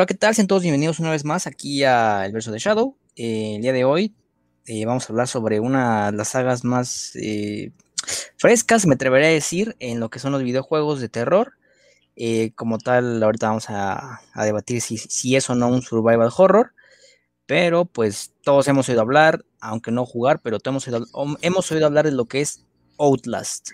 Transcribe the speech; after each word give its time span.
Hola, 0.00 0.06
¿qué 0.06 0.14
tal? 0.14 0.34
Sean 0.34 0.46
todos 0.46 0.62
bienvenidos 0.62 0.98
una 0.98 1.10
vez 1.10 1.26
más 1.26 1.46
aquí 1.46 1.84
a 1.84 2.24
El 2.24 2.32
Verso 2.32 2.50
de 2.50 2.58
Shadow. 2.58 2.96
Eh, 3.16 3.56
el 3.56 3.60
día 3.60 3.74
de 3.74 3.84
hoy 3.84 4.14
eh, 4.64 4.86
vamos 4.86 5.04
a 5.04 5.12
hablar 5.12 5.28
sobre 5.28 5.60
una 5.60 6.10
de 6.10 6.16
las 6.16 6.28
sagas 6.28 6.64
más 6.64 7.14
eh, 7.16 7.70
frescas, 8.38 8.86
me 8.86 8.94
atrevería 8.94 9.28
a 9.28 9.32
decir, 9.32 9.76
en 9.78 10.00
lo 10.00 10.08
que 10.08 10.18
son 10.18 10.32
los 10.32 10.42
videojuegos 10.42 11.02
de 11.02 11.10
terror. 11.10 11.52
como 12.54 12.78
tal, 12.78 13.22
ahorita 13.22 13.48
vamos 13.48 13.66
a, 13.68 14.22
debatir 14.36 14.80
si, 14.80 14.96
si, 14.96 15.36
es 15.36 15.50
o 15.50 15.54
no 15.54 15.68
un 15.68 15.82
survival 15.82 16.30
horror. 16.34 16.72
Pero 17.44 17.84
pues 17.84 18.32
todos 18.42 18.68
hemos 18.68 18.88
oído 18.88 19.02
hablar, 19.02 19.44
aunque 19.60 19.90
no 19.90 20.06
jugar, 20.06 20.40
pero 20.40 20.60
hemos 20.64 20.88
hemos 21.42 21.72
oído 21.72 21.84
hablar 21.84 22.06
de 22.06 22.12
lo 22.12 22.24
que 22.24 22.40
es 22.40 22.64
Outlast. 22.96 23.72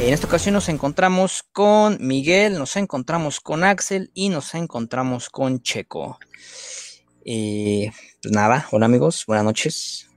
En 0.00 0.14
esta 0.14 0.28
ocasión 0.28 0.54
nos 0.54 0.68
encontramos 0.68 1.42
con 1.52 1.98
Miguel, 2.00 2.56
nos 2.56 2.76
encontramos 2.76 3.40
con 3.40 3.64
Axel 3.64 4.12
y 4.14 4.28
nos 4.28 4.54
encontramos 4.54 5.28
con 5.28 5.60
Checo. 5.60 6.20
Eh, 7.24 7.90
pues 8.22 8.32
nada, 8.32 8.68
hola 8.70 8.86
amigos, 8.86 9.24
buenas 9.26 9.44
noches. 9.44 10.08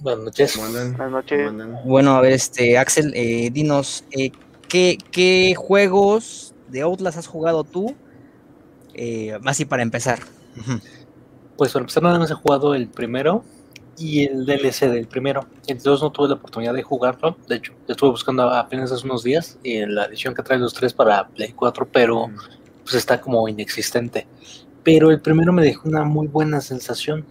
Buenas 0.00 0.24
noches. 0.24 0.58
Buenas 0.58 1.10
noches. 1.10 1.52
Bueno, 1.84 2.16
a 2.16 2.20
ver, 2.20 2.32
este, 2.32 2.76
Axel, 2.76 3.12
eh, 3.14 3.50
dinos, 3.52 4.04
eh, 4.10 4.32
¿qué, 4.68 5.54
juegos 5.56 6.52
de 6.68 6.82
Outlast 6.82 7.18
has 7.18 7.28
jugado 7.28 7.62
tú? 7.62 7.94
así 9.44 9.64
para 9.64 9.84
empezar. 9.84 10.18
Pues 11.56 11.72
para 11.72 11.84
empezar 11.84 12.02
nada 12.02 12.18
más 12.18 12.30
he 12.30 12.34
jugado 12.34 12.74
el 12.74 12.88
primero, 12.88 13.44
y 14.02 14.24
el 14.24 14.44
DLC 14.44 14.90
del 14.90 15.06
primero. 15.06 15.46
Entonces 15.68 16.02
no 16.02 16.10
tuve 16.10 16.28
la 16.28 16.34
oportunidad 16.34 16.74
de 16.74 16.82
jugarlo. 16.82 17.36
De 17.46 17.56
hecho, 17.56 17.72
estuve 17.86 18.10
buscando 18.10 18.50
apenas 18.50 18.90
hace 18.90 19.06
unos 19.06 19.22
días 19.22 19.58
en 19.62 19.94
la 19.94 20.06
edición 20.06 20.34
que 20.34 20.42
trae 20.42 20.58
los 20.58 20.74
tres 20.74 20.92
para 20.92 21.28
Play 21.28 21.52
4, 21.52 21.88
pero 21.92 22.28
pues 22.82 22.94
está 22.94 23.20
como 23.20 23.46
inexistente. 23.48 24.26
Pero 24.82 25.12
el 25.12 25.20
primero 25.20 25.52
me 25.52 25.62
dejó 25.62 25.88
una 25.88 26.02
muy 26.02 26.26
buena 26.26 26.60
sensación. 26.60 27.24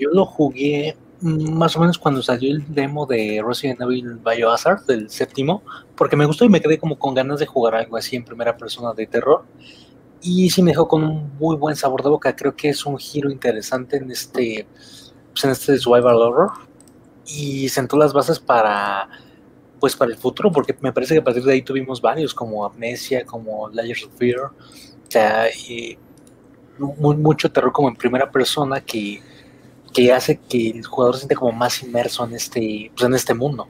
Yo 0.00 0.10
lo 0.12 0.26
jugué 0.26 0.96
mm, 1.20 1.52
más 1.52 1.76
o 1.76 1.80
menos 1.80 1.96
cuando 1.96 2.22
salió 2.22 2.50
el 2.50 2.64
demo 2.74 3.06
de 3.06 3.40
Resident 3.46 3.80
Evil 3.80 4.16
Biohazard, 4.16 4.86
del 4.86 5.10
séptimo, 5.10 5.62
porque 5.94 6.16
me 6.16 6.26
gustó 6.26 6.44
y 6.44 6.48
me 6.48 6.60
quedé 6.60 6.78
como 6.78 6.98
con 6.98 7.14
ganas 7.14 7.38
de 7.38 7.46
jugar 7.46 7.76
algo 7.76 7.96
así 7.96 8.16
en 8.16 8.24
primera 8.24 8.56
persona 8.56 8.92
de 8.94 9.06
terror. 9.06 9.44
Y 10.22 10.50
sí 10.50 10.60
me 10.60 10.72
dejó 10.72 10.88
con 10.88 11.04
un 11.04 11.36
muy 11.38 11.54
buen 11.56 11.76
sabor 11.76 12.02
de 12.02 12.10
boca. 12.10 12.34
Creo 12.34 12.56
que 12.56 12.70
es 12.70 12.84
un 12.84 12.98
giro 12.98 13.30
interesante 13.30 13.98
en 13.98 14.10
este 14.10 14.66
pues, 15.32 15.44
en 15.44 15.50
este 15.50 15.78
survival 15.78 16.16
horror 16.16 16.50
y 17.26 17.68
sentó 17.68 17.96
las 17.96 18.12
bases 18.12 18.38
para 18.38 19.08
pues 19.78 19.96
para 19.96 20.10
el 20.10 20.18
futuro 20.18 20.52
porque 20.52 20.76
me 20.80 20.92
parece 20.92 21.14
que 21.14 21.20
a 21.20 21.24
partir 21.24 21.42
de 21.42 21.52
ahí 21.52 21.62
tuvimos 21.62 22.00
varios 22.00 22.34
como 22.34 22.64
Amnesia 22.66 23.24
como 23.24 23.68
Layers 23.70 24.04
of 24.04 24.12
Fear 24.18 24.40
o 24.40 24.52
sea 25.08 25.48
y 25.50 25.98
mucho 26.78 27.50
terror 27.50 27.72
como 27.72 27.88
en 27.88 27.96
primera 27.96 28.30
persona 28.30 28.80
que, 28.80 29.22
que 29.92 30.12
hace 30.12 30.38
que 30.38 30.70
el 30.70 30.84
jugador 30.84 31.14
se 31.14 31.20
siente 31.20 31.36
como 31.36 31.52
más 31.52 31.82
inmerso 31.82 32.24
en 32.24 32.34
este 32.34 32.90
pues 32.94 33.06
en 33.06 33.14
este 33.14 33.34
mundo 33.34 33.68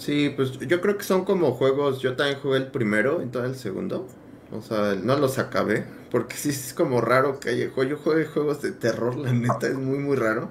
Sí, 0.00 0.32
pues 0.34 0.58
yo 0.58 0.80
creo 0.80 0.96
que 0.96 1.04
son 1.04 1.26
como 1.26 1.52
juegos, 1.52 2.00
yo 2.00 2.16
también 2.16 2.40
jugué 2.40 2.56
el 2.56 2.68
primero 2.68 3.22
y 3.22 3.26
todo 3.26 3.44
el 3.44 3.54
segundo. 3.54 4.08
O 4.52 4.60
sea, 4.62 4.94
no 4.94 5.16
los 5.16 5.38
acabé. 5.38 5.84
Porque 6.10 6.36
sí 6.36 6.50
es 6.50 6.74
como 6.74 7.00
raro 7.00 7.38
que 7.38 7.50
haya 7.50 7.70
Yo 7.74 7.96
juegos 7.98 8.62
de 8.62 8.72
terror, 8.72 9.16
la 9.16 9.32
neta, 9.32 9.68
es 9.68 9.74
muy, 9.74 9.98
muy 9.98 10.16
raro. 10.16 10.50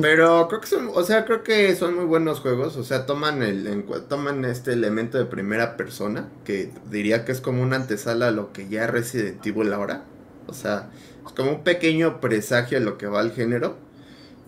Pero 0.00 0.48
creo 0.48 0.60
que 0.60 0.66
son, 0.66 0.90
o 0.92 1.02
sea, 1.04 1.24
creo 1.24 1.44
que 1.44 1.74
son 1.76 1.94
muy 1.94 2.04
buenos 2.04 2.40
juegos. 2.40 2.76
O 2.76 2.84
sea, 2.84 3.06
toman 3.06 3.42
el, 3.42 3.84
toman 4.08 4.44
este 4.44 4.72
elemento 4.72 5.18
de 5.18 5.24
primera 5.24 5.76
persona, 5.76 6.28
que 6.44 6.72
diría 6.90 7.24
que 7.24 7.32
es 7.32 7.40
como 7.40 7.62
una 7.62 7.76
antesala 7.76 8.28
a 8.28 8.30
lo 8.32 8.52
que 8.52 8.68
ya 8.68 8.84
es 8.84 8.90
Resident 8.90 9.44
Evil 9.46 9.72
ahora. 9.72 10.04
O 10.46 10.54
sea, 10.54 10.90
es 11.26 11.32
como 11.32 11.50
un 11.52 11.64
pequeño 11.64 12.20
presagio 12.20 12.78
a 12.78 12.80
lo 12.80 12.98
que 12.98 13.06
va 13.06 13.20
al 13.20 13.32
género. 13.32 13.76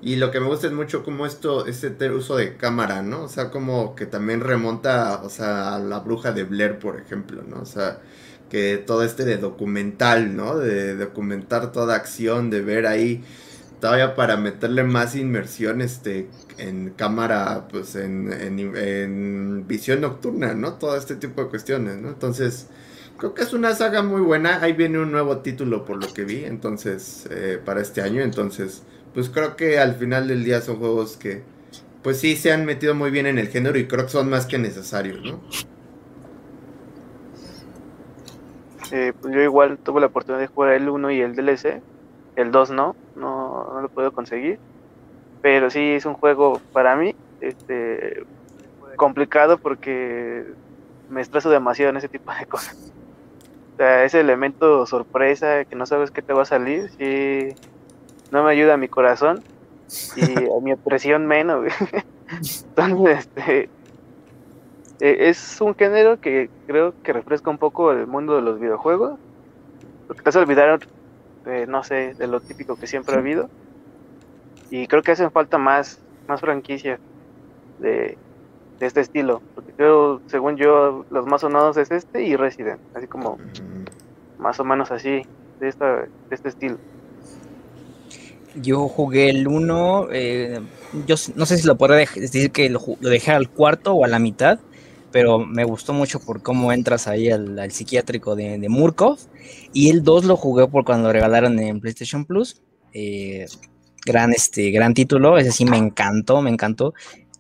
Y 0.01 0.17
lo 0.17 0.31
que 0.31 0.39
me 0.39 0.47
gusta 0.47 0.69
es 0.69 0.73
mucho 0.73 1.03
como 1.03 1.27
esto, 1.27 1.67
este 1.67 2.11
uso 2.11 2.37
de 2.37 2.57
cámara, 2.57 3.03
¿no? 3.03 3.25
O 3.25 3.29
sea, 3.29 3.51
como 3.51 3.97
que 3.97 4.07
también 4.07 4.41
remonta, 4.41 5.23
o 5.25 5.29
sea, 5.29 5.75
a 5.75 5.79
la 5.81 5.99
bruja 5.99 6.31
de 6.31 6.45
Blair, 6.45 6.79
por 6.79 7.01
ejemplo, 7.01 7.43
¿no? 7.43 7.61
O 7.61 7.67
sea, 7.67 7.99
que 8.49 8.79
todo 8.79 9.03
este 9.03 9.25
de 9.25 9.37
documental, 9.37 10.37
¿no? 10.37 10.59
De 10.59 10.97
documentar 10.97 11.73
toda 11.73 11.95
acción, 11.95 12.51
de 12.51 12.61
ver 12.61 12.87
ahí 12.87 13.23
todavía 13.81 14.15
para 14.15 14.37
meterle 14.37 14.83
más 14.83 15.15
inmersión 15.15 15.81
este 15.81 16.29
en 16.59 16.91
cámara, 16.91 17.69
pues 17.71 17.95
en, 17.95 18.33
en, 18.33 19.67
visión 19.69 20.01
nocturna, 20.01 20.55
¿no? 20.55 20.75
Todo 20.75 20.97
este 20.97 21.15
tipo 21.17 21.43
de 21.45 21.49
cuestiones, 21.49 21.99
¿no? 21.99 22.09
Entonces, 22.09 22.67
creo 23.17 23.35
que 23.35 23.43
es 23.43 23.53
una 23.53 23.75
saga 23.75 24.03
muy 24.03 24.21
buena. 24.21 24.61
Ahí 24.63 24.73
viene 24.73 24.99
un 24.99 25.13
nuevo 25.13 25.39
título 25.39 25.85
por 25.85 26.03
lo 26.03 26.13
que 26.13 26.25
vi, 26.25 26.45
entonces, 26.45 27.29
eh, 27.31 27.61
para 27.65 27.81
este 27.81 28.03
año. 28.03 28.23
Entonces, 28.23 28.83
pues 29.15 29.29
creo 29.31 29.57
que 29.57 29.79
al 29.79 29.95
final 29.95 30.27
del 30.29 30.45
día 30.45 30.61
son 30.61 30.79
juegos 30.79 31.17
que, 31.17 31.43
pues 32.03 32.19
sí, 32.19 32.37
se 32.37 32.53
han 32.53 32.65
metido 32.65 32.95
muy 32.95 33.11
bien 33.11 33.27
en 33.27 33.39
el 33.39 33.49
género 33.49 33.79
y 33.79 33.87
creo 33.87 34.07
que 34.07 34.13
son 34.13 34.29
más 34.29 34.47
que 34.47 34.59
necesarios, 34.59 35.21
¿no? 35.23 35.41
Eh, 38.93 39.13
pues 39.21 39.35
yo 39.35 39.41
igual 39.41 39.79
tuve 39.79 40.01
la 40.01 40.07
oportunidad 40.07 40.41
de 40.41 40.47
jugar 40.47 40.73
el 40.73 40.89
1 40.89 41.11
y 41.11 41.21
el 41.21 41.35
DLC. 41.35 41.83
El 42.37 42.51
2 42.51 42.71
no, 42.71 42.97
no, 43.17 43.71
no 43.73 43.81
lo 43.81 43.89
puedo 43.89 44.13
conseguir. 44.13 44.59
Pero 45.43 45.71
sí 45.71 45.81
es 45.93 46.05
un 46.07 46.15
juego 46.15 46.61
para 46.73 46.97
mí 46.97 47.15
este, 47.41 48.25
complicado 48.97 49.59
porque 49.59 50.47
me 51.09 51.21
estreso 51.21 51.51
demasiado 51.51 51.91
en 51.91 51.97
ese 51.97 52.09
tipo 52.09 52.33
de 52.33 52.47
cosas. 52.49 52.93
O 53.75 53.77
sea, 53.77 54.05
ese 54.05 54.21
elemento 54.21 54.87
sorpresa 54.87 55.65
que 55.65 55.77
no 55.77 55.87
sabes 55.87 56.11
qué 56.11 56.21
te 56.21 56.33
va 56.33 56.43
a 56.43 56.47
salir, 56.47 56.91
sí, 56.99 57.55
no 58.33 58.43
me 58.43 58.51
ayuda 58.51 58.75
a 58.75 58.77
mi 58.77 58.89
corazón 58.89 59.43
y 60.17 60.23
a 60.23 60.61
mi 60.61 60.75
presión 60.85 61.27
menos. 61.27 61.73
Entonces, 62.77 63.19
este, 63.19 63.69
eh, 65.01 65.29
es 65.29 65.61
un 65.61 65.75
género 65.75 66.21
que 66.21 66.51
creo 66.67 66.95
que 67.03 67.13
refresca 67.13 67.51
un 67.51 67.59
poco 67.59 67.93
el 67.93 68.07
mundo 68.07 68.37
de 68.37 68.43
los 68.43 68.59
videojuegos. 68.59 69.19
Porque 70.07 70.23
te 70.23 70.29
has 70.31 70.37
olvidado, 70.37 70.79
no 71.69 71.85
sé, 71.85 72.15
de 72.15 72.27
lo 72.27 72.41
típico 72.41 72.77
que 72.77 72.87
siempre 72.87 73.15
ha 73.15 73.19
habido. 73.19 73.51
Y 74.71 74.87
creo 74.87 75.03
que 75.03 75.13
hacen 75.13 75.31
falta 75.31 75.59
más, 75.59 76.01
más 76.27 76.41
franquicias 76.41 76.99
de, 77.79 78.17
este 78.81 79.01
estilo. 79.01 79.43
Porque 79.55 79.73
creo, 79.73 80.21
según 80.27 80.57
yo, 80.57 81.05
los 81.11 81.27
más 81.27 81.43
sonados 81.43 81.77
es 81.77 81.91
este 81.91 82.23
y 82.23 82.37
Resident. 82.37 82.81
Así 82.95 83.07
como 83.07 83.39
más 84.39 84.59
o 84.61 84.65
menos 84.65 84.91
así, 84.91 85.23
de, 85.61 85.69
esta, 85.69 85.97
de 85.97 86.09
este 86.31 86.49
estilo. 86.49 86.79
Yo 88.55 88.89
jugué 88.89 89.31
el 89.31 89.47
1, 89.47 90.09
eh, 90.11 90.61
yo 91.07 91.17
no 91.37 91.47
sé 91.47 91.59
si 91.59 91.67
lo 91.67 91.77
puedo 91.77 91.95
decir 91.95 92.51
que 92.51 92.71
lo, 92.71 92.81
lo, 93.01 93.09
dejé 93.11 93.33
al 93.33 93.51
cuarto 93.51 93.93
o 93.95 94.05
a 94.05 94.09
la 94.09 94.19
mitad, 94.19 94.59
pero 95.11 95.39
me 95.39 95.65
gustó 95.65 95.93
mucho 95.93 96.21
por 96.21 96.43
cómo 96.43 96.73
entras 96.73 97.09
ahí 97.09 97.31
al, 97.31 97.71
psiquiátrico 97.71 98.37
de, 98.37 98.59
de, 98.59 98.69
Murkov. 98.69 99.19
Y 99.73 99.91
el 99.91 100.03
2 100.03 100.25
lo 100.25 100.37
jugué 100.37 100.67
por 100.69 100.85
cuando 100.85 101.09
lo 101.09 101.13
regalaron 101.13 101.59
en 101.59 101.81
PlayStation 101.81 102.25
Plus. 102.25 102.63
Eh, 102.93 103.47
gran, 104.05 104.33
este, 104.33 104.71
gran 104.71 104.95
título, 104.95 105.39
ese 105.39 105.53
sí 105.53 105.65
me 105.65 105.77
encantó, 105.77 106.43
me 106.43 106.51
encantó. 106.51 106.95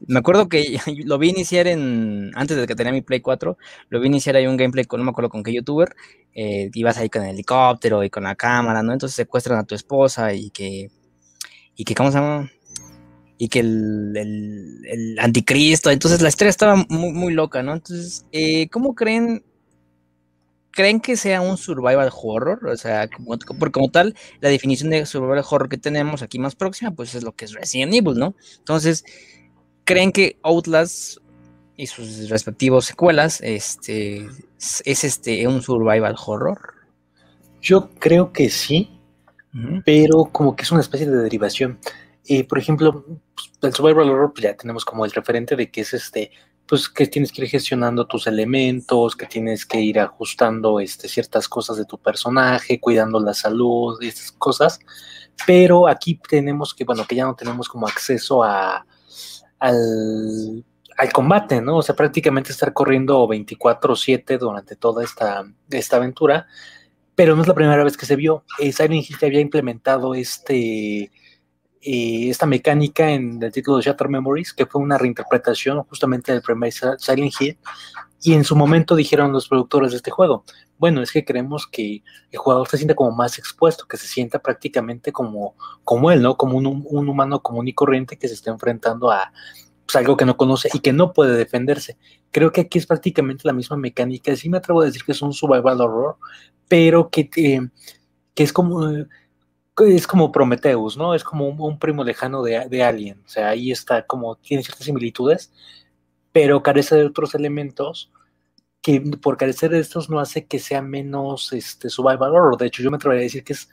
Me 0.06 0.20
acuerdo 0.20 0.48
que 0.48 0.78
lo 1.04 1.18
vi 1.18 1.30
iniciar 1.30 1.66
en, 1.66 2.30
antes 2.34 2.56
de 2.56 2.66
que 2.66 2.74
tenía 2.74 2.92
mi 2.92 3.02
Play 3.02 3.20
4, 3.20 3.56
lo 3.88 4.00
vi 4.00 4.06
iniciar 4.06 4.36
ahí 4.36 4.46
un 4.46 4.56
gameplay 4.56 4.84
con, 4.84 5.00
no 5.00 5.04
me 5.04 5.10
acuerdo 5.10 5.30
con 5.30 5.42
qué 5.42 5.52
youtuber, 5.52 5.94
eh, 6.34 6.70
ibas 6.74 6.98
ahí 6.98 7.08
con 7.08 7.22
el 7.24 7.30
helicóptero 7.30 8.04
y 8.04 8.10
con 8.10 8.24
la 8.24 8.36
cámara, 8.36 8.82
¿no? 8.82 8.92
Entonces 8.92 9.16
secuestran 9.16 9.58
a 9.58 9.64
tu 9.64 9.74
esposa 9.74 10.32
y 10.34 10.50
que, 10.50 10.90
y 11.74 11.84
que, 11.84 11.94
¿cómo 11.94 12.10
se 12.12 12.18
llama? 12.18 12.50
Y 13.38 13.48
que 13.48 13.60
el, 13.60 14.12
el, 14.84 15.18
anticristo, 15.20 15.90
entonces 15.90 16.20
la 16.20 16.28
historia 16.28 16.50
estaba 16.50 16.74
muy, 16.88 17.12
muy 17.12 17.32
loca, 17.32 17.62
¿no? 17.62 17.72
Entonces, 17.72 18.26
eh, 18.32 18.68
¿cómo 18.68 18.96
creen? 18.96 19.44
¿Creen 20.72 21.00
que 21.00 21.16
sea 21.16 21.40
un 21.40 21.56
survival 21.56 22.10
horror? 22.12 22.66
O 22.66 22.76
sea, 22.76 23.08
como, 23.08 23.38
por 23.58 23.70
como 23.70 23.90
tal, 23.90 24.14
la 24.40 24.48
definición 24.48 24.90
de 24.90 25.06
survival 25.06 25.44
horror 25.48 25.68
que 25.68 25.78
tenemos 25.78 26.22
aquí 26.22 26.38
más 26.40 26.56
próxima, 26.56 26.90
pues 26.90 27.14
es 27.14 27.22
lo 27.22 27.32
que 27.32 27.44
es 27.44 27.52
Resident 27.52 27.94
Evil, 27.94 28.18
¿no? 28.18 28.34
Entonces, 28.58 29.04
¿creen 29.84 30.10
que 30.10 30.38
Outlast 30.42 31.18
y 31.76 31.86
sus 31.86 32.28
respectivos 32.28 32.86
secuelas 32.86 33.40
este, 33.40 34.26
es 34.84 35.04
este 35.04 35.46
un 35.46 35.62
survival 35.62 36.16
horror? 36.26 36.74
Yo 37.62 37.90
creo 38.00 38.32
que 38.32 38.50
sí, 38.50 38.90
pero 39.84 40.24
como 40.32 40.56
que 40.56 40.64
es 40.64 40.72
una 40.72 40.80
especie 40.80 41.08
de 41.08 41.22
derivación. 41.22 41.78
Eh, 42.30 42.44
por 42.44 42.58
ejemplo, 42.58 43.04
pues, 43.34 43.50
el 43.62 43.74
survival 43.74 44.10
horror 44.10 44.32
pues 44.34 44.44
ya 44.44 44.54
tenemos 44.54 44.84
como 44.84 45.06
el 45.06 45.12
referente 45.12 45.56
de 45.56 45.70
que 45.70 45.80
es 45.80 45.94
este, 45.94 46.30
pues 46.66 46.88
que 46.90 47.06
tienes 47.06 47.32
que 47.32 47.42
ir 47.42 47.48
gestionando 47.48 48.06
tus 48.06 48.26
elementos, 48.26 49.16
que 49.16 49.24
tienes 49.24 49.64
que 49.64 49.80
ir 49.80 49.98
ajustando 49.98 50.78
este, 50.78 51.08
ciertas 51.08 51.48
cosas 51.48 51.78
de 51.78 51.86
tu 51.86 51.98
personaje, 51.98 52.80
cuidando 52.80 53.18
la 53.18 53.32
salud 53.32 53.96
estas 54.02 54.32
cosas. 54.32 54.78
pero 55.46 55.88
aquí 55.88 56.20
tenemos 56.28 56.74
que, 56.74 56.84
bueno, 56.84 57.06
que 57.06 57.16
ya 57.16 57.24
no 57.24 57.34
tenemos 57.34 57.68
como 57.68 57.86
acceso 57.86 58.42
a, 58.44 58.84
al, 59.58 60.64
al 60.98 61.12
combate, 61.12 61.62
¿no? 61.62 61.78
O 61.78 61.82
sea, 61.82 61.96
prácticamente 61.96 62.52
estar 62.52 62.72
corriendo 62.74 63.26
24/7 63.26 64.38
durante 64.38 64.76
toda 64.76 65.02
esta, 65.04 65.44
esta 65.70 65.96
aventura, 65.96 66.46
pero 67.14 67.36
no 67.36 67.42
es 67.42 67.48
la 67.48 67.54
primera 67.54 67.84
vez 67.84 67.96
que 67.96 68.06
se 68.06 68.16
vio. 68.16 68.44
Eh, 68.58 68.72
Silent 68.72 69.08
Hill 69.08 69.16
había 69.22 69.40
implementado 69.40 70.14
este, 70.14 71.10
eh, 71.80 72.28
esta 72.30 72.46
mecánica 72.46 73.10
en 73.10 73.42
el 73.42 73.52
título 73.52 73.76
de 73.76 73.84
Shattered 73.84 74.10
Memories, 74.10 74.52
que 74.52 74.66
fue 74.66 74.80
una 74.80 74.98
reinterpretación 74.98 75.82
justamente 75.84 76.32
del 76.32 76.42
primer 76.42 76.72
Silent 76.72 77.32
Hill, 77.40 77.58
y 78.20 78.34
en 78.34 78.44
su 78.44 78.56
momento 78.56 78.96
dijeron 78.96 79.32
los 79.32 79.48
productores 79.48 79.92
de 79.92 79.98
este 79.98 80.10
juego, 80.10 80.44
bueno, 80.76 81.02
es 81.02 81.12
que 81.12 81.24
queremos 81.24 81.66
que 81.66 82.02
el 82.30 82.38
jugador 82.38 82.68
se 82.68 82.76
sienta 82.76 82.94
como 82.94 83.12
más 83.12 83.38
expuesto, 83.38 83.86
que 83.86 83.96
se 83.96 84.06
sienta 84.06 84.40
prácticamente 84.40 85.12
como, 85.12 85.54
como 85.84 86.10
él, 86.10 86.22
¿no? 86.22 86.36
Como 86.36 86.56
un, 86.58 86.84
un 86.84 87.08
humano 87.08 87.42
común 87.42 87.68
y 87.68 87.72
corriente 87.72 88.16
que 88.16 88.28
se 88.28 88.34
está 88.34 88.50
enfrentando 88.50 89.10
a 89.10 89.32
pues, 89.86 89.96
algo 89.96 90.16
que 90.16 90.24
no 90.24 90.36
conoce 90.36 90.68
y 90.72 90.80
que 90.80 90.92
no 90.92 91.12
puede 91.12 91.36
defenderse. 91.36 91.96
Creo 92.30 92.52
que 92.52 92.62
aquí 92.62 92.78
es 92.78 92.86
prácticamente 92.86 93.42
la 93.44 93.52
misma 93.52 93.76
mecánica. 93.76 94.34
Sí 94.36 94.48
me 94.48 94.58
atrevo 94.58 94.82
a 94.82 94.84
decir 94.84 95.02
que 95.04 95.12
es 95.12 95.22
un 95.22 95.32
survival 95.32 95.80
horror, 95.80 96.16
pero 96.68 97.10
que, 97.10 97.30
que 97.30 97.70
es 98.36 98.52
como 98.52 98.86
es 99.86 100.06
como 100.06 100.32
Prometheus, 100.32 100.96
¿no? 100.96 101.14
Es 101.14 101.24
como 101.24 101.48
un, 101.48 101.78
primo 101.78 102.04
lejano 102.04 102.42
de, 102.42 102.66
de, 102.68 102.82
Alien. 102.82 103.22
O 103.24 103.28
sea, 103.28 103.50
ahí 103.50 103.70
está 103.70 104.06
como, 104.06 104.36
tiene 104.36 104.62
ciertas 104.62 104.84
similitudes, 104.86 105.52
pero 106.32 106.62
carece 106.62 106.96
de 106.96 107.06
otros 107.06 107.34
elementos 107.34 108.10
que 108.82 109.00
por 109.00 109.36
carecer 109.36 109.70
de 109.70 109.80
estos 109.80 110.08
no 110.08 110.20
hace 110.20 110.46
que 110.46 110.58
sea 110.58 110.82
menos 110.82 111.52
este, 111.52 111.90
survival 111.90 112.34
horror. 112.34 112.56
De 112.56 112.66
hecho, 112.66 112.82
yo 112.82 112.90
me 112.90 112.96
atrevería 112.96 113.22
a 113.22 113.24
decir 113.24 113.44
que 113.44 113.52
es 113.54 113.68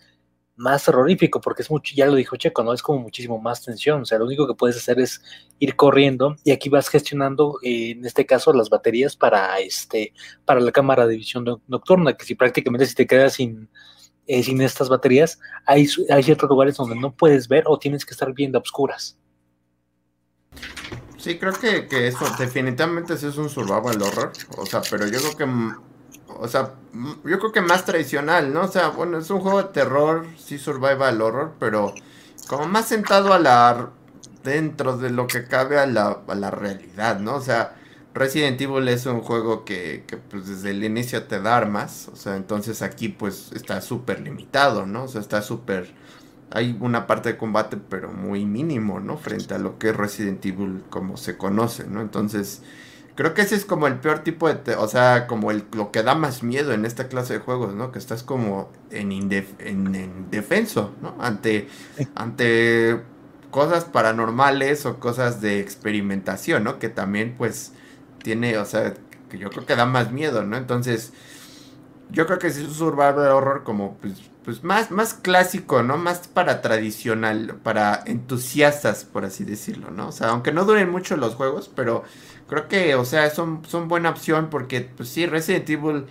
más 0.56 0.86
terrorífico, 0.86 1.42
porque 1.42 1.64
es 1.64 1.72
mucho, 1.72 1.94
ya 1.96 2.06
lo 2.06 2.16
dijo 2.16 2.38
Checo, 2.38 2.64
¿no? 2.64 2.74
Es 2.74 2.82
como 2.82 3.00
muchísimo 3.00 3.40
más 3.40 3.64
tensión. 3.64 4.02
O 4.02 4.06
sea, 4.06 4.20
lo 4.20 4.26
único 4.26 4.48
que 4.48 4.54
puedes 4.54 4.78
hacer 4.78 5.00
es 5.00 5.22
ir 5.60 5.76
corriendo 5.76 6.36
y 6.44 6.52
aquí 6.52 6.70
vas 6.70 6.90
gestionando, 6.90 7.60
eh, 7.62 7.92
en 7.92 8.06
este 8.06 8.26
caso, 8.26 8.54
las 8.54 8.70
baterías 8.70 9.16
para 9.16 9.60
este, 9.60 10.14
para 10.46 10.60
la 10.60 10.72
cámara 10.72 11.08
de 11.08 11.18
visión 11.18 11.46
nocturna, 11.68 12.14
que 12.14 12.26
si 12.26 12.36
prácticamente 12.36 12.86
si 12.86 12.96
te 12.96 13.08
quedas 13.08 13.34
sin, 13.34 13.70
eh, 14.28 14.44
sin 14.44 14.62
estas 14.62 14.90
baterías, 14.90 15.40
hay, 15.66 15.88
hay 16.10 16.24
ciertos 16.24 16.50
lugares 16.50 16.76
donde 16.76 16.96
no 16.96 17.14
puedes 17.14 17.48
ver 17.48 17.64
o 17.68 17.78
tienes 17.78 18.06
que 18.06 18.12
estar 18.12 18.34
viendo 18.34 18.58
obscuras. 18.58 19.18
Sí, 21.18 21.40
creo 21.40 21.54
que, 21.54 21.88
que 21.88 22.08
eso 22.08 22.24
definitivamente 22.38 23.18
sí 23.18 23.26
es 23.26 23.38
un 23.38 23.50
survival 23.50 24.00
horror. 24.00 24.32
O 24.58 24.66
sea, 24.68 24.82
pero 24.90 25.08
yo 25.08 25.20
creo 25.20 25.38
que. 25.38 25.76
O 26.38 26.48
sea, 26.48 26.74
yo 26.94 27.40
creo 27.40 27.52
que 27.52 27.62
más 27.62 27.84
tradicional, 27.84 28.54
¿no? 28.54 28.66
O 28.66 28.68
sea, 28.68 28.90
bueno, 28.90 29.18
es 29.18 29.30
un 29.32 29.40
juego 29.40 29.64
de 29.64 29.70
terror, 29.70 30.28
sí 30.38 30.60
survival 30.60 31.22
horror, 31.22 31.54
pero 31.60 31.96
como 32.48 32.68
más 32.68 32.88
sentado 32.88 33.34
a 33.34 33.40
la. 33.40 33.90
dentro 34.44 34.98
de 34.98 35.10
lo 35.10 35.26
que 35.26 35.46
cabe 35.46 35.80
a 35.80 35.88
la, 35.88 36.20
a 36.28 36.36
la 36.36 36.52
realidad, 36.52 37.20
¿no? 37.20 37.38
O 37.38 37.42
sea, 37.42 37.76
Resident 38.16 38.60
Evil 38.60 38.88
es 38.88 39.06
un 39.06 39.22
juego 39.22 39.66
que, 39.66 40.04
pues 40.32 40.48
desde 40.48 40.72
el 40.72 40.84
inicio 40.84 41.24
te 41.24 41.40
da 41.42 41.56
armas. 41.56 42.10
O 42.12 42.16
sea, 42.16 42.38
entonces 42.38 42.82
aquí 42.82 43.10
pues 43.10 43.52
está 43.54 43.82
súper 43.82 44.22
limitado, 44.22 44.88
¿no? 44.88 45.04
O 45.04 45.08
sea, 45.08 45.22
está 45.22 45.42
súper 45.42 45.94
hay 46.52 46.78
una 46.80 47.08
parte 47.08 47.34
de 47.34 47.38
combate, 47.38 47.78
pero 47.78 48.12
muy 48.12 48.46
mínimo, 48.46 49.00
¿no? 49.02 49.18
Frente 49.18 49.54
a 49.56 49.58
lo 49.58 49.78
que 49.78 49.90
es 49.90 49.98
Resident 49.98 50.46
Evil 50.46 50.84
como 50.90 51.18
se 51.18 51.38
conoce, 51.38 51.86
¿no? 51.86 52.02
Entonces, 52.02 52.62
creo 53.16 53.34
que 53.34 53.42
ese 53.42 53.56
es 53.56 53.66
como 53.66 53.88
el 53.88 53.96
peor 53.96 54.20
tipo 54.20 54.48
de, 54.48 54.76
o 54.76 54.88
sea, 54.88 55.28
como 55.28 55.52
el, 55.52 55.66
lo 55.74 55.92
que 55.92 56.04
da 56.04 56.16
más 56.16 56.44
miedo 56.44 56.72
en 56.72 56.86
esta 56.86 57.10
clase 57.10 57.34
de 57.34 57.40
juegos, 57.40 57.74
¿no? 57.76 57.92
Que 57.92 58.00
estás 58.00 58.24
como 58.24 58.72
en, 58.92 59.12
en, 59.12 60.30
defenso, 60.30 60.94
¿no? 61.02 61.16
Ante, 61.20 61.68
ante 62.16 63.02
cosas 63.52 63.86
paranormales 63.86 64.86
o 64.86 65.00
cosas 65.00 65.42
de 65.42 65.60
experimentación, 65.60 66.64
¿no? 66.64 66.80
Que 66.80 66.90
también, 66.90 67.36
pues, 67.38 67.74
tiene, 68.26 68.58
o 68.58 68.66
sea, 68.66 68.96
que 69.30 69.38
yo 69.38 69.52
creo 69.52 69.68
que 69.68 69.76
da 69.76 69.86
más 69.86 70.12
miedo, 70.12 70.44
¿no? 70.44 70.58
Entonces, 70.58 71.14
yo 72.10 72.26
creo 72.26 72.40
que 72.40 72.48
es 72.48 72.58
un 72.58 72.74
survival 72.74 73.20
horror 73.20 73.64
como, 73.64 73.98
pues, 73.98 74.14
pues 74.44 74.64
más, 74.64 74.90
más 74.90 75.14
clásico, 75.14 75.84
¿no? 75.84 75.98
Más 75.98 76.28
para 76.28 76.60
tradicional, 76.64 77.60
para 77.62 78.02
entusiastas, 78.08 79.06
por 79.06 79.26
así 79.26 79.44
decirlo, 79.44 79.92
¿no? 79.92 80.08
O 80.08 80.12
sea, 80.12 80.30
aunque 80.30 80.52
no 80.52 80.66
duren 80.66 80.90
mucho 80.90 81.18
los 81.18 81.36
juegos, 81.36 81.70
pero 81.76 82.04
creo 82.48 82.68
que, 82.68 82.96
o 82.96 83.06
sea, 83.06 83.30
son, 83.30 83.62
son 83.68 83.88
buena 83.90 84.10
opción 84.10 84.50
porque, 84.50 84.82
pues 84.82 85.10
sí, 85.10 85.28
Resident 85.28 85.70
Evil 85.70 86.06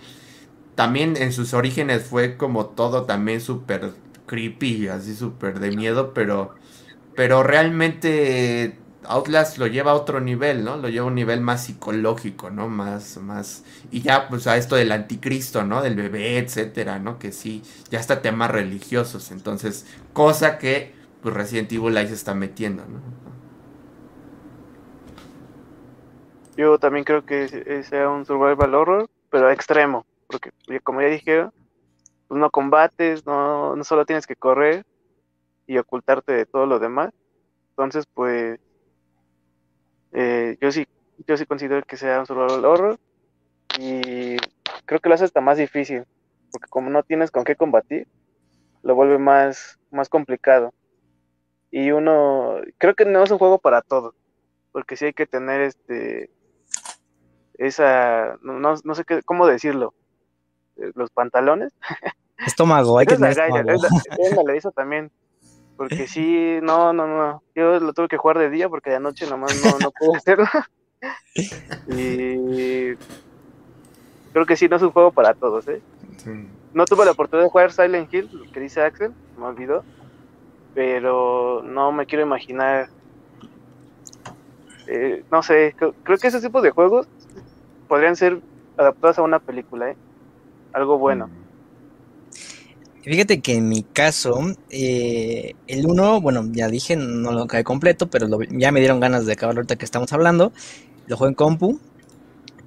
también 0.75 1.17
en 1.17 1.33
sus 1.33 1.53
orígenes 1.53 2.05
fue 2.05 2.37
como 2.37 2.67
todo 2.67 3.03
también 3.03 3.41
súper 3.41 3.91
creepy, 4.25 4.87
así 4.87 5.15
súper 5.15 5.59
de 5.59 5.71
miedo, 5.71 6.13
pero, 6.13 6.55
pero 7.13 7.43
realmente 7.43 8.79
Outlast 9.07 9.57
lo 9.57 9.67
lleva 9.67 9.91
a 9.91 9.95
otro 9.95 10.19
nivel, 10.19 10.63
¿no? 10.63 10.77
Lo 10.77 10.89
lleva 10.89 11.05
a 11.05 11.07
un 11.07 11.15
nivel 11.15 11.41
más 11.41 11.65
psicológico, 11.65 12.49
¿no? 12.49 12.67
Más, 12.69 13.17
más. 13.17 13.63
Y 13.91 14.01
ya, 14.01 14.27
pues 14.27 14.47
a 14.47 14.57
esto 14.57 14.75
del 14.75 14.91
anticristo, 14.91 15.63
¿no? 15.63 15.81
Del 15.81 15.95
bebé, 15.95 16.37
etcétera, 16.37 16.99
¿no? 16.99 17.19
Que 17.19 17.31
sí, 17.31 17.63
ya 17.89 17.99
está 17.99 18.21
temas 18.21 18.51
religiosos. 18.51 19.31
Entonces, 19.31 19.85
cosa 20.13 20.57
que, 20.57 20.93
pues 21.21 21.33
Resident 21.33 21.71
Evil 21.71 21.97
ahí 21.97 22.07
se 22.07 22.13
está 22.13 22.33
metiendo, 22.33 22.83
¿no? 22.85 22.99
Yo 26.57 26.77
también 26.79 27.03
creo 27.03 27.25
que 27.25 27.83
sea 27.83 28.09
un 28.09 28.25
survival 28.25 28.75
horror, 28.75 29.09
pero 29.29 29.51
extremo. 29.51 30.05
Porque, 30.27 30.51
como 30.81 31.01
ya 31.01 31.07
dije, 31.07 31.49
pues 32.27 32.39
no 32.39 32.49
combates, 32.49 33.25
no, 33.25 33.75
no 33.75 33.83
solo 33.83 34.05
tienes 34.05 34.25
que 34.25 34.35
correr 34.35 34.85
y 35.67 35.77
ocultarte 35.77 36.31
de 36.31 36.45
todo 36.45 36.65
lo 36.65 36.79
demás. 36.79 37.11
Entonces, 37.71 38.05
pues 38.13 38.59
eh, 40.17 40.57
yo 40.61 40.71
sí, 40.71 40.87
yo 41.27 41.35
sí 41.35 41.45
considero 41.45 41.83
que 41.83 41.97
sea 41.97 42.21
un 42.21 42.25
survival 42.25 42.63
horror 42.63 42.99
y 43.77 44.37
creo 44.85 45.01
que 45.01 45.09
lo 45.09 45.15
hace 45.15 45.25
hasta 45.25 45.41
más 45.41 45.57
difícil, 45.57 46.05
porque 46.51 46.69
como 46.69 46.89
no 46.89 47.03
tienes 47.03 47.31
con 47.31 47.43
qué 47.43 47.57
combatir, 47.57 48.07
lo 48.81 48.95
vuelve 48.95 49.17
más, 49.17 49.77
más 49.91 50.07
complicado. 50.07 50.73
Y 51.69 51.91
uno, 51.91 52.61
creo 52.77 52.95
que 52.95 53.03
no 53.03 53.23
es 53.23 53.31
un 53.31 53.39
juego 53.39 53.59
para 53.59 53.81
todo, 53.81 54.15
porque 54.71 54.95
sí 54.95 55.03
hay 55.03 55.13
que 55.13 55.27
tener 55.27 55.59
este, 55.59 56.29
esa, 57.57 58.37
no, 58.41 58.59
no 58.81 58.95
sé 58.95 59.03
qué, 59.03 59.21
cómo 59.23 59.45
decirlo, 59.45 59.93
eh, 60.77 60.91
los 60.95 61.09
pantalones. 61.09 61.73
Estómago, 62.37 62.99
hay 62.99 63.05
que 63.05 63.15
tener 63.15 63.31
estómago. 63.31 64.49
eso 64.53 64.71
también 64.71 65.11
porque 65.77 66.07
sí, 66.07 66.59
no, 66.61 66.93
no, 66.93 67.07
no. 67.07 67.43
Yo 67.53 67.79
lo 67.79 67.93
tuve 67.93 68.07
que 68.07 68.17
jugar 68.17 68.37
de 68.37 68.49
día 68.49 68.69
porque 68.69 68.89
de 68.89 68.99
noche 68.99 69.27
nomás 69.27 69.61
no, 69.63 69.77
no 69.79 69.91
puedo 69.91 70.15
hacerlo. 70.15 70.47
y 71.87 72.95
creo 74.33 74.45
que 74.45 74.55
sí, 74.55 74.67
no 74.67 74.77
es 74.77 74.81
un 74.81 74.91
juego 74.91 75.11
para 75.11 75.33
todos, 75.33 75.67
¿eh? 75.67 75.81
No 76.73 76.85
tuve 76.85 77.05
la 77.05 77.11
oportunidad 77.11 77.45
de 77.45 77.51
jugar 77.51 77.71
Silent 77.71 78.13
Hill, 78.13 78.29
lo 78.33 78.51
que 78.51 78.59
dice 78.59 78.81
Axel, 78.81 79.13
me 79.37 79.45
olvidó. 79.45 79.83
Pero 80.73 81.61
no 81.63 81.91
me 81.91 82.05
quiero 82.05 82.25
imaginar. 82.25 82.89
Eh, 84.87 85.23
no 85.31 85.41
sé, 85.41 85.75
creo 85.77 86.17
que 86.17 86.27
esos 86.27 86.41
tipos 86.41 86.61
de 86.63 86.71
juegos 86.71 87.07
podrían 87.87 88.15
ser 88.15 88.39
adaptados 88.77 89.19
a 89.19 89.23
una 89.23 89.39
película, 89.39 89.91
¿eh? 89.91 89.97
Algo 90.73 90.97
bueno. 90.97 91.27
Mm. 91.27 91.44
Fíjate 93.05 93.39
que 93.39 93.53
en 93.53 93.69
mi 93.69 93.83
caso, 93.83 94.55
eh, 94.71 95.53
el 95.67 95.85
1, 95.85 96.21
bueno, 96.21 96.43
ya 96.51 96.67
dije, 96.69 96.95
no 96.95 97.31
lo 97.33 97.43
acabé 97.43 97.63
completo, 97.63 98.09
pero 98.09 98.27
ya 98.49 98.71
me 98.71 98.79
dieron 98.79 98.99
ganas 98.99 99.27
de 99.27 99.33
acabar 99.33 99.55
ahorita 99.55 99.75
que 99.75 99.85
estamos 99.85 100.11
hablando. 100.11 100.51
Lo 101.05 101.15
juego 101.15 101.29
en 101.29 101.35
compu. 101.35 101.79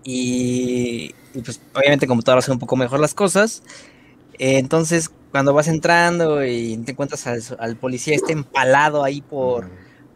Y, 0.04 1.12
pues 1.44 1.60
obviamente 1.74 2.06
computadora 2.06 2.38
hace 2.38 2.52
un 2.52 2.60
poco 2.60 2.76
mejor 2.76 3.00
las 3.00 3.14
cosas. 3.14 3.64
Entonces, 4.38 5.10
cuando 5.32 5.54
vas 5.54 5.66
entrando 5.66 6.44
y 6.44 6.76
te 6.78 6.92
encuentras 6.92 7.26
al, 7.26 7.42
al 7.58 7.76
policía 7.76 8.14
este 8.14 8.32
empalado 8.32 9.02
ahí 9.02 9.22
por 9.22 9.68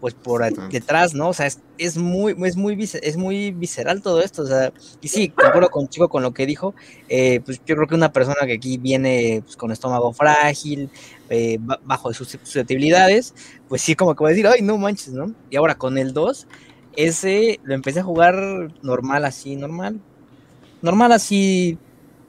pues 0.03 0.15
por 0.15 0.43
detrás, 0.69 1.15
¿no? 1.15 1.29
O 1.29 1.33
sea, 1.33 1.47
es, 1.79 1.97
muy, 1.97 2.35
es 2.45 2.57
muy, 2.57 2.77
es 2.83 3.17
muy 3.17 3.53
visceral 3.53 4.03
todo 4.03 4.21
esto, 4.21 4.43
o 4.43 4.47
sea, 4.47 4.73
y 5.01 5.07
sí, 5.07 5.29
concuerdo 5.29 5.71
contigo 5.71 6.09
con 6.09 6.25
lo 6.25 6.35
que 6.35 6.45
dijo, 6.45 6.75
eh, 7.09 7.39
pues 7.45 7.61
yo 7.65 7.77
creo 7.77 7.87
que 7.87 7.95
una 7.95 8.13
persona 8.13 8.45
que 8.45 8.55
aquí 8.55 8.79
viene 8.79 9.43
pues, 9.45 9.57
con 9.57 9.71
estómago 9.71 10.13
frágil, 10.13 10.91
eh, 11.31 11.57
bajo 11.85 12.09
de 12.09 12.17
sus 12.17 12.31
susceptibilidades, 12.31 13.33
pues 13.69 13.81
sí, 13.81 13.95
como 13.95 14.17
que 14.17 14.25
va 14.25 14.31
a 14.31 14.33
decir, 14.33 14.49
ay, 14.49 14.61
no 14.61 14.77
manches, 14.77 15.13
¿no? 15.13 15.33
Y 15.51 15.55
ahora 15.55 15.77
con 15.77 15.97
el 15.97 16.13
2, 16.13 16.49
ese 16.97 17.61
lo 17.63 17.73
empecé 17.73 18.01
a 18.01 18.03
jugar 18.03 18.73
normal, 18.83 19.25
así, 19.25 19.55
normal, 19.55 20.01
normal, 20.81 21.13
así, 21.13 21.79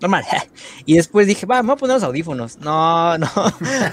normal. 0.03 0.23
y 0.85 0.95
después 0.95 1.25
dije, 1.27 1.45
va, 1.45 1.57
vamos 1.57 1.73
a 1.73 1.77
poner 1.77 1.95
los 1.95 2.03
audífonos. 2.03 2.57
No, 2.59 3.17
no. 3.17 3.27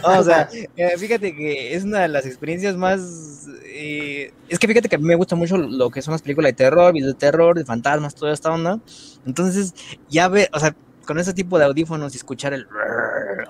o 0.05 0.25
sea, 0.25 0.49
eh, 0.53 0.99
fíjate 0.99 1.35
que 1.35 1.75
es 1.75 1.85
una 1.85 2.01
de 2.01 2.09
las 2.09 2.27
experiencias 2.27 2.77
más. 2.77 3.47
Eh, 3.65 4.33
es 4.49 4.59
que 4.59 4.67
fíjate 4.67 4.89
que 4.89 4.97
a 4.97 4.99
mí 4.99 5.05
me 5.05 5.15
gusta 5.15 5.37
mucho 5.37 5.57
lo 5.57 5.91
que 5.91 6.03
son 6.03 6.13
las 6.13 6.23
películas 6.23 6.51
de 6.51 6.55
terror, 6.55 6.93
videos 6.93 7.15
de 7.15 7.19
terror, 7.19 7.57
de 7.57 7.65
fantasmas, 7.65 8.15
toda 8.15 8.33
esta 8.33 8.51
onda. 8.51 8.81
Entonces, 9.25 9.75
ya 10.09 10.29
ve, 10.29 10.49
o 10.53 10.59
sea, 10.59 10.75
con 11.07 11.19
ese 11.19 11.33
tipo 11.33 11.59
de 11.59 11.65
audífonos 11.65 12.15
y 12.15 12.19
escuchar 12.19 12.53
el 12.53 12.67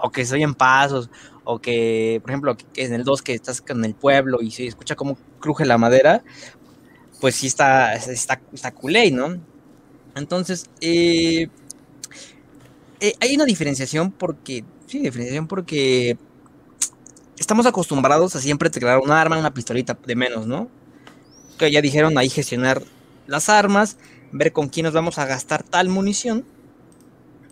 o 0.02 0.10
que 0.10 0.24
se 0.24 0.34
oyen 0.34 0.54
pasos, 0.54 1.10
o 1.44 1.58
que, 1.58 2.20
por 2.22 2.30
ejemplo, 2.30 2.56
que 2.56 2.84
en 2.84 2.94
el 2.94 3.04
2 3.04 3.22
que 3.22 3.34
estás 3.34 3.62
en 3.68 3.84
el 3.84 3.94
pueblo 3.94 4.40
y 4.40 4.50
se 4.50 4.66
escucha 4.66 4.94
cómo 4.94 5.18
cruje 5.40 5.64
la 5.64 5.76
madera, 5.76 6.22
pues 7.20 7.34
sí 7.34 7.46
está, 7.48 7.94
está, 7.94 8.40
está 8.52 8.72
culé, 8.72 9.10
¿no? 9.10 9.38
Entonces, 10.14 10.70
eh, 10.80 11.48
eh, 13.00 13.14
hay 13.20 13.34
una 13.34 13.44
diferenciación 13.44 14.12
porque, 14.12 14.64
sí, 14.86 15.00
diferenciación 15.00 15.46
porque 15.46 16.18
estamos 17.38 17.66
acostumbrados 17.66 18.36
a 18.36 18.40
siempre 18.40 18.70
crear 18.70 18.98
un 18.98 19.10
arma, 19.10 19.38
una 19.38 19.54
pistolita 19.54 19.98
de 20.06 20.14
menos, 20.14 20.46
¿no? 20.46 20.68
Que 21.58 21.70
ya 21.70 21.80
dijeron 21.80 22.16
ahí 22.18 22.28
gestionar 22.28 22.82
las 23.26 23.48
armas, 23.48 23.96
ver 24.32 24.52
con 24.52 24.68
quién 24.68 24.84
nos 24.84 24.92
vamos 24.92 25.18
a 25.18 25.26
gastar 25.26 25.62
tal 25.62 25.88
munición. 25.88 26.44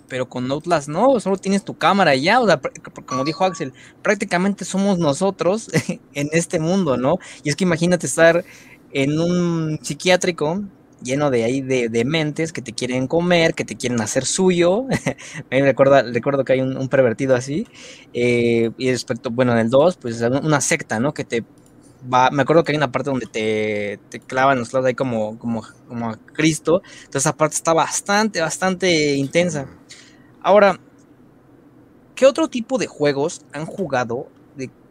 Pero 0.08 0.28
con 0.28 0.50
Outlast 0.50 0.88
no, 0.88 1.20
solo 1.20 1.36
tienes 1.36 1.64
tu 1.64 1.76
cámara 1.76 2.14
y 2.14 2.22
ya, 2.22 2.40
o 2.40 2.46
sea, 2.46 2.60
como 3.04 3.24
dijo 3.24 3.44
Axel, 3.44 3.74
prácticamente 4.02 4.64
somos 4.64 4.98
nosotros 4.98 5.68
en 6.14 6.28
este 6.32 6.58
mundo, 6.58 6.96
¿no? 6.96 7.18
Y 7.42 7.50
es 7.50 7.56
que 7.56 7.64
imagínate 7.64 8.06
estar 8.06 8.44
en 8.90 9.20
un 9.20 9.78
psiquiátrico 9.82 10.62
lleno 11.02 11.30
de 11.30 11.44
ahí 11.44 11.60
de, 11.60 12.04
mentes 12.04 12.52
que 12.52 12.62
te 12.62 12.72
quieren 12.72 13.06
comer, 13.06 13.54
que 13.54 13.64
te 13.64 13.76
quieren 13.76 14.00
hacer 14.00 14.24
suyo. 14.24 14.84
me 15.50 15.62
recuerda, 15.62 16.02
recuerdo 16.02 16.44
que 16.44 16.54
hay 16.54 16.60
un, 16.60 16.88
pervertido 16.88 17.34
así. 17.34 17.66
Eh, 18.12 18.70
y 18.78 18.90
respecto, 18.90 19.30
bueno, 19.30 19.52
en 19.52 19.58
el 19.58 19.70
2, 19.70 19.96
pues 19.96 20.20
una 20.20 20.60
secta, 20.60 21.00
¿no? 21.00 21.14
Que 21.14 21.24
te 21.24 21.44
va, 22.12 22.30
me 22.30 22.42
acuerdo 22.42 22.64
que 22.64 22.72
hay 22.72 22.78
una 22.78 22.92
parte 22.92 23.10
donde 23.10 23.26
te, 23.26 23.98
te 24.08 24.20
clavan 24.20 24.58
los 24.58 24.72
lados 24.72 24.86
ahí 24.86 24.94
como, 24.94 25.38
como, 25.38 25.62
como 25.86 26.10
a 26.10 26.16
Cristo. 26.16 26.82
Entonces 26.84 27.22
esa 27.22 27.36
parte 27.36 27.56
está 27.56 27.72
bastante, 27.72 28.40
bastante 28.40 29.14
intensa. 29.14 29.66
Ahora, 30.42 30.78
¿qué 32.14 32.26
otro 32.26 32.48
tipo 32.48 32.78
de 32.78 32.86
juegos 32.86 33.42
han 33.52 33.66
jugado 33.66 34.28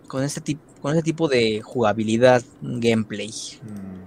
con, 0.07 0.23
este 0.23 0.39
tipo, 0.39 0.61
con 0.81 0.91
este 0.91 1.03
tipo 1.03 1.27
de 1.27 1.61
jugabilidad, 1.61 2.43
gameplay? 2.61 3.31
Mm. 3.63 4.06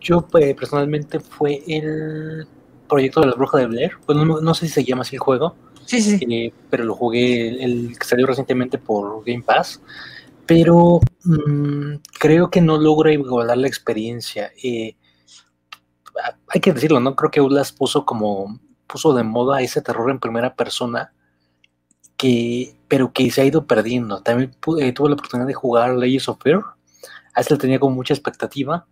Yo 0.00 0.22
pues, 0.22 0.54
personalmente 0.54 1.20
fue 1.20 1.62
el 1.66 2.46
proyecto 2.88 3.20
de 3.20 3.26
la 3.26 3.34
bruja 3.34 3.58
de 3.58 3.66
Blair. 3.66 3.92
Pues 4.04 4.18
no, 4.18 4.54
sé 4.54 4.66
si 4.66 4.72
se 4.72 4.84
llama 4.84 5.02
así 5.02 5.16
el 5.16 5.20
juego. 5.20 5.54
Sí, 5.84 6.00
sí. 6.02 6.18
Eh, 6.30 6.52
pero 6.70 6.84
lo 6.84 6.94
jugué, 6.94 7.62
el, 7.62 7.96
que 7.98 8.06
salió 8.06 8.26
recientemente 8.26 8.78
por 8.78 9.24
Game 9.24 9.42
Pass. 9.42 9.80
Pero 10.46 11.00
mm, 11.24 11.96
creo 12.18 12.50
que 12.50 12.60
no 12.60 12.78
logra 12.78 13.12
igualar 13.12 13.58
la 13.58 13.68
experiencia. 13.68 14.50
Eh, 14.62 14.96
hay 16.48 16.60
que 16.60 16.72
decirlo, 16.72 17.00
¿no? 17.00 17.14
Creo 17.14 17.30
que 17.30 17.40
Ulas 17.40 17.72
puso 17.72 18.04
como 18.04 18.58
puso 18.86 19.12
de 19.12 19.22
moda 19.22 19.60
ese 19.60 19.82
terror 19.82 20.10
en 20.10 20.18
primera 20.18 20.54
persona 20.54 21.12
que 22.16 22.74
pero 22.88 23.12
que 23.12 23.30
se 23.30 23.42
ha 23.42 23.44
ido 23.44 23.66
perdiendo. 23.66 24.22
También 24.22 24.50
eh, 24.80 24.92
tuve 24.92 25.08
la 25.10 25.14
oportunidad 25.14 25.46
de 25.46 25.54
jugar 25.54 25.94
Legends 25.94 26.28
of 26.28 26.42
Fear. 26.42 26.62
A 27.34 27.40
ese 27.40 27.54
le 27.54 27.60
tenía 27.60 27.78
con 27.78 27.94
mucha 27.94 28.14
expectativa 28.14 28.86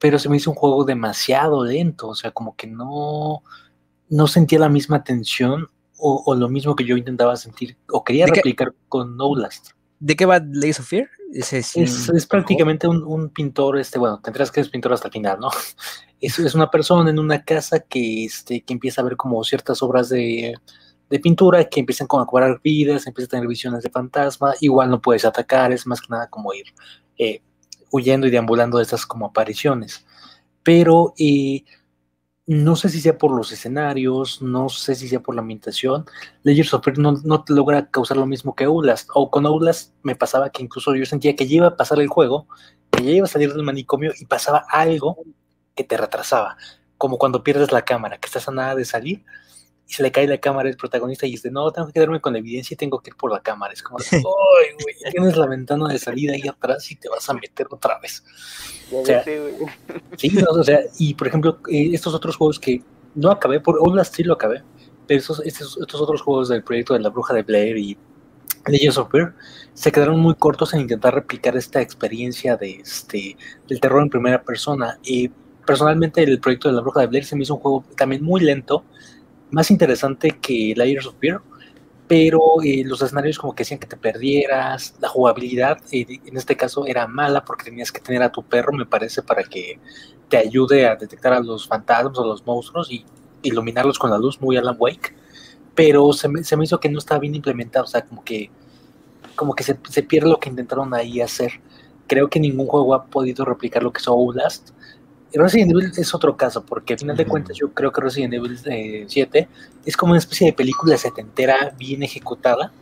pero 0.00 0.18
se 0.18 0.28
me 0.28 0.38
hizo 0.38 0.50
un 0.50 0.56
juego 0.56 0.84
demasiado 0.84 1.64
lento, 1.64 2.08
o 2.08 2.14
sea, 2.14 2.32
como 2.32 2.56
que 2.56 2.66
no, 2.66 3.42
no 4.08 4.26
sentía 4.26 4.58
la 4.58 4.68
misma 4.68 5.04
tensión 5.04 5.68
o, 6.02 6.34
lo 6.34 6.48
mismo 6.48 6.74
que 6.74 6.84
yo 6.84 6.96
intentaba 6.96 7.36
sentir 7.36 7.76
o 7.90 8.02
quería 8.02 8.26
replicar 8.26 8.74
con 8.88 9.18
No 9.18 9.36
Last. 9.36 9.72
¿De 9.98 10.16
qué 10.16 10.24
va 10.24 10.40
Lace 10.42 10.80
of 10.80 10.88
Fear? 10.88 11.10
es, 11.30 12.26
prácticamente 12.26 12.88
un, 12.88 13.28
pintor, 13.28 13.78
este, 13.78 13.98
bueno, 13.98 14.18
tendrás 14.24 14.50
que 14.50 14.62
ser 14.62 14.72
pintor 14.72 14.94
hasta 14.94 15.08
el 15.08 15.12
final, 15.12 15.38
¿no? 15.38 15.50
Es, 16.22 16.38
es 16.38 16.54
una 16.54 16.70
persona 16.70 17.08
en 17.08 17.18
una 17.18 17.42
casa 17.42 17.80
que, 17.80 18.26
este, 18.26 18.60
que 18.60 18.74
empieza 18.74 19.00
a 19.00 19.04
ver 19.04 19.16
como 19.16 19.42
ciertas 19.42 19.82
obras 19.82 20.10
de, 20.10 20.54
de 21.08 21.18
pintura 21.18 21.64
que 21.64 21.80
empiezan 21.80 22.06
como 22.06 22.22
a 22.22 22.26
cobrar 22.26 22.60
vidas, 22.62 23.06
empieza 23.06 23.26
a 23.26 23.30
tener 23.30 23.46
visiones 23.46 23.82
de 23.82 23.88
fantasma, 23.88 24.54
igual 24.60 24.90
no 24.90 25.00
puedes 25.00 25.24
atacar, 25.24 25.72
es 25.72 25.86
más 25.86 25.98
que 25.98 26.08
nada 26.10 26.28
como 26.28 26.52
ir 26.52 26.66
eh, 27.16 27.42
huyendo 27.90 28.26
y 28.26 28.30
deambulando 28.30 28.78
de 28.78 28.84
estas 28.84 29.06
como 29.06 29.26
apariciones. 29.26 30.04
Pero 30.62 31.14
eh, 31.18 31.64
no 32.46 32.74
sé 32.74 32.88
si 32.88 33.00
sea 33.00 33.16
por 33.16 33.30
los 33.30 33.52
escenarios, 33.52 34.42
no 34.42 34.68
sé 34.68 34.94
si 34.94 35.08
sea 35.08 35.20
por 35.20 35.34
la 35.34 35.40
ambientación. 35.40 36.04
Layers 36.42 36.74
of 36.74 36.84
Fear 36.84 36.98
no, 36.98 37.12
no 37.24 37.44
logra 37.48 37.88
causar 37.90 38.16
lo 38.16 38.26
mismo 38.26 38.54
que 38.54 38.64
Outlast. 38.64 39.08
O 39.14 39.30
con 39.30 39.46
Outlast 39.46 39.94
me 40.02 40.16
pasaba 40.16 40.50
que 40.50 40.62
incluso 40.62 40.94
yo 40.94 41.06
sentía 41.06 41.36
que 41.36 41.46
ya 41.46 41.56
iba 41.56 41.66
a 41.68 41.76
pasar 41.76 42.00
el 42.00 42.08
juego, 42.08 42.48
que 42.90 43.04
ya 43.04 43.10
iba 43.12 43.26
a 43.26 43.28
salir 43.28 43.52
del 43.52 43.62
manicomio 43.62 44.12
y 44.18 44.26
pasaba 44.26 44.66
algo 44.68 45.18
que 45.76 45.84
te 45.84 45.96
retrasaba. 45.96 46.56
Como 46.98 47.18
cuando 47.18 47.44
pierdes 47.44 47.72
la 47.72 47.82
cámara, 47.82 48.18
que 48.18 48.26
estás 48.26 48.48
a 48.48 48.52
nada 48.52 48.74
de 48.74 48.84
salir 48.84 49.24
y 49.90 49.92
se 49.92 50.04
le 50.04 50.12
cae 50.12 50.28
la 50.28 50.38
cámara 50.38 50.68
al 50.68 50.76
protagonista 50.76 51.26
y 51.26 51.32
dice, 51.32 51.50
no, 51.50 51.68
tengo 51.72 51.88
que 51.88 51.94
quedarme 51.94 52.20
con 52.20 52.32
la 52.32 52.38
evidencia 52.38 52.74
y 52.74 52.76
tengo 52.76 53.00
que 53.00 53.10
ir 53.10 53.16
por 53.16 53.32
la 53.32 53.40
cámara. 53.40 53.72
Es 53.72 53.82
como, 53.82 53.98
¡ay, 54.12 54.20
güey! 54.80 54.94
Tienes 55.10 55.36
la 55.36 55.46
ventana 55.46 55.88
de 55.88 55.98
salida 55.98 56.34
ahí 56.34 56.46
atrás 56.46 56.88
y 56.92 56.94
te 56.94 57.08
vas 57.08 57.28
a 57.28 57.34
meter 57.34 57.66
otra 57.68 57.98
vez. 57.98 58.22
O 58.92 59.04
sea, 59.04 59.24
sí, 60.16 60.32
o 60.48 60.62
sea, 60.62 60.80
y 60.96 61.14
por 61.14 61.26
ejemplo, 61.26 61.58
eh, 61.68 61.90
estos 61.92 62.14
otros 62.14 62.36
juegos 62.36 62.60
que 62.60 62.84
no 63.16 63.32
acabé, 63.32 63.58
por 63.58 63.78
Outlast 63.78 64.14
sí 64.14 64.22
lo 64.22 64.34
acabé, 64.34 64.62
pero 65.08 65.18
estos, 65.18 65.42
estos, 65.44 65.76
otros 65.76 66.22
juegos 66.22 66.50
del 66.50 66.62
proyecto 66.62 66.94
de 66.94 67.00
la 67.00 67.08
bruja 67.08 67.34
de 67.34 67.42
Blair 67.42 67.76
y 67.76 67.98
Legends 68.68 68.96
of 68.96 69.10
Fear 69.10 69.34
se 69.74 69.90
quedaron 69.90 70.20
muy 70.20 70.36
cortos 70.36 70.72
en 70.72 70.82
intentar 70.82 71.14
replicar 71.14 71.56
esta 71.56 71.80
experiencia 71.80 72.56
de 72.56 72.76
este 72.76 73.36
del 73.66 73.80
terror 73.80 74.02
en 74.02 74.10
primera 74.10 74.40
persona. 74.40 75.00
Y 75.02 75.32
personalmente 75.66 76.22
el 76.22 76.38
proyecto 76.38 76.68
de 76.68 76.76
la 76.76 76.80
bruja 76.80 77.00
de 77.00 77.08
Blair 77.08 77.24
se 77.24 77.34
me 77.34 77.42
hizo 77.42 77.56
un 77.56 77.60
juego 77.60 77.84
también 77.96 78.22
muy 78.22 78.40
lento, 78.40 78.84
más 79.50 79.70
interesante 79.70 80.30
que 80.40 80.74
Layers 80.76 81.06
of 81.06 81.14
Fear, 81.20 81.40
pero 82.10 82.40
eh, 82.64 82.82
los 82.84 83.00
escenarios 83.02 83.38
como 83.38 83.54
que 83.54 83.62
hacían 83.62 83.78
que 83.78 83.86
te 83.86 83.96
perdieras, 83.96 84.94
la 85.00 85.08
jugabilidad 85.08 85.78
eh, 85.92 86.06
en 86.24 86.36
este 86.36 86.56
caso 86.56 86.84
era 86.86 87.06
mala 87.06 87.44
porque 87.44 87.66
tenías 87.66 87.92
que 87.92 88.00
tener 88.00 88.22
a 88.22 88.32
tu 88.32 88.42
perro, 88.42 88.72
me 88.72 88.86
parece, 88.86 89.22
para 89.22 89.44
que 89.44 89.78
te 90.28 90.36
ayude 90.36 90.88
a 90.88 90.96
detectar 90.96 91.32
a 91.32 91.40
los 91.40 91.68
fantasmas 91.68 92.18
o 92.18 92.24
los 92.24 92.44
monstruos 92.44 92.90
y 92.90 93.04
iluminarlos 93.42 93.98
con 93.98 94.10
la 94.10 94.18
luz, 94.18 94.40
muy 94.40 94.56
Alan 94.56 94.76
Wake, 94.78 95.14
pero 95.74 96.12
se 96.12 96.28
me, 96.28 96.42
se 96.42 96.56
me 96.56 96.64
hizo 96.64 96.80
que 96.80 96.88
no 96.88 96.98
estaba 96.98 97.20
bien 97.20 97.34
implementado, 97.34 97.84
o 97.84 97.88
sea, 97.88 98.04
como 98.04 98.24
que, 98.24 98.50
como 99.36 99.54
que 99.54 99.62
se, 99.62 99.78
se 99.88 100.02
pierde 100.02 100.30
lo 100.30 100.40
que 100.40 100.48
intentaron 100.48 100.92
ahí 100.94 101.20
hacer. 101.20 101.60
Creo 102.06 102.28
que 102.28 102.40
ningún 102.40 102.66
juego 102.66 102.94
ha 102.94 103.04
podido 103.04 103.44
replicar 103.44 103.82
lo 103.82 103.92
que 103.92 104.00
es 104.00 104.08
Outlast, 104.08 104.70
Resident 105.32 105.70
Evil 105.70 105.92
es 105.96 106.14
otro 106.14 106.36
caso, 106.36 106.64
porque 106.64 106.94
al 106.94 106.98
final 106.98 107.16
de 107.16 107.26
cuentas 107.26 107.56
yo 107.56 107.72
creo 107.72 107.92
que 107.92 108.00
Resident 108.00 108.34
Evil 108.34 108.58
7 109.06 109.38
eh, 109.38 109.48
es 109.84 109.96
como 109.96 110.12
una 110.12 110.18
especie 110.18 110.48
de 110.48 110.52
película 110.52 110.96
setentera 110.96 111.74
bien 111.78 112.02
ejecutada, 112.02 112.72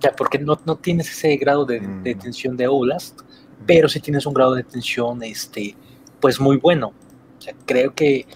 ya 0.00 0.12
porque 0.12 0.38
no, 0.38 0.58
no 0.66 0.76
tienes 0.76 1.10
ese 1.10 1.36
grado 1.36 1.64
de, 1.64 1.80
de, 1.80 2.14
tensión 2.14 2.56
de 2.56 2.64
Outlast, 2.64 3.20
pero 3.66 3.88
sí 3.88 4.00
tienes 4.00 4.26
un 4.26 4.34
grado 4.34 4.54
de 4.54 4.64
tensión 4.64 5.22
este, 5.22 5.76
pues 6.20 6.40
muy 6.40 6.56
bueno. 6.56 6.92
O 7.38 7.40
sea, 7.40 7.54
creo 7.64 7.94
que... 7.94 8.26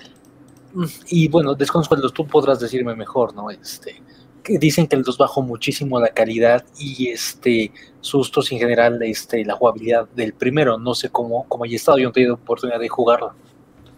Mm, 0.72 0.84
y 1.08 1.28
bueno, 1.28 1.54
desconsuelos, 1.54 2.12
tú 2.12 2.26
podrás 2.26 2.60
decirme 2.60 2.94
mejor, 2.94 3.34
¿no? 3.34 3.50
Este, 3.50 4.02
dicen 4.48 4.86
que 4.86 4.96
el 4.96 5.02
2 5.02 5.18
bajó 5.18 5.42
muchísimo 5.42 6.00
la 6.00 6.08
calidad 6.08 6.64
y 6.78 7.08
este 7.08 7.72
sustos 8.00 8.50
en 8.52 8.58
general 8.58 9.02
este 9.02 9.44
la 9.44 9.54
jugabilidad 9.54 10.08
del 10.10 10.32
primero. 10.32 10.78
No 10.78 10.94
sé 10.94 11.10
cómo 11.10 11.46
cómo 11.48 11.64
haya 11.64 11.76
estado 11.76 11.98
yo 11.98 12.04
no 12.04 12.10
he 12.10 12.12
tenido 12.12 12.34
oportunidad 12.34 12.80
de 12.80 12.88
jugarlo. 12.88 13.34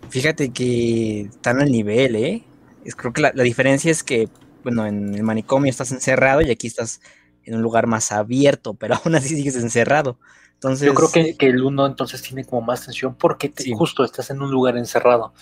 Fíjate 0.08 0.50
que 0.50 1.22
están 1.22 1.60
al 1.60 1.70
nivel 1.70 2.16
eh 2.16 2.42
es, 2.84 2.94
creo 2.94 3.12
que 3.12 3.20
la, 3.20 3.32
diferencia 3.32 3.90
es 3.90 4.02
que 4.02 4.28
bueno 4.62 4.86
en 4.86 5.14
el 5.14 5.22
manicomio 5.22 5.70
estás 5.70 5.92
encerrado 5.92 6.40
y 6.40 6.50
aquí 6.50 6.66
estás 6.66 7.00
en 7.44 7.54
un 7.54 7.62
lugar 7.62 7.86
más 7.86 8.12
abierto 8.12 8.74
pero 8.74 8.94
aún 9.04 9.14
así 9.14 9.28
sigues 9.36 9.56
encerrado. 9.56 10.18
Entonces 10.54 10.86
yo 10.86 10.94
creo 10.94 11.12
que, 11.12 11.36
el 11.46 11.62
1 11.62 11.86
entonces 11.86 12.20
tiene 12.20 12.44
como 12.44 12.62
más 12.62 12.84
tensión 12.84 13.14
porque 13.14 13.52
justo 13.76 14.04
estás 14.04 14.30
en 14.30 14.42
un 14.42 14.50
lugar 14.50 14.76
encerrado 14.76 15.32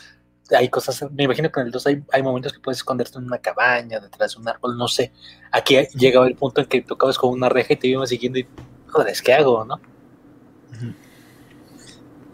hay 0.55 0.69
cosas, 0.69 1.05
me 1.13 1.25
imagino 1.25 1.51
que 1.51 1.61
en 1.61 1.67
el 1.67 1.73
2 1.73 1.87
hay, 1.87 2.03
hay, 2.13 2.23
momentos 2.23 2.53
que 2.53 2.61
puedes 2.61 2.79
esconderte 2.79 3.19
en 3.19 3.25
una 3.25 3.39
cabaña, 3.39 3.99
detrás 3.99 4.35
de 4.35 4.41
un 4.41 4.49
árbol, 4.49 4.77
no 4.77 4.87
sé. 4.87 5.13
Aquí 5.51 5.77
llegaba 5.95 6.27
el 6.27 6.37
punto 6.37 6.61
en 6.61 6.67
que 6.69 6.83
tocabas 6.83 7.19
con 7.19 7.31
una 7.31 7.49
reja 7.49 7.73
y 7.73 7.77
te 7.77 7.89
iba 7.89 8.07
siguiendo 8.07 8.39
y, 8.39 8.47
joder, 8.89 9.17
¿qué 9.25 9.35
hago, 9.35 9.65
no? 9.65 9.81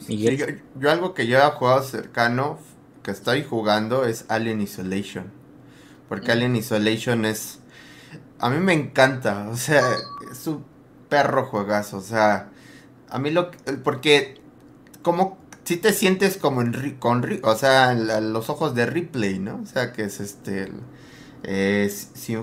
yo, 0.08 0.90
algo 0.90 1.14
que 1.14 1.26
ya 1.26 1.46
he 1.46 1.50
jugado 1.52 1.82
cercano, 1.82 2.58
que 3.02 3.12
estoy 3.12 3.44
jugando, 3.44 4.04
es 4.04 4.26
Alien 4.28 4.60
Isolation. 4.60 5.32
Porque 6.08 6.28
mm. 6.28 6.32
Alien 6.32 6.56
Isolation 6.56 7.24
es... 7.24 7.60
A 8.38 8.50
mí 8.50 8.58
me 8.58 8.72
encanta, 8.72 9.48
o 9.48 9.56
sea, 9.56 9.82
es 10.30 10.46
un 10.46 10.64
perro 11.08 11.46
juegazo, 11.46 11.98
o 11.98 12.02
sea, 12.02 12.50
a 13.08 13.18
mí 13.18 13.30
lo... 13.30 13.50
Porque 13.84 14.40
como 15.02 15.41
si 15.64 15.76
te 15.76 15.92
sientes 15.92 16.36
como 16.36 16.62
en 16.62 16.96
con 16.98 17.24
o 17.42 17.54
sea, 17.54 17.92
en 17.92 18.32
los 18.32 18.50
ojos 18.50 18.74
de 18.74 18.86
Ripley, 18.86 19.38
¿no? 19.38 19.60
O 19.62 19.66
sea, 19.66 19.92
que 19.92 20.04
es 20.04 20.20
este 20.20 20.70
eh, 21.44 21.92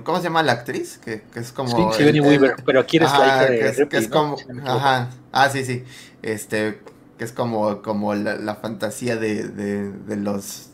¿cómo 0.04 0.18
se 0.18 0.26
llama 0.26 0.44
la 0.44 0.54
actriz? 0.54 0.98
Que, 0.98 1.24
es 1.36 1.52
como 1.52 1.94
sí, 1.94 2.04
Weaver, 2.20 2.56
pero 2.66 2.82
aquí 2.82 2.98
eres 2.98 3.12
la 3.12 3.26
hija 3.26 3.46
de 3.46 3.72
Ripley, 3.72 3.90
que 3.90 3.98
es 3.98 4.08
como 4.08 4.38
ajá, 4.66 5.10
ah, 5.32 5.50
sí, 5.50 5.66
sí. 5.66 5.84
Este 6.22 6.82
que 7.18 7.26
es 7.26 7.32
como 7.32 7.82
como 7.82 8.16
la, 8.16 8.56
fantasía 8.56 9.18
de, 9.18 9.48
de, 9.48 9.92
de 9.92 10.16
los 10.16 10.70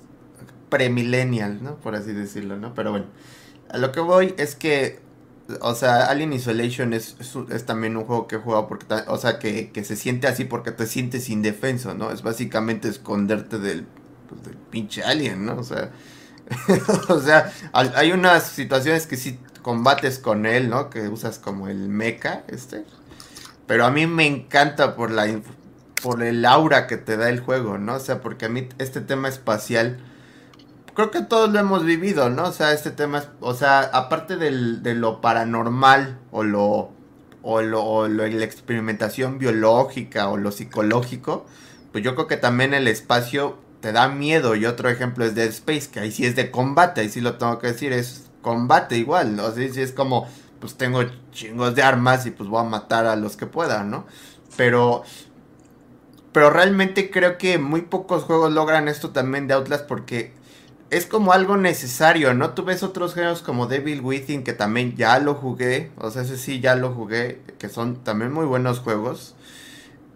premillennials, 0.70 1.62
¿no? 1.62 1.76
Por 1.76 1.96
así 1.96 2.14
decirlo, 2.14 2.58
¿no? 2.58 2.74
Pero 2.74 2.92
bueno, 2.92 3.06
a 3.70 3.78
lo 3.78 3.92
que 3.92 4.00
voy 4.00 4.34
es 4.38 4.56
que 4.56 5.05
o 5.62 5.76
sea, 5.76 6.06
Alien 6.06 6.34
Isolation 6.34 6.94
es, 6.94 7.16
es, 7.50 7.66
también 7.66 7.98
un 7.98 8.06
juego 8.06 8.28
que 8.28 8.36
he 8.36 8.40
jugado 8.40 8.68
porque, 8.68 8.86
o 9.08 9.18
sea, 9.18 9.38
que, 9.38 9.72
que 9.72 9.84
se 9.84 9.96
siente 9.96 10.28
así 10.28 10.46
porque 10.46 10.72
te 10.72 10.88
sientes 10.88 11.30
indefenso, 11.30 11.94
¿no? 11.94 12.12
Es 12.12 12.24
básicamente 12.24 12.88
esconderte 12.88 13.60
del, 13.60 13.86
pues, 14.28 14.44
del 14.44 14.56
pinche 14.56 15.04
alien, 15.04 15.46
¿no? 15.46 15.58
O 15.58 15.64
sea, 15.64 15.92
o 17.10 17.20
sea, 17.20 17.52
hay 17.74 18.12
unas 18.12 18.44
situaciones 18.44 19.08
que 19.08 19.18
sí 19.18 19.40
combates 19.62 20.20
con 20.20 20.46
él, 20.46 20.70
¿no? 20.70 20.90
Que 20.90 21.08
usas 21.10 21.40
como 21.40 21.68
el 21.68 21.90
mecha, 21.90 22.44
este. 22.48 22.86
Pero 23.68 23.86
a 23.86 23.92
mí 23.92 24.06
me 24.08 24.28
encanta 24.28 24.96
por 24.96 25.12
la 25.12 25.28
por 26.02 26.22
el 26.22 26.46
aura 26.46 26.86
que 26.86 26.98
te 26.98 27.18
da 27.18 27.30
el 27.30 27.40
juego, 27.40 27.78
¿no? 27.80 27.96
O 27.96 28.00
sea, 28.00 28.22
porque 28.22 28.46
a 28.46 28.50
mí 28.50 28.68
este 28.78 29.02
tema 29.02 29.28
espacial 29.28 29.98
creo 30.96 31.12
que 31.12 31.22
todos 31.22 31.52
lo 31.52 31.60
hemos 31.60 31.86
vivido, 31.86 32.30
¿no? 32.30 32.46
O 32.46 32.52
sea, 32.52 32.74
este 32.74 32.92
tema 32.92 33.20
es, 33.20 33.28
o 33.42 33.54
sea, 33.54 33.82
aparte 33.82 34.38
del, 34.38 34.84
de 34.84 34.96
lo 34.96 35.22
paranormal 35.22 36.20
o 36.32 36.44
lo 36.44 36.92
o 37.48 37.62
lo, 37.62 37.84
o 37.84 38.08
lo- 38.08 38.28
la 38.28 38.44
experimentación 38.46 39.38
biológica 39.38 40.30
o 40.30 40.38
lo 40.38 40.52
psicológico, 40.52 41.46
pues 41.92 42.04
yo 42.04 42.16
creo 42.16 42.28
que 42.28 42.38
también 42.38 42.74
el 42.74 42.88
espacio 42.88 43.58
te 43.82 43.92
da 43.92 44.08
miedo 44.08 44.56
y 44.56 44.66
otro 44.66 44.90
ejemplo 44.90 45.26
es 45.26 45.36
Dead 45.36 45.50
Space, 45.50 45.90
que 45.92 46.00
ahí 46.00 46.12
sí 46.12 46.26
es 46.26 46.36
de 46.36 46.50
combate, 46.52 47.02
ahí 47.02 47.10
sí 47.10 47.22
lo 47.22 47.36
tengo 47.38 47.60
que 47.60 47.68
decir, 47.68 47.94
es 47.94 48.30
combate 48.42 48.98
igual, 48.98 49.36
¿no? 49.36 49.46
Así 49.46 49.70
sí 49.70 49.82
es 49.82 49.92
como 49.92 50.28
pues 50.60 50.76
tengo 50.76 51.04
chingos 51.32 51.76
de 51.76 51.84
armas 51.84 52.26
y 52.26 52.32
pues 52.32 52.50
voy 52.50 52.62
a 52.62 52.64
matar 52.64 53.06
a 53.06 53.16
los 53.16 53.38
que 53.38 53.46
pueda, 53.46 53.84
¿no? 53.84 54.08
Pero 54.58 55.04
pero 56.32 56.50
realmente 56.50 57.10
creo 57.12 57.38
que 57.38 57.58
muy 57.58 57.82
pocos 57.84 58.24
juegos 58.24 58.52
logran 58.52 58.88
esto 58.88 59.12
también 59.12 59.48
de 59.48 59.54
Outlast 59.54 59.86
porque 59.88 60.34
es 60.90 61.06
como 61.06 61.34
algo 61.34 61.58
necesario, 61.58 62.34
¿no? 62.34 62.52
Tú 62.52 62.64
ves 62.64 62.84
otros 62.84 63.14
juegos 63.14 63.42
como 63.42 63.68
Devil 63.68 64.02
Within 64.02 64.44
que 64.44 64.54
también 64.54 64.96
ya 64.96 65.20
lo 65.20 65.36
jugué, 65.36 65.92
o 65.98 66.12
sea, 66.12 66.22
ese 66.24 66.38
sí 66.38 66.60
ya 66.60 66.76
lo 66.76 66.94
jugué, 66.94 67.42
que 67.60 67.70
son 67.70 68.04
también 68.04 68.32
muy 68.32 68.46
buenos 68.46 68.80
juegos. 68.80 69.36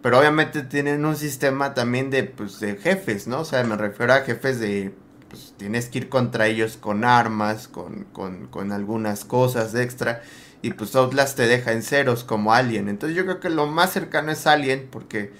Pero 0.02 0.18
obviamente 0.18 0.62
tienen 0.62 1.04
un 1.04 1.16
sistema 1.16 1.74
también 1.74 2.10
de, 2.10 2.24
pues, 2.24 2.60
de 2.60 2.76
jefes, 2.76 3.26
¿no? 3.26 3.40
O 3.40 3.44
sea, 3.44 3.62
me 3.64 3.76
refiero 3.76 4.14
a 4.14 4.20
jefes 4.22 4.58
de, 4.60 4.94
pues 5.28 5.54
tienes 5.58 5.88
que 5.88 5.98
ir 5.98 6.08
contra 6.08 6.46
ellos 6.48 6.76
con 6.78 7.04
armas, 7.04 7.68
con, 7.68 8.04
con, 8.12 8.46
con 8.48 8.72
algunas 8.72 9.24
cosas 9.24 9.74
extra. 9.74 10.22
Y 10.62 10.72
pues 10.72 10.94
Outlast 10.96 11.36
te 11.36 11.46
deja 11.46 11.72
en 11.72 11.82
ceros 11.82 12.24
como 12.24 12.52
Alien. 12.54 12.88
Entonces 12.88 13.16
yo 13.16 13.24
creo 13.24 13.40
que 13.40 13.50
lo 13.50 13.66
más 13.66 13.92
cercano 13.92 14.32
es 14.32 14.46
Alien 14.46 14.88
porque, 14.90 15.32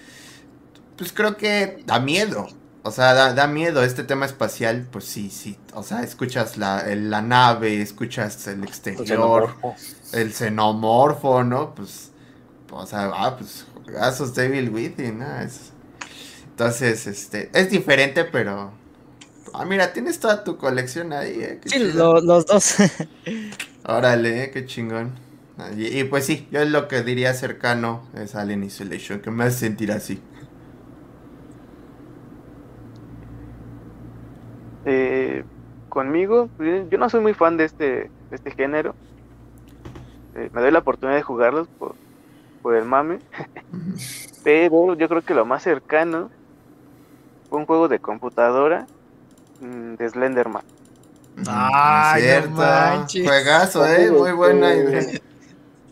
pues 0.96 1.12
creo 1.12 1.36
que 1.36 1.82
da 1.86 2.00
miedo. 2.00 2.48
O 2.82 2.90
sea, 2.90 3.12
da, 3.14 3.34
da 3.34 3.46
miedo 3.46 3.82
este 3.84 4.04
tema 4.04 4.24
espacial, 4.26 4.88
pues 4.90 5.04
sí, 5.04 5.30
sí. 5.30 5.58
O 5.74 5.82
sea, 5.82 6.02
escuchas 6.02 6.56
la, 6.56 6.80
el- 6.90 7.10
la 7.10 7.20
nave, 7.22 7.82
escuchas 7.82 8.46
el 8.46 8.64
El 8.96 9.04
exterior, 9.04 9.06
xenomorfo. 9.06 9.76
el 10.12 10.32
xenomorfo, 10.32 11.44
¿no? 11.44 11.74
Pues, 11.74 12.12
o 12.70 12.86
sea, 12.86 13.10
ah, 13.14 13.36
pues, 13.38 13.66
juegazos 13.84 14.34
Devil 14.34 14.70
Within, 14.70 15.18
¿no? 15.20 15.40
Es- 15.40 15.72
entonces, 16.50 17.06
este, 17.06 17.50
es 17.54 17.70
diferente, 17.70 18.24
pero... 18.24 18.72
Ah, 19.54 19.64
mira, 19.66 19.92
tienes 19.92 20.20
toda 20.20 20.44
tu 20.44 20.56
colección 20.58 21.12
ahí, 21.12 21.40
¿eh? 21.42 21.60
Sí, 21.64 21.78
lo- 21.92 22.20
los 22.20 22.46
dos. 22.46 22.76
Órale, 23.84 24.44
eh, 24.44 24.50
qué 24.50 24.64
chingón. 24.66 25.12
Ah, 25.58 25.70
Y, 25.76 25.86
y 25.98 26.04
pues 26.04 26.24
sí, 26.26 26.48
yo 26.50 26.64
lo 26.64 26.88
que 26.88 27.02
diría 27.02 27.34
cercano 27.34 28.08
es 28.14 28.34
Alien 28.34 28.64
Isolation, 28.64 29.20
que 29.20 29.30
me 29.30 29.44
hace 29.44 29.58
sentir 29.60 29.92
así. 29.92 30.20
Eh, 34.92 35.44
conmigo, 35.88 36.48
pues, 36.56 36.90
yo 36.90 36.98
no 36.98 37.08
soy 37.08 37.20
muy 37.20 37.32
fan 37.32 37.56
de 37.56 37.64
este, 37.64 37.84
de 37.84 38.10
este 38.32 38.50
género. 38.50 38.96
Eh, 40.34 40.50
me 40.52 40.60
doy 40.60 40.72
la 40.72 40.80
oportunidad 40.80 41.16
de 41.16 41.22
jugarlos 41.22 41.68
por, 41.78 41.94
por 42.60 42.74
el 42.74 42.84
mame. 42.86 43.20
Pero 44.42 44.94
yo 44.94 45.08
creo 45.08 45.22
que 45.22 45.34
lo 45.34 45.44
más 45.44 45.62
cercano 45.62 46.28
fue 47.48 47.60
un 47.60 47.66
juego 47.66 47.86
de 47.86 48.00
computadora 48.00 48.88
mm, 49.60 49.94
de 49.94 50.08
Slenderman. 50.08 50.64
Ay, 51.46 52.22
no 52.50 53.06
cierto. 53.06 53.28
Juegazo, 53.28 53.86
eh, 53.86 54.10
muy 54.10 54.32
buena 54.32 54.74
idea. 54.74 55.20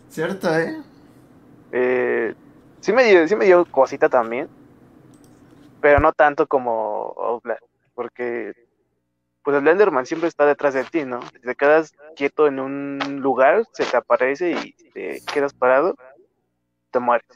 Cierto, 0.09 0.59
eh. 0.59 0.77
Eh, 1.71 2.35
sí, 2.81 2.91
me 2.91 3.05
dio, 3.05 3.25
sí 3.29 3.35
me 3.37 3.45
dio 3.45 3.63
cosita 3.63 4.09
también, 4.09 4.49
pero 5.79 6.01
no 6.01 6.11
tanto 6.11 6.47
como 6.47 7.13
Outlast, 7.17 7.63
porque 7.95 8.68
pues 9.43 9.57
Slenderman 9.59 10.05
siempre 10.05 10.27
está 10.27 10.45
detrás 10.45 10.73
de 10.73 10.83
ti, 10.83 11.05
¿no? 11.05 11.21
Si 11.21 11.39
te 11.39 11.55
quedas 11.55 11.93
quieto 12.15 12.47
en 12.47 12.59
un 12.59 13.19
lugar, 13.21 13.65
se 13.73 13.85
te 13.85 13.97
aparece 13.97 14.51
y 14.51 14.73
te 14.91 15.21
quedas 15.33 15.53
parado, 15.53 15.95
te 16.91 16.99
mueres. 16.99 17.27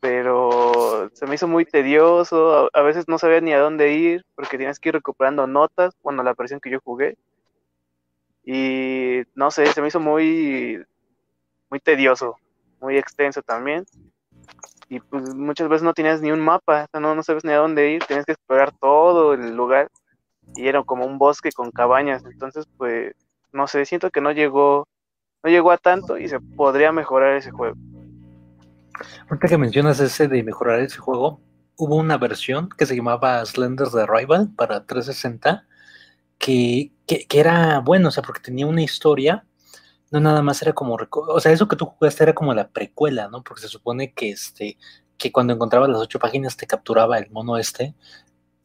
Pero 0.00 1.10
se 1.12 1.26
me 1.26 1.34
hizo 1.34 1.48
muy 1.48 1.64
tedioso, 1.64 2.70
a, 2.72 2.82
veces 2.82 3.08
no 3.08 3.18
sabía 3.18 3.40
ni 3.40 3.52
a 3.52 3.58
dónde 3.58 3.92
ir, 3.92 4.24
porque 4.36 4.56
tienes 4.56 4.78
que 4.78 4.90
ir 4.90 4.94
recuperando 4.94 5.46
notas, 5.46 5.96
bueno, 6.02 6.22
la 6.22 6.34
versión 6.34 6.60
que 6.60 6.70
yo 6.70 6.80
jugué. 6.80 7.16
Y 8.44 9.22
no 9.34 9.50
sé, 9.50 9.66
se 9.66 9.82
me 9.82 9.88
hizo 9.88 9.98
muy, 9.98 10.82
muy 11.68 11.80
tedioso, 11.80 12.36
muy 12.80 12.96
extenso 12.96 13.42
también. 13.42 13.84
Y 14.88 15.00
pues 15.00 15.34
muchas 15.34 15.68
veces 15.68 15.82
no 15.82 15.92
tenías 15.92 16.22
ni 16.22 16.30
un 16.30 16.40
mapa, 16.40 16.86
no, 16.94 17.14
no 17.14 17.22
sabes 17.22 17.44
ni 17.44 17.52
a 17.52 17.58
dónde 17.58 17.90
ir, 17.90 18.04
tienes 18.04 18.24
que 18.24 18.32
explorar 18.32 18.72
todo 18.72 19.34
el 19.34 19.54
lugar. 19.56 19.90
Y 20.56 20.66
era 20.66 20.82
como 20.82 21.06
un 21.06 21.18
bosque 21.18 21.52
con 21.52 21.70
cabañas, 21.70 22.24
entonces 22.24 22.66
pues, 22.76 23.12
no 23.52 23.66
sé, 23.66 23.84
siento 23.84 24.10
que 24.10 24.20
no 24.20 24.32
llegó, 24.32 24.88
no 25.42 25.50
llegó 25.50 25.70
a 25.70 25.78
tanto 25.78 26.18
y 26.18 26.28
se 26.28 26.40
podría 26.40 26.92
mejorar 26.92 27.36
ese 27.36 27.50
juego. 27.50 27.76
Ahorita 29.28 29.48
que 29.48 29.58
mencionas 29.58 30.00
ese 30.00 30.26
de 30.26 30.42
mejorar 30.42 30.80
ese 30.80 30.98
juego, 30.98 31.40
hubo 31.76 31.96
una 31.96 32.18
versión 32.18 32.68
que 32.68 32.86
se 32.86 32.96
llamaba 32.96 33.44
Slender's 33.44 33.94
Arrival 33.94 34.50
para 34.56 34.84
360 34.84 35.66
que, 36.38 36.92
que, 37.06 37.26
que 37.26 37.40
era 37.40 37.80
bueno, 37.80 38.08
o 38.08 38.10
sea, 38.10 38.22
porque 38.22 38.40
tenía 38.40 38.66
una 38.66 38.82
historia, 38.82 39.44
no 40.10 40.20
nada 40.20 40.42
más 40.42 40.62
era 40.62 40.72
como, 40.72 40.96
o 41.10 41.40
sea, 41.40 41.52
eso 41.52 41.68
que 41.68 41.76
tú 41.76 41.86
jugaste 41.86 42.24
era 42.24 42.34
como 42.34 42.54
la 42.54 42.68
precuela, 42.68 43.28
¿no? 43.28 43.42
Porque 43.42 43.62
se 43.62 43.68
supone 43.68 44.12
que 44.12 44.30
este, 44.30 44.78
que 45.18 45.32
cuando 45.32 45.52
encontrabas 45.52 45.90
las 45.90 46.00
ocho 46.00 46.18
páginas 46.18 46.56
te 46.56 46.66
capturaba 46.66 47.18
el 47.18 47.30
mono 47.30 47.58
este, 47.58 47.94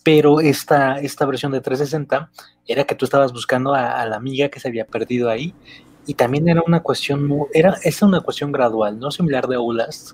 pero 0.04 0.42
esta, 0.42 1.00
esta 1.00 1.26
versión 1.26 1.52
de 1.54 1.62
360 1.62 2.30
era 2.68 2.84
que 2.84 2.96
tú 2.96 3.06
estabas 3.06 3.32
buscando 3.32 3.74
a, 3.74 4.06
la 4.06 4.18
amiga 4.18 4.50
que 4.50 4.60
se 4.60 4.68
había 4.68 4.86
perdido 4.86 5.30
ahí 5.30 5.54
y 6.06 6.13
también 6.13 6.48
era 6.50 6.62
una 6.66 6.82
cuestión, 6.82 7.30
era, 7.54 7.78
es 7.84 8.02
una 8.02 8.20
cuestión 8.20 8.52
gradual, 8.52 9.00
no 9.00 9.10
similar 9.12 9.48
de 9.48 9.56
Outlast, 9.56 10.12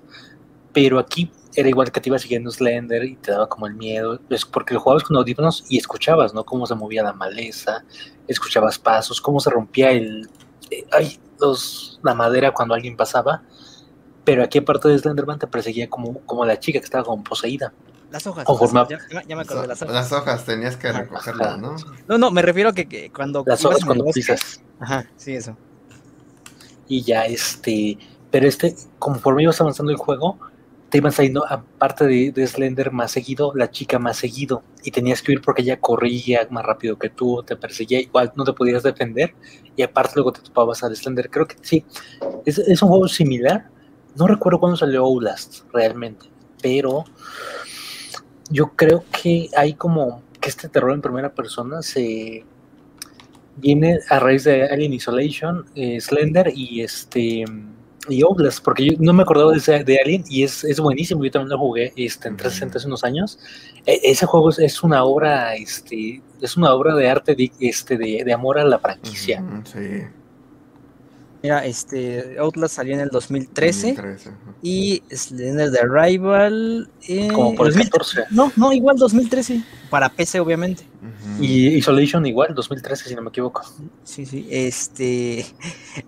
pero 0.72 1.00
aquí 1.00 1.32
era 1.56 1.68
igual 1.68 1.92
que 1.92 2.00
te 2.00 2.10
iba 2.10 2.20
siguiendo 2.20 2.52
Slender 2.52 3.04
y 3.04 3.16
te 3.16 3.32
daba 3.32 3.50
como 3.50 3.66
el 3.66 3.74
miedo, 3.74 4.20
es 4.30 4.46
porque 4.46 4.76
lo 4.76 4.80
jugabas 4.80 5.04
con 5.04 5.18
audífonos 5.18 5.66
y 5.68 5.78
escuchabas, 5.80 6.34
¿no? 6.34 6.46
Cómo 6.46 6.68
se 6.68 6.76
movía 6.76 7.02
la 7.02 7.14
maleza, 7.14 7.84
escuchabas 8.28 8.78
pasos, 8.78 9.20
cómo 9.20 9.40
se 9.40 9.50
rompía 9.50 9.92
el, 9.92 10.30
eh, 10.70 10.86
la 12.04 12.14
madera 12.14 12.52
cuando 12.52 12.76
alguien 12.76 12.96
pasaba, 12.96 13.42
pero 14.24 14.44
aquí 14.44 14.60
aparte 14.60 14.90
de 14.90 15.00
Slenderman 15.00 15.40
te 15.40 15.48
perseguía 15.48 15.90
como, 15.90 16.20
como 16.22 16.46
la 16.46 16.60
chica 16.60 16.80
que 16.80 16.86
estaba 16.86 17.04
como 17.04 17.24
poseída. 17.24 17.74
Las 18.12 18.26
hojas. 18.28 18.44
O 18.48 18.58
forma- 18.58 18.88
Ya, 18.90 18.98
ya- 19.12 19.24
ya 19.28 19.36
me 19.36 19.42
acordé 19.44 19.62
de 19.62 19.68
las 19.68 19.82
hojas. 19.82 19.94
Las 19.94 20.12
hojas 20.12 20.46
tenías 20.46 20.78
que 20.78 20.92
recogerlas, 20.92 21.60
¿no? 21.60 21.76
No, 22.08 22.18
no, 22.18 22.32
me 22.32 22.42
refiero 22.42 22.70
a 22.70 22.74
que, 22.74 22.88
que 22.88 23.12
cuando. 23.12 23.44
Las 23.46 23.64
hojas 23.66 23.86
cuando 23.86 24.04
bosque- 24.06 24.14
pisas. 24.22 24.62
Ajá, 24.80 25.06
sí, 25.18 25.34
eso. 25.34 25.56
y 26.88 27.04
ya 27.04 27.26
este, 27.26 27.98
pero 28.32 28.48
este, 28.48 28.76
conforme 28.98 29.44
ibas 29.44 29.62
avanzando 29.62 29.92
el 29.92 29.98
juego, 29.98 30.40
te 30.90 30.98
iban 30.98 31.12
saliendo, 31.12 31.46
aparte 31.48 32.08
de, 32.08 32.32
de 32.32 32.48
Slender 32.48 32.92
más 32.92 33.12
seguido, 33.12 33.52
la 33.54 33.70
chica 33.70 34.00
más 34.00 34.18
seguido, 34.18 34.64
y 34.84 34.90
tenías 34.90 35.22
que 35.22 35.32
huir 35.32 35.42
porque 35.42 35.62
ella 35.62 35.80
corría 35.80 36.48
más 36.50 36.66
rápido 36.66 36.98
que 36.98 37.10
tú, 37.10 37.44
te 37.44 37.56
perseguía, 37.56 38.00
igual 38.00 38.32
no 38.36 38.44
te 38.44 38.54
podías 38.54 38.82
defender, 38.82 39.36
y 39.76 39.84
aparte 39.84 40.14
luego 40.16 40.32
te 40.32 40.42
topabas 40.42 40.82
al 40.84 40.96
Slender, 40.96 41.30
creo 41.30 41.46
que 41.48 41.58
sí, 41.62 41.86
es, 42.44 42.58
es 42.58 42.82
un 42.82 42.90
juego 42.90 43.08
similar, 43.08 43.70
no 44.16 44.26
recuerdo 44.26 44.60
cuándo 44.60 44.76
salió 44.76 45.04
Outlast 45.06 45.66
realmente, 45.72 46.26
pero 46.64 47.04
yo 48.50 48.72
creo 48.76 49.04
que 49.12 49.50
hay 49.56 49.74
como 49.74 50.22
que 50.40 50.50
este 50.50 50.70
terror 50.70 50.92
en 50.94 51.02
primera 51.02 51.34
persona 51.34 51.82
se 51.82 52.44
viene 53.58 54.00
a 54.10 54.20
raíz 54.20 54.46
de 54.46 54.64
Alien 54.66 54.94
Isolation, 54.94 55.66
eh, 55.76 56.00
Slender 56.00 56.52
y 56.56 56.82
este 56.82 57.46
y 58.08 58.22
Outlast, 58.24 58.64
porque 58.64 58.86
yo 58.88 58.94
no 59.00 59.14
me 59.14 59.22
acordaba 59.24 59.52
de, 59.52 59.58
ese- 59.60 59.84
de 59.84 60.00
Alien 60.04 60.24
y 60.30 60.44
es, 60.44 60.64
es 60.64 60.80
buenísimo, 60.80 61.24
yo 61.24 61.30
también 61.30 61.50
lo 61.50 61.60
jugué 61.60 61.94
este, 61.96 62.30
en 62.30 62.38
360 62.38 62.78
hace 62.78 62.88
unos 62.88 63.04
años. 63.04 63.38
E- 63.86 64.00
ese 64.04 64.26
juego 64.26 64.50
es, 64.50 64.58
es 64.60 64.82
una 64.82 65.04
obra, 65.04 65.54
este, 65.56 66.22
es 66.42 66.58
una 66.58 66.74
obra 66.74 66.96
de 66.96 67.08
arte 67.10 67.36
de, 67.36 67.52
este, 67.60 67.98
de, 67.98 68.24
de 68.24 68.34
amor 68.34 68.58
a 68.58 68.64
la 68.64 68.80
franquicia. 68.80 69.44
Sí. 69.66 69.80
Mira, 71.42 71.66
este. 71.66 72.38
Outlast 72.40 72.76
salió 72.76 72.94
en 72.96 73.00
el 73.00 73.10
2013. 73.10 73.94
2013, 73.94 74.30
ajá. 74.30 74.38
Y 74.62 75.02
Slender 75.10 75.72
the 75.72 75.80
Arrival. 75.80 76.90
eh, 77.08 77.30
Como 77.34 77.56
por 77.56 77.68
el 77.68 77.74
2000 77.74 77.90
14. 77.90 78.22
No, 78.32 78.52
no, 78.58 78.74
igual 78.74 78.98
2013. 78.98 79.64
Para 79.90 80.10
PC, 80.10 80.40
obviamente. 80.42 80.84
Y 81.40 81.68
Isolation 81.70 82.26
igual, 82.26 82.54
2013 82.54 83.08
si 83.10 83.16
no 83.16 83.22
me 83.22 83.30
equivoco. 83.30 83.62
Sí, 84.04 84.26
sí. 84.26 84.48
Este. 84.52 85.46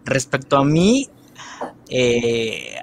Respecto 0.04 0.58
a 0.58 0.66
mí, 0.66 1.08
eh, 1.90 2.76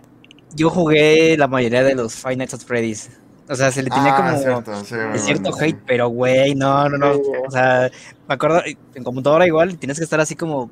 yo 0.55 0.71
jugué 0.71 1.37
la 1.37 1.49
mayoría 1.49 1.83
de 1.83 1.95
los 1.95 2.15
Five 2.15 2.37
Nights 2.37 2.55
at 2.55 2.61
Freddy's. 2.61 3.11
O 3.51 3.55
sea, 3.55 3.71
se 3.73 3.83
le 3.83 3.89
tenía 3.91 4.15
Ah, 4.15 4.17
como 4.17 4.43
cierto, 4.43 4.85
sí, 4.85 5.19
cierto 5.25 5.51
bueno, 5.51 5.57
hate, 5.65 5.77
sí. 5.77 5.83
pero 5.87 6.09
güey, 6.09 6.55
no, 6.55 6.89
no, 6.91 6.99
no. 6.99 7.13
O 7.47 7.51
sea, 7.51 7.91
me 8.29 8.35
acuerdo, 8.35 8.63
en 8.95 9.05
computadora 9.05 9.47
igual, 9.47 9.79
tienes 9.79 9.97
que 9.99 10.05
estar 10.05 10.21
así 10.21 10.35
como 10.37 10.71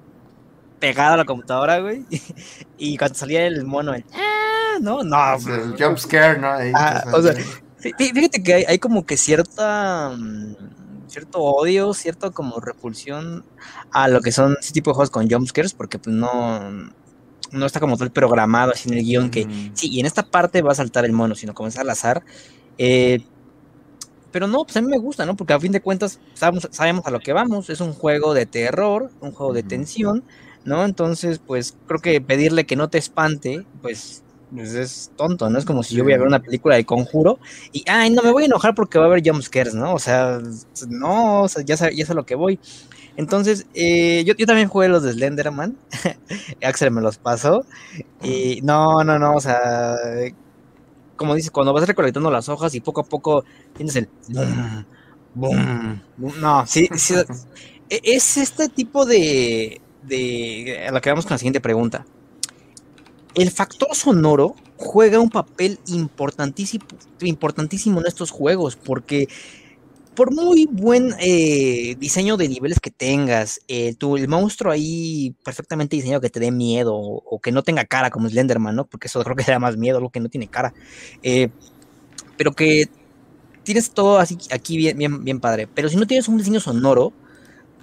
pegado 0.78 1.14
a 1.14 1.16
la 1.18 1.24
computadora, 1.24 1.80
güey. 1.80 2.04
Y 2.78 2.98
cuando 2.98 3.14
salía 3.16 3.46
el 3.46 3.64
mono, 3.64 3.94
el, 3.94 4.04
ah, 4.12 4.78
no, 4.80 5.02
no. 5.02 5.40
Sea, 5.40 5.54
el 5.54 5.82
jump 5.82 5.98
scare, 5.98 6.38
¿no? 6.38 6.50
Ahí, 6.52 6.72
Ah, 6.74 7.02
que 7.04 7.16
o 7.16 7.22
sea, 7.22 7.34
Fíjate 7.78 8.42
que 8.42 8.54
hay, 8.54 8.64
hay 8.66 8.78
como 8.78 9.06
que 9.06 9.16
cierta 9.16 10.10
mm, 10.16 10.54
cierto 11.08 11.40
odio, 11.40 11.94
cierta 11.94 12.30
como 12.30 12.60
repulsión 12.60 13.44
a 13.90 14.08
lo 14.08 14.20
que 14.20 14.32
son 14.32 14.56
ese 14.60 14.72
tipo 14.72 14.90
de 14.90 14.94
juegos 14.96 15.10
con 15.10 15.30
jumpscares, 15.30 15.72
porque 15.72 15.98
pues 15.98 16.14
no, 16.14 16.90
no 17.52 17.66
está 17.66 17.80
como 17.80 17.96
tal 17.96 18.10
programado 18.10 18.72
así 18.72 18.88
en 18.88 18.98
el 18.98 19.04
guion 19.04 19.30
que 19.30 19.46
sí, 19.74 19.88
y 19.90 20.00
en 20.00 20.06
esta 20.06 20.24
parte 20.24 20.62
va 20.62 20.72
a 20.72 20.74
saltar 20.74 21.04
el 21.04 21.12
mono, 21.12 21.34
sino 21.34 21.54
es 21.66 21.78
al 21.78 21.90
azar. 21.90 22.22
Eh, 22.78 23.24
pero 24.30 24.46
no, 24.46 24.64
pues 24.64 24.76
a 24.76 24.82
mí 24.82 24.88
me 24.88 24.98
gusta, 24.98 25.24
¿no? 25.24 25.36
Porque 25.36 25.54
a 25.54 25.60
fin 25.60 25.72
de 25.72 25.80
cuentas 25.80 26.20
sabemos, 26.34 26.68
sabemos 26.70 27.06
a 27.06 27.10
lo 27.10 27.20
que 27.20 27.32
vamos. 27.32 27.70
Es 27.70 27.80
un 27.80 27.94
juego 27.94 28.34
de 28.34 28.44
terror, 28.44 29.10
un 29.20 29.32
juego 29.32 29.54
de 29.54 29.62
tensión, 29.62 30.24
¿no? 30.66 30.84
Entonces, 30.84 31.40
pues 31.46 31.78
creo 31.86 32.00
que 32.00 32.20
pedirle 32.20 32.66
que 32.66 32.76
no 32.76 32.90
te 32.90 32.98
espante, 32.98 33.68
pues, 33.82 34.24
pues 34.50 34.74
es 34.74 35.12
tonto, 35.16 35.50
¿no? 35.50 35.58
Es 35.58 35.64
como 35.66 35.82
si 35.84 35.96
yo 35.96 36.04
voy 36.04 36.12
a 36.14 36.18
ver 36.18 36.26
una 36.28 36.40
película 36.40 36.76
de 36.76 36.86
conjuro 36.86 37.40
y, 37.72 37.84
ay, 37.88 38.10
no 38.10 38.22
me 38.22 38.32
voy 38.32 38.44
a 38.44 38.46
enojar 38.46 38.74
porque 38.74 38.98
va 38.98 39.06
a 39.06 39.08
haber 39.08 39.22
jumpscares, 39.26 39.74
¿no? 39.74 39.94
O 39.94 39.98
sea, 40.00 40.40
no, 40.88 41.42
o 41.44 41.48
sea, 41.48 41.64
ya 41.64 41.76
sé, 41.78 41.96
ya 41.96 42.06
sé 42.06 42.12
a 42.12 42.16
lo 42.16 42.26
que 42.26 42.36
voy. 42.36 42.60
Entonces, 43.16 43.66
eh, 43.74 44.24
yo, 44.26 44.34
yo 44.36 44.46
también 44.46 44.68
jugué 44.68 44.88
los 44.88 45.02
de 45.04 45.12
Slenderman. 45.14 45.78
Axel 46.62 46.90
me 46.92 47.02
los 47.02 47.18
pasó. 47.18 47.66
Y 48.22 48.60
no, 48.62 49.04
no, 49.04 49.18
no, 49.18 49.36
o 49.36 49.40
sea, 49.40 49.96
como 51.16 51.34
dice, 51.34 51.50
cuando 51.50 51.72
vas 51.72 51.86
recolectando 51.86 52.30
las 52.30 52.48
hojas 52.48 52.74
y 52.74 52.80
poco 52.80 53.00
a 53.02 53.04
poco 53.04 53.44
tienes 53.74 53.96
el 53.96 54.10
boom, 54.28 54.86
boom, 55.34 56.02
boom. 56.16 56.40
No, 56.40 56.66
sí, 56.66 56.88
sí, 56.96 57.14
e- 57.88 58.00
es 58.04 58.36
este 58.36 58.68
tipo 58.68 59.06
de, 59.06 59.80
de 60.06 60.86
a 60.88 60.92
lo 60.92 61.00
que 61.00 61.10
vamos 61.10 61.24
con 61.24 61.34
la 61.34 61.38
siguiente 61.38 61.60
pregunta. 61.60 62.04
El 63.34 63.50
factor 63.50 63.94
sonoro 63.94 64.54
juega 64.76 65.20
un 65.20 65.30
papel 65.30 65.78
importantísimo, 65.86 66.84
importantísimo 67.20 68.00
en 68.00 68.06
estos 68.06 68.30
juegos, 68.30 68.76
porque 68.76 69.28
por 70.16 70.34
muy 70.34 70.66
buen 70.70 71.14
eh, 71.20 71.94
diseño 71.98 72.38
de 72.38 72.48
niveles 72.48 72.80
que 72.80 72.90
tengas, 72.90 73.60
eh, 73.68 73.94
el 74.00 74.28
monstruo 74.28 74.72
ahí 74.72 75.34
perfectamente 75.44 75.94
diseñado 75.94 76.22
que 76.22 76.30
te 76.30 76.40
dé 76.40 76.50
miedo 76.50 76.94
o, 76.96 77.38
que 77.40 77.52
no 77.52 77.62
tenga 77.62 77.84
cara 77.84 78.10
como 78.10 78.28
Slenderman, 78.28 78.74
¿no? 78.74 78.86
Porque 78.86 79.08
eso 79.08 79.22
creo 79.24 79.36
que 79.36 79.44
da 79.44 79.58
más 79.58 79.76
miedo, 79.76 80.00
lo 80.00 80.10
que 80.10 80.20
no 80.20 80.30
tiene 80.30 80.48
cara. 80.48 80.72
Eh, 81.22 81.50
pero 82.38 82.52
que 82.52 82.88
tienes 83.62 83.90
todo 83.90 84.18
así 84.18 84.38
aquí 84.50 84.76
bien, 84.78 85.22
bien 85.22 85.40
padre. 85.40 85.68
Pero 85.72 85.88
si 85.90 85.96
no 85.96 86.06
tienes 86.06 86.28
un 86.28 86.38
diseño 86.38 86.60
sonoro, 86.60 87.12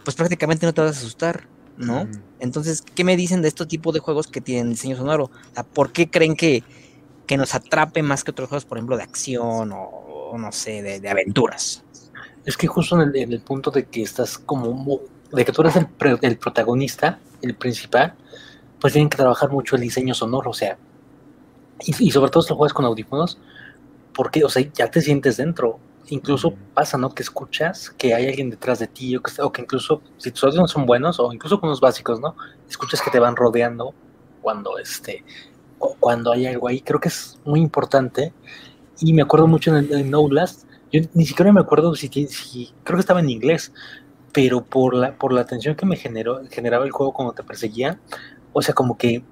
pues 0.03 0.15
prácticamente 0.15 0.65
no 0.65 0.73
te 0.73 0.81
vas 0.81 0.95
a 0.95 0.99
asustar, 0.99 1.47
¿no? 1.75 2.09
Entonces, 2.39 2.81
¿qué 2.81 3.03
me 3.03 3.17
dicen 3.17 3.41
de 3.41 3.47
este 3.49 3.65
tipo 3.65 3.91
de 3.91 3.99
juegos 3.99 4.27
que 4.27 4.41
tienen 4.41 4.69
diseño 4.71 4.97
sonoro? 4.97 5.25
O 5.25 5.31
sea, 5.53 5.63
¿por 5.63 5.91
qué 5.91 6.09
creen 6.09 6.35
que, 6.35 6.65
que 7.27 7.37
nos 7.37 7.55
atrape 7.55 8.03
más 8.03 8.23
que 8.23 8.31
otros 8.31 8.49
juegos, 8.49 8.65
por 8.65 8.77
ejemplo, 8.77 8.97
de 8.97 9.03
acción 9.03 9.71
o, 9.73 9.79
o 10.31 10.37
no 10.37 10.51
sé, 10.51 10.81
de, 10.83 10.99
de 10.99 11.09
aventuras? 11.09 11.85
Es 12.45 12.57
que 12.57 12.67
justo 12.67 13.01
en 13.01 13.09
el, 13.09 13.15
en 13.17 13.33
el 13.33 13.41
punto 13.41 13.71
de 13.71 13.87
que 13.87 14.03
estás 14.03 14.37
como, 14.39 14.73
mo- 14.73 15.01
de 15.31 15.45
que 15.45 15.51
tú 15.51 15.61
eres 15.61 15.75
el, 15.77 15.87
pre- 15.87 16.19
el 16.21 16.37
protagonista, 16.37 17.19
el 17.41 17.55
principal, 17.57 18.15
pues 18.79 18.93
tienen 18.93 19.09
que 19.09 19.17
trabajar 19.17 19.51
mucho 19.51 19.75
el 19.75 19.81
diseño 19.83 20.13
sonoro, 20.13 20.51
o 20.51 20.53
sea, 20.53 20.79
y, 21.85 22.07
y 22.07 22.11
sobre 22.11 22.31
todo 22.31 22.43
si 22.43 22.49
lo 22.49 22.55
juegas 22.57 22.73
con 22.73 22.85
audífonos, 22.85 23.39
porque, 24.13 24.43
o 24.43 24.49
sea, 24.49 24.63
ya 24.73 24.91
te 24.91 25.01
sientes 25.01 25.37
dentro. 25.37 25.79
Incluso 26.13 26.53
pasa, 26.73 26.97
¿no? 26.97 27.09
Que 27.13 27.23
escuchas 27.23 27.89
que 27.97 28.13
hay 28.13 28.27
alguien 28.27 28.49
detrás 28.49 28.79
de 28.79 28.87
ti, 28.87 29.15
o 29.15 29.21
que, 29.23 29.31
o 29.41 29.51
que 29.51 29.61
incluso, 29.63 30.01
si 30.17 30.31
tus 30.31 30.43
audífonos 30.43 30.71
son 30.71 30.85
buenos, 30.85 31.19
o 31.19 31.31
incluso 31.33 31.59
con 31.59 31.69
los 31.69 31.79
básicos, 31.81 32.19
¿no? 32.19 32.35
Escuchas 32.69 33.01
que 33.01 33.09
te 33.11 33.19
van 33.19 33.35
rodeando 33.35 33.95
cuando, 34.41 34.77
este, 34.77 35.23
cu- 35.77 35.95
cuando 35.99 36.31
hay 36.31 36.45
algo 36.47 36.67
ahí. 36.67 36.81
Creo 36.81 36.99
que 36.99 37.09
es 37.09 37.39
muy 37.45 37.61
importante. 37.61 38.33
Y 38.99 39.13
me 39.13 39.21
acuerdo 39.23 39.47
mucho 39.47 39.75
en, 39.75 39.93
en 39.93 40.11
No 40.11 40.27
Last, 40.29 40.65
yo 40.91 41.01
ni 41.13 41.25
siquiera 41.25 41.51
me 41.53 41.61
acuerdo 41.61 41.95
si, 41.95 42.09
si 42.27 42.73
creo 42.83 42.97
que 42.97 43.01
estaba 43.01 43.19
en 43.21 43.29
inglés, 43.29 43.73
pero 44.33 44.65
por 44.65 44.95
la, 44.95 45.17
por 45.17 45.33
la 45.33 45.41
atención 45.41 45.75
que 45.75 45.85
me 45.85 45.97
generó, 45.97 46.41
generaba 46.51 46.85
el 46.85 46.91
juego 46.91 47.13
cuando 47.13 47.33
te 47.33 47.43
perseguía, 47.43 48.01
o 48.53 48.61
sea, 48.61 48.75
como 48.75 48.97
que 48.97 49.25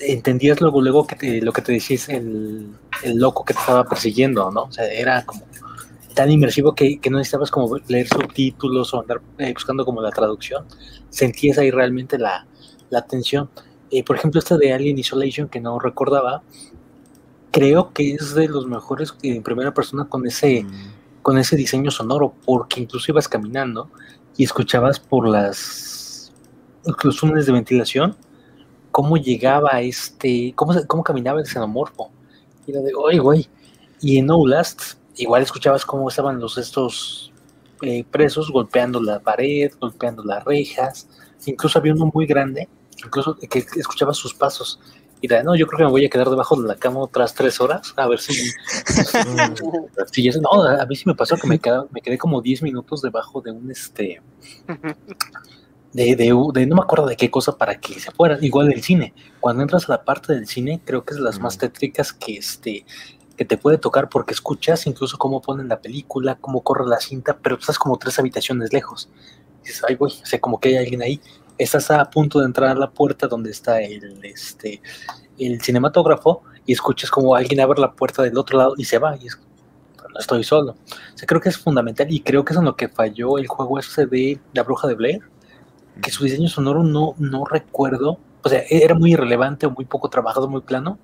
entendías 0.00 0.60
luego, 0.60 0.80
luego 0.82 1.06
que 1.06 1.16
te- 1.16 1.40
lo 1.42 1.52
que 1.52 1.62
te 1.62 1.72
decís 1.72 2.08
el, 2.08 2.78
el 3.02 3.16
loco 3.18 3.44
que 3.44 3.54
te 3.54 3.60
estaba 3.60 3.84
persiguiendo, 3.84 4.50
¿no? 4.50 4.64
O 4.64 4.72
sea, 4.72 4.86
era 4.86 5.24
como 5.24 5.46
tan 6.16 6.32
inmersivo 6.32 6.74
que, 6.74 6.98
que 6.98 7.10
no 7.10 7.18
necesitabas 7.18 7.50
como 7.52 7.76
leer 7.86 8.08
subtítulos 8.08 8.92
o 8.92 9.00
andar 9.02 9.20
eh, 9.38 9.52
buscando 9.52 9.84
como 9.84 10.00
la 10.00 10.10
traducción. 10.10 10.64
Sentías 11.10 11.58
ahí 11.58 11.70
realmente 11.70 12.18
la, 12.18 12.46
la 12.90 12.98
atención. 12.98 13.48
Eh, 13.90 14.02
por 14.02 14.16
ejemplo, 14.16 14.40
esta 14.40 14.56
de 14.56 14.72
Alien 14.72 14.98
Isolation 14.98 15.48
que 15.48 15.60
no 15.60 15.78
recordaba, 15.78 16.42
creo 17.52 17.92
que 17.92 18.14
es 18.14 18.34
de 18.34 18.48
los 18.48 18.66
mejores 18.66 19.14
en 19.22 19.42
primera 19.42 19.72
persona 19.72 20.06
con 20.06 20.26
ese 20.26 20.64
Ujú. 20.64 20.74
con 21.22 21.38
ese 21.38 21.54
diseño 21.56 21.90
sonoro, 21.90 22.34
porque 22.44 22.80
incluso 22.80 23.12
ibas 23.12 23.28
caminando 23.28 23.90
y 24.36 24.44
escuchabas 24.44 24.98
por 24.98 25.28
las 25.28 26.32
los 27.04 27.16
túneles 27.16 27.46
de 27.46 27.52
ventilación 27.52 28.16
cómo 28.96 29.18
llegaba 29.18 29.82
este, 29.82 30.54
cómo, 30.54 30.72
cómo 30.86 31.04
caminaba 31.04 31.38
el 31.38 31.46
xenomorfo. 31.46 32.10
Y 32.66 32.70
era 32.70 32.80
de, 32.80 32.94
oye, 32.94 33.18
güey. 33.18 33.46
Y 34.00 34.16
en 34.16 34.30
Outlast, 34.30 34.94
igual 35.16 35.42
escuchabas 35.42 35.84
cómo 35.84 36.08
estaban 36.08 36.38
los 36.40 36.58
estos 36.58 37.32
eh, 37.82 38.04
presos 38.10 38.50
golpeando 38.50 39.00
la 39.02 39.20
pared, 39.20 39.72
golpeando 39.80 40.22
las 40.24 40.44
rejas. 40.44 41.08
Incluso 41.46 41.78
había 41.78 41.92
uno 41.94 42.10
muy 42.12 42.26
grande, 42.26 42.68
incluso 43.04 43.36
que, 43.36 43.58
escuchaba 43.76 44.14
sus 44.14 44.34
pasos. 44.34 44.80
Y 45.20 45.26
era, 45.26 45.42
no, 45.42 45.54
yo 45.56 45.66
creo 45.66 45.78
que 45.78 45.84
me 45.84 45.90
voy 45.90 46.04
a 46.04 46.10
quedar 46.10 46.28
debajo 46.28 46.60
de 46.60 46.68
la 46.68 46.76
cama 46.76 47.00
otras 47.00 47.34
tres 47.34 47.60
horas, 47.60 47.94
a 47.96 48.06
ver 48.06 48.20
si, 48.20 48.32
eso- 50.28 50.40
no, 50.42 50.62
a 50.62 50.84
mí 50.86 50.96
sí 50.96 51.04
me 51.06 51.14
pasó 51.14 51.36
que 51.36 51.46
me 51.46 51.58
quedé, 51.58 51.78
me 51.90 52.00
quedé 52.00 52.18
como 52.18 52.42
10 52.42 52.62
minutos 52.62 53.00
debajo 53.02 53.40
de 53.40 53.50
un 53.52 53.70
este. 53.70 54.20
De, 55.92 56.14
de, 56.14 56.34
de- 56.52 56.66
no 56.66 56.76
me 56.76 56.82
acuerdo 56.82 57.06
de 57.06 57.16
qué 57.16 57.30
cosa 57.30 57.56
para 57.56 57.80
que 57.80 57.98
se 57.98 58.10
fuera. 58.10 58.36
Igual 58.42 58.68
del 58.68 58.82
cine. 58.82 59.14
Cuando 59.40 59.62
entras 59.62 59.88
a 59.88 59.92
la 59.92 60.04
parte 60.04 60.34
del 60.34 60.46
cine, 60.46 60.82
creo 60.84 61.04
que 61.04 61.12
es 61.14 61.16
de 61.16 61.22
las 61.24 61.40
más 61.40 61.56
tétricas 61.56 62.12
que 62.12 62.36
este 62.36 62.84
que 63.36 63.44
te 63.44 63.56
puede 63.56 63.78
tocar 63.78 64.08
porque 64.08 64.34
escuchas 64.34 64.86
incluso 64.86 65.18
cómo 65.18 65.40
ponen 65.40 65.68
la 65.68 65.80
película, 65.80 66.36
cómo 66.36 66.62
corre 66.62 66.86
la 66.86 67.00
cinta, 67.00 67.36
pero 67.36 67.56
estás 67.56 67.78
como 67.78 67.98
tres 67.98 68.18
habitaciones 68.18 68.72
lejos. 68.72 69.08
Dices, 69.62 69.82
ay, 69.88 69.96
güey, 69.96 70.12
o 70.12 70.26
sea, 70.26 70.40
como 70.40 70.58
que 70.58 70.70
hay 70.70 70.76
alguien 70.76 71.02
ahí. 71.02 71.20
Estás 71.58 71.90
a 71.90 72.04
punto 72.10 72.40
de 72.40 72.46
entrar 72.46 72.70
a 72.70 72.74
la 72.74 72.90
puerta 72.90 73.26
donde 73.26 73.50
está 73.50 73.80
el, 73.80 74.20
este, 74.24 74.80
el 75.38 75.60
cinematógrafo 75.60 76.42
y 76.64 76.72
escuchas 76.72 77.10
como 77.10 77.34
alguien 77.34 77.60
abre 77.60 77.80
la 77.80 77.92
puerta 77.92 78.22
del 78.22 78.36
otro 78.38 78.58
lado 78.58 78.74
y 78.76 78.84
se 78.84 78.98
va. 78.98 79.16
Y 79.16 79.26
es, 79.26 79.38
no 80.12 80.18
estoy 80.18 80.44
solo. 80.44 80.72
O 80.72 81.26
creo 81.26 81.40
que 81.40 81.48
es 81.48 81.58
fundamental 81.58 82.06
y 82.10 82.20
creo 82.20 82.44
que 82.44 82.52
es 82.52 82.58
en 82.58 82.64
lo 82.64 82.76
que 82.76 82.88
falló 82.88 83.38
el 83.38 83.46
juego 83.46 83.78
ese 83.78 84.06
de 84.06 84.38
La 84.52 84.62
Bruja 84.62 84.88
de 84.88 84.94
Blair, 84.94 85.20
que 86.02 86.10
su 86.10 86.24
diseño 86.24 86.48
sonoro 86.48 86.82
no, 86.82 87.14
no 87.18 87.44
recuerdo, 87.44 88.18
o 88.42 88.48
sea, 88.48 88.62
era 88.68 88.94
muy 88.94 89.12
irrelevante 89.12 89.66
o 89.66 89.70
muy 89.70 89.84
poco 89.84 90.08
trabajado, 90.08 90.48
muy 90.48 90.60
plano, 90.60 90.98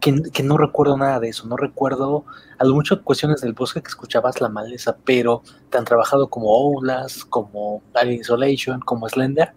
que, 0.00 0.42
no 0.42 0.56
recuerdo 0.56 0.96
nada 0.96 1.20
de 1.20 1.28
eso, 1.28 1.46
no 1.46 1.56
recuerdo 1.56 2.24
a 2.58 2.64
lo 2.64 2.74
mucho 2.74 3.02
cuestiones 3.02 3.40
del 3.40 3.52
bosque 3.52 3.82
que 3.82 3.88
escuchabas 3.88 4.40
la 4.40 4.48
maleza, 4.48 4.96
pero 5.04 5.42
tan 5.70 5.84
trabajado 5.84 6.28
como 6.28 6.54
Outlast, 6.54 7.22
como 7.28 7.82
Alien 7.94 8.20
Isolation, 8.20 8.80
como 8.80 9.08
Slender, 9.08 9.52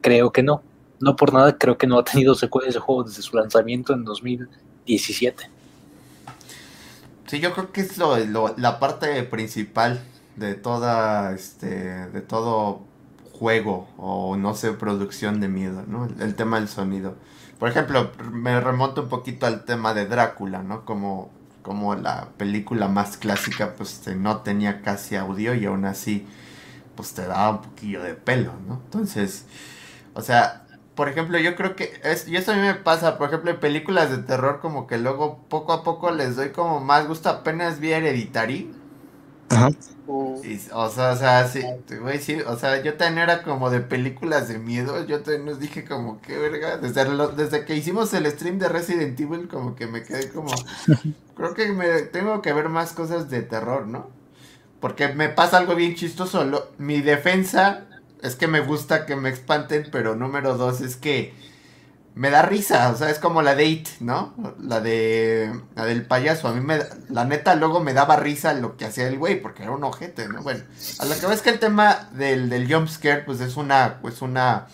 creo 0.00 0.30
que 0.32 0.42
no. 0.42 0.62
No 1.00 1.16
por 1.16 1.32
nada 1.32 1.56
creo 1.58 1.76
que 1.76 1.86
no 1.86 1.98
ha 1.98 2.04
tenido 2.04 2.34
secuelas 2.34 2.74
de 2.74 2.80
juego 2.80 3.04
desde 3.04 3.22
su 3.22 3.36
lanzamiento 3.36 3.92
en 3.92 4.04
2017. 4.04 5.50
Sí, 7.26 7.40
yo 7.40 7.52
creo 7.52 7.72
que 7.72 7.80
es 7.80 7.98
lo- 7.98 8.54
la 8.56 8.78
parte 8.78 9.22
principal 9.24 10.00
de 10.36 10.54
toda, 10.54 11.32
este, 11.32 11.66
de 12.08 12.20
todo 12.20 12.82
juego 13.38 13.88
o 13.96 14.36
no 14.36 14.54
sé, 14.54 14.72
producción 14.72 15.40
de 15.40 15.48
miedo, 15.48 15.84
¿no? 15.86 16.08
El, 16.20 16.34
tema 16.34 16.58
del 16.58 16.68
sonido. 16.68 17.16
Por 17.58 17.68
ejemplo, 17.68 18.10
me 18.32 18.60
remonto 18.60 19.02
un 19.02 19.08
poquito 19.08 19.46
al 19.46 19.64
tema 19.64 19.94
de 19.94 20.06
Drácula, 20.06 20.62
¿no? 20.62 20.84
Como, 20.84 21.30
como 21.62 21.94
la 21.94 22.28
película 22.36 22.88
más 22.88 23.16
clásica, 23.16 23.74
pues 23.76 24.02
no 24.16 24.38
tenía 24.38 24.82
casi 24.82 25.16
audio 25.16 25.54
y 25.54 25.64
aún 25.66 25.84
así, 25.84 26.26
pues 26.96 27.14
te 27.14 27.26
daba 27.26 27.50
un 27.50 27.62
poquillo 27.62 28.02
de 28.02 28.14
pelo, 28.14 28.52
¿no? 28.68 28.80
Entonces, 28.84 29.46
o 30.14 30.22
sea, 30.22 30.64
por 30.94 31.08
ejemplo, 31.08 31.38
yo 31.38 31.56
creo 31.56 31.74
que 31.74 32.00
es, 32.04 32.28
y 32.28 32.36
eso 32.36 32.52
a 32.52 32.56
mí 32.56 32.62
me 32.62 32.74
pasa, 32.74 33.18
por 33.18 33.28
ejemplo, 33.28 33.50
en 33.50 33.58
películas 33.58 34.10
de 34.10 34.18
terror, 34.18 34.60
como 34.60 34.86
que 34.86 34.98
luego 34.98 35.40
poco 35.48 35.72
a 35.72 35.82
poco 35.82 36.12
les 36.12 36.36
doy 36.36 36.50
como 36.50 36.80
más 36.80 37.08
gusto. 37.08 37.28
Apenas 37.30 37.80
vi 37.80 37.92
Hereditary 37.92 38.72
Ajá. 39.50 39.70
O 40.72 40.90
sea, 40.90 41.12
o 41.12 41.16
sea, 41.16 41.48
sí, 41.48 41.78
güey, 42.00 42.18
sí, 42.20 42.38
o 42.46 42.56
sea, 42.58 42.82
yo 42.82 42.96
también 42.96 43.24
era 43.30 43.42
como 43.42 43.70
de 43.70 43.80
películas 43.80 44.46
de 44.48 44.58
miedo, 44.58 45.04
yo 45.06 45.22
también 45.22 45.46
nos 45.46 45.58
dije 45.58 45.84
como, 45.86 46.20
qué 46.20 46.36
verga, 46.38 46.76
desde, 46.76 47.06
lo- 47.08 47.28
desde 47.28 47.64
que 47.64 47.74
hicimos 47.76 48.12
el 48.14 48.26
stream 48.30 48.58
de 48.58 48.68
Resident 48.68 49.18
Evil, 49.18 49.48
como 49.48 49.74
que 49.74 49.86
me 49.86 50.02
quedé 50.04 50.30
como, 50.30 50.64
creo 51.34 51.54
que 51.54 51.72
me 51.72 52.02
tengo 52.02 52.42
que 52.42 52.52
ver 52.52 52.68
más 52.68 52.92
cosas 52.92 53.30
de 53.30 53.42
terror, 53.42 53.86
¿no? 53.88 54.10
Porque 54.80 55.08
me 55.08 55.28
pasa 55.30 55.58
algo 55.58 55.74
bien 55.76 55.94
chistoso, 55.96 56.44
lo- 56.44 56.74
mi 56.78 57.00
defensa 57.02 57.88
es 58.22 58.36
que 58.36 58.48
me 58.48 58.60
gusta 58.60 59.06
que 59.06 59.16
me 59.16 59.30
espanten, 59.30 59.88
pero 59.92 60.16
número 60.16 60.56
dos 60.58 60.80
es 60.82 60.96
que 60.96 61.34
me 62.14 62.30
da 62.30 62.42
risa, 62.42 62.90
o 62.90 62.96
sea, 62.96 63.10
es 63.10 63.18
como 63.18 63.42
la 63.42 63.52
date, 63.52 63.88
¿no? 63.98 64.34
La 64.60 64.80
de 64.80 65.52
la 65.74 65.84
del 65.84 66.06
payaso, 66.06 66.46
a 66.46 66.52
mí 66.52 66.60
me 66.60 66.78
la 67.08 67.24
neta 67.24 67.56
luego 67.56 67.80
me 67.80 67.92
daba 67.92 68.16
risa 68.16 68.54
lo 68.54 68.76
que 68.76 68.84
hacía 68.84 69.08
el 69.08 69.18
güey 69.18 69.40
porque 69.40 69.64
era 69.64 69.72
un 69.72 69.82
ojete, 69.82 70.28
¿no? 70.28 70.42
Bueno, 70.42 70.62
a 71.00 71.04
lo 71.06 71.18
que 71.18 71.26
ves 71.26 71.42
que 71.42 71.50
el 71.50 71.58
tema 71.58 72.08
del 72.12 72.50
del 72.50 72.72
jump 72.72 72.88
scare 72.88 73.24
pues 73.24 73.40
es 73.40 73.56
una 73.56 73.98
pues 74.00 74.22
una 74.22 74.66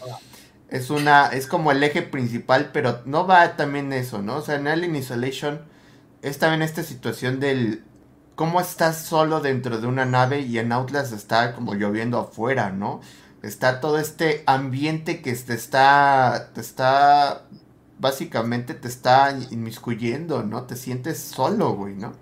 es 0.69 0.91
una 0.91 1.29
es 1.29 1.47
como 1.47 1.73
el 1.73 1.83
eje 1.83 2.03
principal, 2.03 2.71
pero 2.73 3.01
no 3.07 3.27
va 3.27 3.57
también 3.57 3.93
eso, 3.95 4.21
¿no? 4.21 4.37
O 4.37 4.43
sea, 4.43 4.57
en 4.57 4.69
Alien 4.69 4.97
Isolation 4.97 5.63
es 6.21 6.39
también 6.39 6.61
esta 6.61 6.83
situación 6.83 7.41
del 7.41 7.85
cómo 8.35 8.61
estás 8.61 8.99
solo 8.99 9.41
dentro 9.41 9.81
de 9.81 9.87
una 9.87 10.05
nave 10.05 10.41
y 10.41 10.59
en 10.59 10.73
Outlast 10.73 11.13
está 11.13 11.55
como 11.55 11.75
lloviendo 11.75 12.19
afuera, 12.19 12.71
¿no? 12.71 13.01
Está 13.43 13.81
todo 13.81 13.99
este 13.99 14.43
ambiente 14.47 15.23
que 15.23 15.35
te 15.35 15.55
está, 15.55 16.51
te 16.55 16.61
está, 16.61 17.47
básicamente 17.99 18.75
te 18.75 18.89
está 18.89 19.37
inmiscuyendo, 19.51 20.43
¿no? 20.43 20.65
Te 20.65 20.77
sientes 20.77 21.19
solo, 21.21 21.73
güey, 21.75 21.95
¿no? 21.95 22.13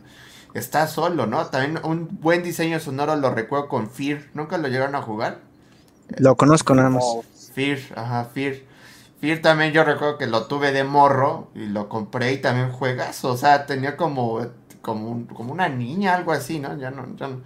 Estás 0.54 0.92
solo, 0.92 1.26
¿no? 1.26 1.46
También 1.48 1.80
un 1.84 2.08
buen 2.20 2.42
diseño 2.44 2.80
sonoro 2.80 3.16
lo 3.16 3.30
recuerdo 3.34 3.68
con 3.68 3.90
Fear. 3.90 4.22
¿Nunca 4.34 4.58
lo 4.58 4.68
llegaron 4.68 4.94
a 4.96 5.02
jugar? 5.02 5.40
Lo 6.18 6.36
conozco 6.36 6.74
nada 6.74 6.90
más. 6.90 7.18
Fear, 7.54 7.78
ajá, 7.96 8.24
Fear. 8.26 8.56
Fear 9.20 9.40
también 9.42 9.72
yo 9.72 9.84
recuerdo 9.84 10.18
que 10.18 10.26
lo 10.26 10.46
tuve 10.46 10.72
de 10.72 10.84
morro 10.84 11.50
y 11.54 11.66
lo 11.66 11.88
compré 11.88 12.32
y 12.32 12.38
también 12.40 12.70
juegas. 12.70 13.24
O 13.24 13.36
sea, 13.36 13.66
tenía 13.66 13.96
como, 13.96 14.40
como, 14.82 15.10
un- 15.10 15.26
como 15.26 15.52
una 15.52 15.68
niña, 15.68 16.14
algo 16.14 16.32
así, 16.32 16.60
¿no? 16.60 16.76
Ya 16.78 16.90
no, 16.90 17.06
ya 17.16 17.28
no. 17.28 17.42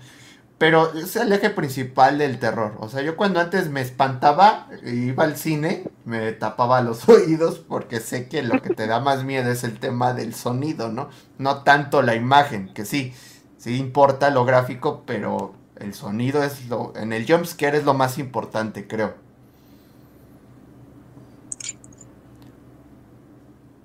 Pero 0.62 0.92
es 0.94 1.16
el 1.16 1.32
eje 1.32 1.50
principal 1.50 2.18
del 2.18 2.38
terror. 2.38 2.76
O 2.78 2.88
sea, 2.88 3.02
yo 3.02 3.16
cuando 3.16 3.40
antes 3.40 3.68
me 3.68 3.80
espantaba, 3.80 4.68
iba 4.84 5.24
al 5.24 5.36
cine, 5.36 5.82
me 6.04 6.30
tapaba 6.30 6.80
los 6.82 7.08
oídos 7.08 7.58
porque 7.58 7.98
sé 7.98 8.28
que 8.28 8.44
lo 8.44 8.62
que 8.62 8.72
te 8.72 8.86
da 8.86 9.00
más 9.00 9.24
miedo 9.24 9.50
es 9.50 9.64
el 9.64 9.80
tema 9.80 10.14
del 10.14 10.34
sonido, 10.34 10.88
¿no? 10.88 11.08
No 11.36 11.64
tanto 11.64 12.00
la 12.00 12.14
imagen, 12.14 12.72
que 12.74 12.84
sí, 12.84 13.12
sí 13.56 13.76
importa 13.76 14.30
lo 14.30 14.44
gráfico, 14.44 15.02
pero 15.04 15.52
el 15.80 15.94
sonido 15.94 16.44
es 16.44 16.68
lo, 16.68 16.92
en 16.94 17.12
el 17.12 17.26
jumpscare 17.26 17.78
es 17.78 17.84
lo 17.84 17.94
más 17.94 18.18
importante, 18.18 18.86
creo. 18.86 19.14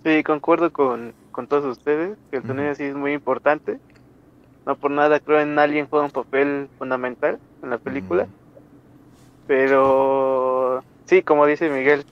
Sí, 0.05 0.23
concuerdo 0.23 0.71
con, 0.71 1.15
con 1.31 1.47
todos 1.47 1.65
ustedes, 1.65 2.19
que 2.29 2.37
el 2.37 2.45
sonido 2.45 2.75
sí 2.75 2.83
es 2.83 2.93
muy 2.95 3.13
importante. 3.13 3.79
No 4.67 4.75
por 4.75 4.91
nada 4.91 5.21
creo 5.21 5.39
en 5.39 5.57
Alien 5.57 5.87
juega 5.87 6.05
un 6.05 6.11
papel 6.11 6.67
fundamental 6.77 7.39
en 7.63 7.69
la 7.69 7.77
película. 7.77 8.27
Pero 9.47 10.83
sí, 11.05 11.23
como 11.23 11.45
dice 11.45 11.69
Miguel, 11.69 12.05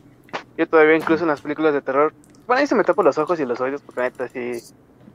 yo 0.58 0.66
todavía 0.66 0.96
incluso 0.96 1.24
en 1.26 1.30
las 1.30 1.42
películas 1.42 1.74
de 1.74 1.82
terror, 1.82 2.14
bueno, 2.48 2.62
ahí 2.62 2.68
se 2.68 2.76
me 2.76 2.86
tapo 2.86 3.04
los 3.04 3.18
ojos 3.18 3.40
y 3.42 3.46
los 3.46 3.60
oídos 3.60 3.82
porque 3.82 4.02
neta 4.02 4.30
sí, 4.30 4.54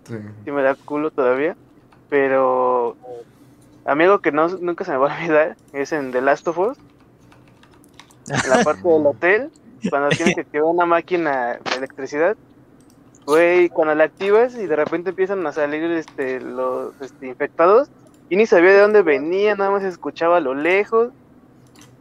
Sí. 0.06 0.16
sí 0.44 0.50
me 0.50 0.62
da 0.62 0.74
culo 0.74 1.10
todavía. 1.10 1.56
Pero 2.10 2.96
a 3.86 3.94
mí 3.94 4.04
algo 4.04 4.18
que 4.18 4.32
no, 4.32 4.48
nunca 4.48 4.84
se 4.84 4.90
me 4.90 4.98
va 4.98 5.10
a 5.10 5.16
olvidar 5.16 5.56
es 5.72 5.92
en 5.92 6.12
The 6.12 6.20
Last 6.20 6.46
of 6.48 6.58
Us, 6.58 6.78
en 8.28 8.50
la 8.50 8.62
parte 8.64 8.86
del 8.86 9.06
hotel, 9.06 9.50
cuando 9.88 10.10
tienes 10.10 10.34
que 10.34 10.40
activar 10.42 10.66
una 10.66 10.84
máquina 10.84 11.58
de 11.64 11.76
electricidad. 11.78 12.36
Güey, 13.30 13.68
cuando 13.68 13.94
la 13.94 14.02
activas 14.02 14.56
y 14.56 14.66
de 14.66 14.74
repente 14.74 15.10
empiezan 15.10 15.46
a 15.46 15.52
salir 15.52 15.84
este, 15.84 16.40
los 16.40 17.00
este, 17.00 17.28
infectados, 17.28 17.88
y 18.28 18.34
ni 18.34 18.44
sabía 18.44 18.72
de 18.72 18.80
dónde 18.80 19.02
venían, 19.02 19.58
nada 19.58 19.70
más 19.70 19.84
escuchaba 19.84 20.38
a 20.38 20.40
lo 20.40 20.52
lejos. 20.52 21.12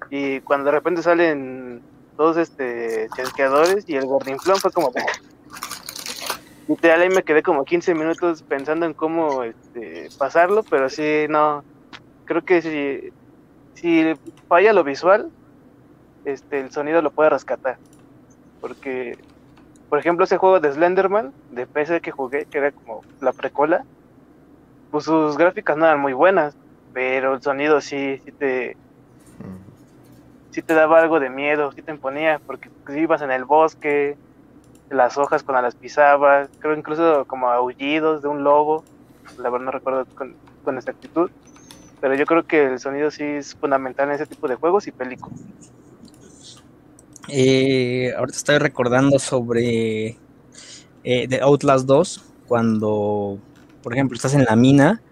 Y 0.09 0.39
cuando 0.39 0.65
de 0.65 0.71
repente 0.71 1.03
salen 1.03 1.83
todos 2.17 2.37
este 2.37 3.09
chasqueadores 3.15 3.87
y 3.87 3.95
el 3.95 4.07
gordinflón 4.07 4.57
fue 4.57 4.71
como. 4.71 4.91
Literal 6.67 7.01
ahí 7.01 7.09
me 7.09 7.21
quedé 7.21 7.43
como 7.43 7.63
15 7.63 7.93
minutos 7.93 8.41
pensando 8.41 8.87
en 8.87 8.95
cómo 8.95 9.43
este, 9.43 10.09
pasarlo, 10.17 10.63
pero 10.63 10.89
sí, 10.89 11.27
no. 11.29 11.63
Creo 12.25 12.43
que 12.43 12.63
si, 12.63 13.13
si 13.79 14.15
falla 14.47 14.73
lo 14.73 14.83
visual, 14.83 15.29
este, 16.25 16.59
el 16.59 16.71
sonido 16.71 17.03
lo 17.03 17.11
puede 17.11 17.29
rescatar. 17.29 17.77
Porque, 18.61 19.15
por 19.89 19.97
ejemplo, 19.99 20.23
ese 20.23 20.37
juego 20.37 20.59
de 20.59 20.71
Slenderman, 20.71 21.33
de 21.51 21.65
PC 21.65 21.99
que 21.99 22.11
jugué, 22.11 22.45
que 22.45 22.59
era 22.59 22.71
como 22.71 23.01
la 23.21 23.33
precola, 23.33 23.83
pues 24.91 25.05
sus 25.05 25.37
gráficas 25.37 25.77
no 25.77 25.85
eran 25.85 25.99
muy 25.99 26.13
buenas, 26.13 26.55
pero 26.93 27.33
el 27.33 27.41
sonido 27.41 27.81
sí, 27.81 28.21
te, 28.37 28.77
sí 30.51 30.61
te 30.61 30.73
daba 30.75 30.99
algo 30.99 31.19
de 31.19 31.29
miedo, 31.29 31.71
sí 31.71 31.81
te 31.81 31.91
imponía, 31.91 32.39
porque 32.45 32.69
pues, 32.85 32.97
ibas 32.97 33.21
en 33.23 33.31
el 33.31 33.45
bosque, 33.45 34.15
las 34.91 35.17
hojas 35.17 35.41
cuando 35.43 35.63
las 35.63 35.75
pisabas, 35.75 36.49
creo 36.59 36.75
incluso 36.75 37.25
como 37.25 37.49
aullidos 37.49 38.21
de 38.21 38.27
un 38.27 38.43
lobo, 38.43 38.83
la 39.37 39.49
verdad 39.49 39.65
no 39.65 39.71
recuerdo 39.71 40.05
con, 40.15 40.35
con 40.63 40.77
exactitud, 40.77 41.31
pero 41.99 42.13
yo 42.13 42.25
creo 42.25 42.43
que 42.43 42.63
el 42.63 42.79
sonido 42.79 43.09
sí 43.09 43.23
es 43.23 43.55
fundamental 43.55 44.09
en 44.09 44.15
ese 44.15 44.27
tipo 44.27 44.47
de 44.47 44.55
juegos 44.55 44.87
y 44.87 44.91
películas. 44.91 45.39
Eh, 47.31 48.11
ahorita 48.17 48.37
estoy 48.37 48.57
recordando 48.57 49.19
sobre 49.19 50.17
eh, 51.03 51.27
The 51.29 51.41
Outlast 51.41 51.85
2, 51.87 52.25
cuando, 52.47 53.39
por 53.83 53.93
ejemplo, 53.93 54.15
estás 54.15 54.33
en 54.35 54.45
la 54.45 54.55
mina, 54.55 55.03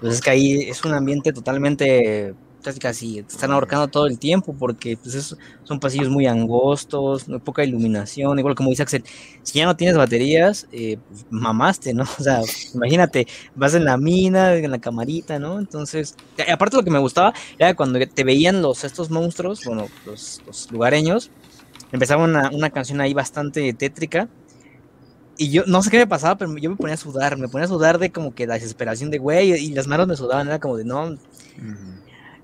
pues 0.00 0.14
es 0.14 0.20
que 0.22 0.30
ahí 0.30 0.62
es 0.70 0.84
un 0.84 0.94
ambiente 0.94 1.32
totalmente, 1.32 2.34
casi 2.62 2.80
casi, 2.80 3.22
te 3.24 3.34
están 3.34 3.52
ahorcando 3.52 3.88
todo 3.88 4.06
el 4.06 4.18
tiempo, 4.18 4.54
porque 4.58 4.96
pues 4.98 5.14
es- 5.16 5.36
son 5.64 5.80
pasillos 5.80 6.10
muy 6.10 6.26
angostos, 6.26 7.28
muy 7.28 7.40
poca 7.40 7.64
iluminación, 7.64 8.38
igual 8.38 8.54
como 8.56 8.70
dice 8.70 8.82
Axel, 8.84 9.04
si 9.42 9.58
ya 9.60 9.66
no 9.66 9.76
tienes 9.76 9.96
baterías, 9.96 10.66
eh, 10.72 10.98
pues, 11.08 11.26
mamaste, 11.30 11.94
¿no? 11.94 12.04
O 12.20 12.22
sea, 12.24 12.40
imagínate, 12.74 13.26
vas 13.54 13.74
en 13.74 13.84
la 13.84 13.96
mina, 13.98 14.54
en 14.56 14.70
la 14.70 14.78
camarita, 14.80 15.38
¿no? 15.38 15.58
Entonces, 15.58 16.16
aparte 16.52 16.76
lo 16.76 16.84
que 16.84 16.90
me 16.90 16.98
gustaba 16.98 17.32
era 17.58 17.74
cuando 17.74 17.98
te 18.06 18.24
veían 18.24 18.62
los, 18.62 18.84
estos 18.84 19.10
monstruos, 19.10 19.64
bueno, 19.64 19.90
los, 20.04 20.42
los 20.46 20.70
lugareños, 20.70 21.32
empezaba 21.92 22.24
una, 22.24 22.50
una 22.52 22.70
canción 22.70 23.00
ahí 23.00 23.14
bastante 23.14 23.72
tétrica. 23.74 24.28
Y 25.36 25.50
yo 25.50 25.62
no 25.66 25.82
sé 25.82 25.90
qué 25.90 25.98
me 25.98 26.06
pasaba, 26.06 26.36
pero 26.36 26.56
yo 26.56 26.70
me 26.70 26.76
ponía 26.76 26.94
a 26.94 26.96
sudar, 26.96 27.36
me 27.38 27.48
ponía 27.48 27.66
a 27.66 27.68
sudar 27.68 27.98
de 27.98 28.10
como 28.10 28.34
que 28.34 28.46
la 28.46 28.54
desesperación 28.54 29.10
de 29.10 29.18
güey, 29.18 29.52
y 29.52 29.70
las 29.72 29.86
manos 29.86 30.08
me 30.08 30.16
sudaban, 30.16 30.48
era 30.48 30.58
como 30.58 30.76
de 30.76 30.84
no, 30.84 31.16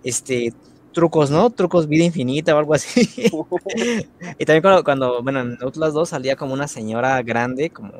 este, 0.02 0.52
trucos, 0.92 1.30
¿no? 1.30 1.50
Trucos 1.50 1.88
vida 1.88 2.04
infinita 2.04 2.54
o 2.54 2.58
algo 2.58 2.74
así. 2.74 3.10
y 4.38 4.44
también 4.44 4.62
cuando, 4.62 4.84
cuando, 4.84 5.22
bueno, 5.22 5.40
en 5.40 5.58
Outlast 5.62 5.94
2 5.94 6.08
salía 6.10 6.36
como 6.36 6.54
una 6.54 6.68
señora 6.68 7.20
grande, 7.22 7.70
como 7.70 7.92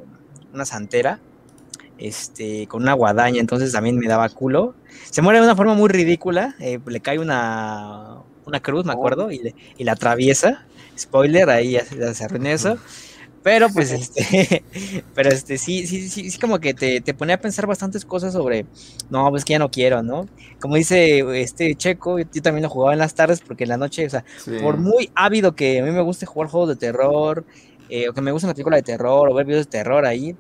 una 0.52 0.64
santera, 0.64 1.20
este, 1.98 2.66
con 2.68 2.83
una 2.83 2.94
guadaña, 2.94 3.40
entonces 3.40 3.72
también 3.72 3.98
me 3.98 4.09
daba 4.09 4.28
culo. 4.30 4.76
Se 5.11 5.22
muere 5.22 5.40
de 5.40 5.46
una 5.46 5.57
forma 5.57 5.74
muy 5.74 5.88
ridícula, 5.88 6.54
eh, 6.61 6.80
le 6.87 7.00
cae 7.00 7.18
una, 7.18 8.18
una 8.46 8.61
cruz, 8.61 8.85
me 8.85 8.92
acuerdo, 8.92 9.30
y, 9.30 9.38
le- 9.40 9.57
y 9.78 9.85
la 9.85 9.92
atraviesa. 9.92 10.66
Spoiler, 10.98 11.50
ahí 11.50 11.72
ya, 11.72 11.85
se- 12.14 12.24
arruinó 12.24 12.48
eso. 12.50 12.80
Pero 13.42 13.70
pues 13.72 13.90
este, 13.92 14.66
pero 15.14 15.30
este, 15.30 15.59
sí, 15.59 15.87
sí, 15.87 16.09
sí, 16.09 16.30
sí, 16.30 16.38
como 16.38 16.61
que 16.61 16.74
te, 16.74 17.00
te 17.02 17.14
pone 17.14 17.33
a 17.35 17.40
pensar 17.40 17.66
bastantes 17.66 18.04
cosas 18.07 18.33
sobre, 18.33 18.68
no, 19.09 19.30
pues 19.30 19.44
que 19.44 19.52
ya 19.54 19.59
no 19.59 19.70
quiero, 19.70 20.02
¿no? 20.02 20.30
Como 20.61 20.76
dice 20.76 21.20
este 21.42 21.76
Checo, 21.76 22.18
yo 22.20 22.42
también 22.42 22.62
lo 22.64 22.70
jugaba 22.70 22.92
en 22.94 22.98
las 23.00 23.14
tardes 23.14 23.42
porque 23.42 23.64
en 23.64 23.70
la 23.70 23.76
noche, 23.78 24.07
o 24.07 24.11
sea, 24.11 24.24
Sí. 24.37 24.52
por 24.61 24.78
muy 24.78 25.11
ávido 25.14 25.54
que 25.54 25.80
a 25.80 25.85
mí 25.85 25.90
me 25.90 26.00
guste 26.02 26.26
jugar 26.26 26.48
juegos 26.50 26.70
de 26.70 26.76
terror, 26.76 27.46
eh, 27.88 28.09
o 28.09 28.14
que 28.14 28.20
me 28.22 28.33
guste 28.33 28.46
una 28.46 28.54
película 28.54 28.76
de 28.76 28.83
terror, 28.83 29.28
o 29.30 29.35
ver 29.35 29.46
videos 29.46 29.66
de 29.66 29.70
terror 29.70 30.07
ahí, 30.07 30.38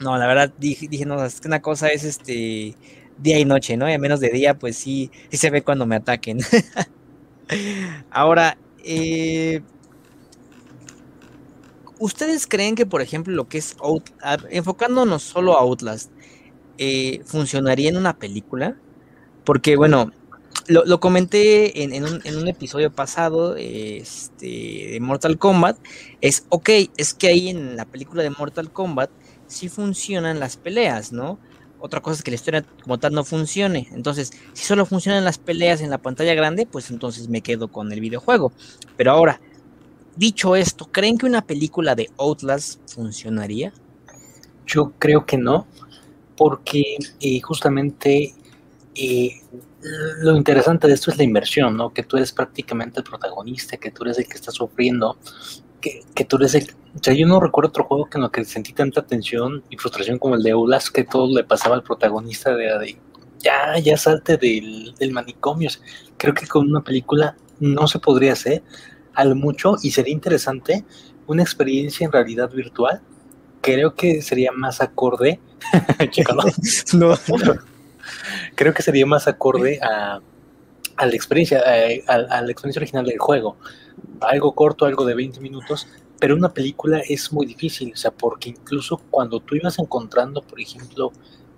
no, 0.00 0.18
la 0.18 0.26
verdad 0.26 0.54
dije, 0.56 0.88
dije, 0.88 1.06
no, 1.06 1.24
es 1.24 1.40
que 1.40 1.48
una 1.48 1.60
cosa 1.62 1.88
es 1.88 2.04
este 2.04 2.78
día 3.16 3.38
y 3.38 3.44
noche, 3.44 3.76
¿no? 3.76 3.88
Y 3.90 3.94
a 3.94 3.98
menos 3.98 4.20
de 4.20 4.30
día, 4.30 4.54
pues 4.58 4.78
sí, 4.78 5.10
sí 5.30 5.36
se 5.38 5.50
ve 5.50 5.62
cuando 5.64 5.86
me 5.86 5.96
ataquen. 5.96 6.38
Ahora, 8.10 8.58
eh, 8.84 9.62
¿ustedes 11.98 12.46
creen 12.46 12.74
que, 12.74 12.86
por 12.86 13.02
ejemplo, 13.02 13.34
lo 13.34 13.48
que 13.48 13.58
es 13.58 13.76
Out- 13.78 14.12
enfocándonos 14.50 15.22
solo 15.22 15.56
a 15.56 15.60
Outlast, 15.60 16.10
eh, 16.78 17.22
funcionaría 17.24 17.88
en 17.88 17.96
una 17.96 18.18
película? 18.18 18.76
Porque, 19.44 19.76
bueno, 19.76 20.12
lo, 20.68 21.00
comenté 21.00 21.82
en, 21.82 21.92
en 21.92 22.04
un, 22.04 22.20
en 22.24 22.36
un 22.36 22.48
episodio 22.48 22.92
pasado 22.92 23.56
este, 23.56 24.46
de 24.92 24.98
Mortal 25.00 25.38
Kombat. 25.38 25.78
Es, 26.20 26.46
ok, 26.48 26.70
es 26.96 27.14
que 27.14 27.28
ahí 27.28 27.48
en 27.48 27.76
la 27.76 27.86
película 27.86 28.22
de 28.22 28.30
Mortal 28.30 28.72
Kombat 28.72 29.10
sí 29.46 29.68
funcionan 29.68 30.40
las 30.40 30.56
peleas, 30.56 31.12
¿no? 31.12 31.40
Otra 31.80 32.00
cosa 32.00 32.18
es 32.18 32.22
que 32.22 32.30
la 32.30 32.36
historia 32.36 32.64
como 32.82 32.98
tal 32.98 33.12
no 33.12 33.24
funcione. 33.24 33.88
Entonces, 33.92 34.32
si 34.52 34.64
solo 34.64 34.86
funcionan 34.86 35.24
las 35.24 35.38
peleas 35.38 35.80
en 35.80 35.90
la 35.90 35.98
pantalla 35.98 36.34
grande, 36.34 36.66
pues 36.66 36.90
entonces 36.90 37.28
me 37.28 37.40
quedo 37.40 37.68
con 37.68 37.90
el 37.92 38.00
videojuego. 38.00 38.52
Pero 38.96 39.12
ahora, 39.12 39.40
dicho 40.16 40.56
esto, 40.56 40.86
¿creen 40.86 41.18
que 41.18 41.26
una 41.26 41.42
película 41.42 41.94
de 41.94 42.10
Outlast 42.18 42.80
funcionaría? 42.92 43.72
Yo 44.66 44.92
creo 44.98 45.26
que 45.26 45.38
no, 45.38 45.66
porque 46.36 46.98
eh, 47.20 47.40
justamente 47.40 48.34
eh, 48.94 49.40
lo 49.82 50.36
interesante 50.36 50.86
de 50.86 50.94
esto 50.94 51.10
es 51.10 51.16
la 51.16 51.24
inversión, 51.24 51.76
¿no? 51.76 51.92
Que 51.92 52.02
tú 52.02 52.16
eres 52.16 52.32
prácticamente 52.32 53.00
el 53.00 53.04
protagonista, 53.04 53.76
que 53.76 53.90
tú 53.90 54.04
eres 54.04 54.18
el 54.18 54.26
que 54.26 54.34
está 54.34 54.50
sufriendo, 54.50 55.18
que, 55.80 56.02
que 56.14 56.24
tú 56.24 56.36
eres 56.36 56.54
el... 56.54 56.70
O 56.94 57.02
sea, 57.02 57.14
yo 57.14 57.26
no 57.26 57.40
recuerdo 57.40 57.68
otro 57.68 57.84
juego 57.84 58.06
que 58.06 58.18
en 58.18 58.22
lo 58.22 58.30
que 58.30 58.44
sentí 58.44 58.72
tanta 58.72 59.06
tensión 59.06 59.62
y 59.70 59.76
frustración 59.76 60.18
como 60.18 60.34
el 60.34 60.42
de 60.42 60.50
Outlast, 60.50 60.88
que 60.88 61.04
todo 61.04 61.34
le 61.34 61.44
pasaba 61.44 61.76
al 61.76 61.82
protagonista 61.82 62.54
de, 62.54 62.64
de 62.78 62.98
ya, 63.38 63.78
ya 63.78 63.96
salte 63.96 64.36
del, 64.36 64.94
del 64.98 65.12
manicomio. 65.12 65.68
O 65.68 65.70
sea, 65.70 65.82
creo 66.16 66.34
que 66.34 66.46
con 66.46 66.68
una 66.68 66.82
película 66.82 67.36
no 67.58 67.86
se 67.86 67.98
podría 67.98 68.32
hacer 68.32 68.62
al 69.14 69.34
mucho 69.34 69.76
y 69.82 69.90
sería 69.90 70.12
interesante 70.12 70.84
una 71.26 71.42
experiencia 71.42 72.04
en 72.04 72.12
realidad 72.12 72.50
virtual. 72.50 73.00
Creo 73.60 73.94
que 73.94 74.20
sería 74.22 74.52
más 74.52 74.80
acorde. 74.80 75.40
Chécalo. 76.10 76.42
No, 76.94 77.16
creo 78.54 78.74
que 78.74 78.82
sería 78.82 79.06
más 79.06 79.28
acorde 79.28 79.78
a, 79.82 80.20
a 80.96 81.06
la 81.06 81.14
experiencia, 81.14 81.60
a, 81.60 82.12
a- 82.14 82.38
a 82.38 82.42
la 82.42 82.50
experiencia 82.52 82.80
original 82.80 83.04
del 83.06 83.18
juego. 83.18 83.56
Algo 84.20 84.54
corto, 84.54 84.86
algo 84.86 85.04
de 85.04 85.14
20 85.14 85.40
minutos, 85.40 85.86
pero 86.18 86.36
una 86.36 86.52
película 86.52 87.00
es 87.08 87.32
muy 87.32 87.46
difícil, 87.46 87.92
o 87.94 87.96
sea, 87.96 88.10
porque 88.10 88.50
incluso 88.50 88.98
cuando 89.10 89.40
tú 89.40 89.54
ibas 89.56 89.78
encontrando, 89.78 90.42
por 90.42 90.60
ejemplo, 90.60 91.12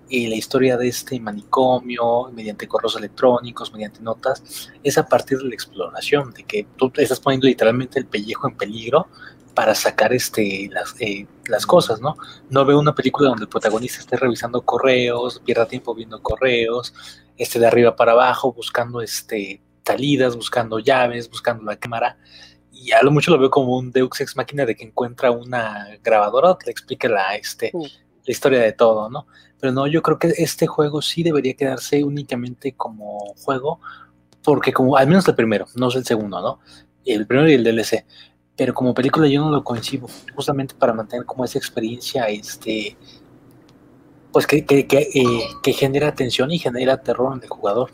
eh, 0.09 0.27
la 0.29 0.35
historia 0.35 0.77
de 0.77 0.87
este 0.89 1.19
manicomio, 1.19 2.29
mediante 2.33 2.67
correos 2.67 2.95
electrónicos, 2.97 3.71
mediante 3.73 4.01
notas, 4.01 4.69
es 4.83 4.97
a 4.97 5.07
partir 5.07 5.37
de 5.39 5.45
la 5.45 5.53
exploración, 5.55 6.31
de 6.33 6.43
que 6.43 6.67
tú 6.77 6.91
estás 6.97 7.19
poniendo 7.19 7.47
literalmente 7.47 7.99
el 7.99 8.05
pellejo 8.05 8.47
en 8.47 8.55
peligro 8.57 9.07
para 9.53 9.75
sacar 9.75 10.13
este, 10.13 10.69
las, 10.71 10.95
eh, 10.99 11.27
las 11.47 11.65
cosas, 11.65 12.01
¿no? 12.01 12.15
No 12.49 12.65
veo 12.65 12.79
una 12.79 12.95
película 12.95 13.29
donde 13.29 13.43
el 13.43 13.49
protagonista 13.49 13.99
esté 13.99 14.17
revisando 14.17 14.61
correos, 14.61 15.41
pierda 15.45 15.67
tiempo 15.67 15.93
viendo 15.93 16.21
correos, 16.21 16.93
esté 17.37 17.59
de 17.59 17.67
arriba 17.67 17.95
para 17.95 18.13
abajo, 18.13 18.53
buscando 18.53 19.01
este, 19.01 19.61
salidas, 19.85 20.35
buscando 20.35 20.79
llaves, 20.79 21.29
buscando 21.29 21.63
la 21.63 21.77
cámara. 21.77 22.17
Y 22.71 22.91
a 22.91 23.01
lo 23.03 23.11
mucho 23.11 23.31
lo 23.31 23.37
veo 23.37 23.49
como 23.49 23.77
un 23.77 23.91
Deux 23.91 24.19
Ex 24.19 24.35
Máquina 24.35 24.65
de 24.65 24.75
que 24.75 24.83
encuentra 24.83 25.31
una 25.31 25.87
grabadora 26.03 26.57
que 26.59 26.65
le 26.67 26.71
explique 26.71 27.07
la, 27.07 27.35
este, 27.35 27.71
la 27.73 28.31
historia 28.31 28.59
de 28.59 28.73
todo, 28.73 29.09
¿no? 29.09 29.27
Pero 29.59 29.71
no, 29.71 29.87
yo 29.87 30.01
creo 30.01 30.19
que 30.19 30.27
este 30.37 30.67
juego 30.67 31.01
sí 31.01 31.23
debería 31.23 31.53
quedarse 31.53 32.03
únicamente 32.03 32.73
como 32.73 33.33
juego, 33.45 33.79
porque 34.43 34.73
como, 34.73 34.97
al 34.97 35.07
menos 35.07 35.27
el 35.27 35.35
primero, 35.35 35.67
no 35.75 35.87
es 35.87 35.95
el 35.95 36.05
segundo, 36.05 36.41
¿no? 36.41 36.59
El 37.05 37.27
primero 37.27 37.49
y 37.49 37.53
el 37.53 37.63
DLC. 37.63 38.05
Pero 38.55 38.73
como 38.73 38.93
película 38.93 39.27
yo 39.27 39.41
no 39.41 39.51
lo 39.51 39.63
coincido, 39.63 40.07
justamente 40.35 40.75
para 40.75 40.93
mantener 40.93 41.25
como 41.25 41.43
esa 41.43 41.57
experiencia, 41.57 42.25
este, 42.25 42.95
pues 44.31 44.45
que, 44.45 44.65
que, 44.65 44.87
que, 44.87 45.09
eh, 45.13 45.47
que 45.61 45.73
genera 45.73 46.13
tensión 46.13 46.51
y 46.51 46.59
genera 46.59 47.01
terror 47.01 47.35
en 47.35 47.43
el 47.43 47.49
jugador. 47.49 47.91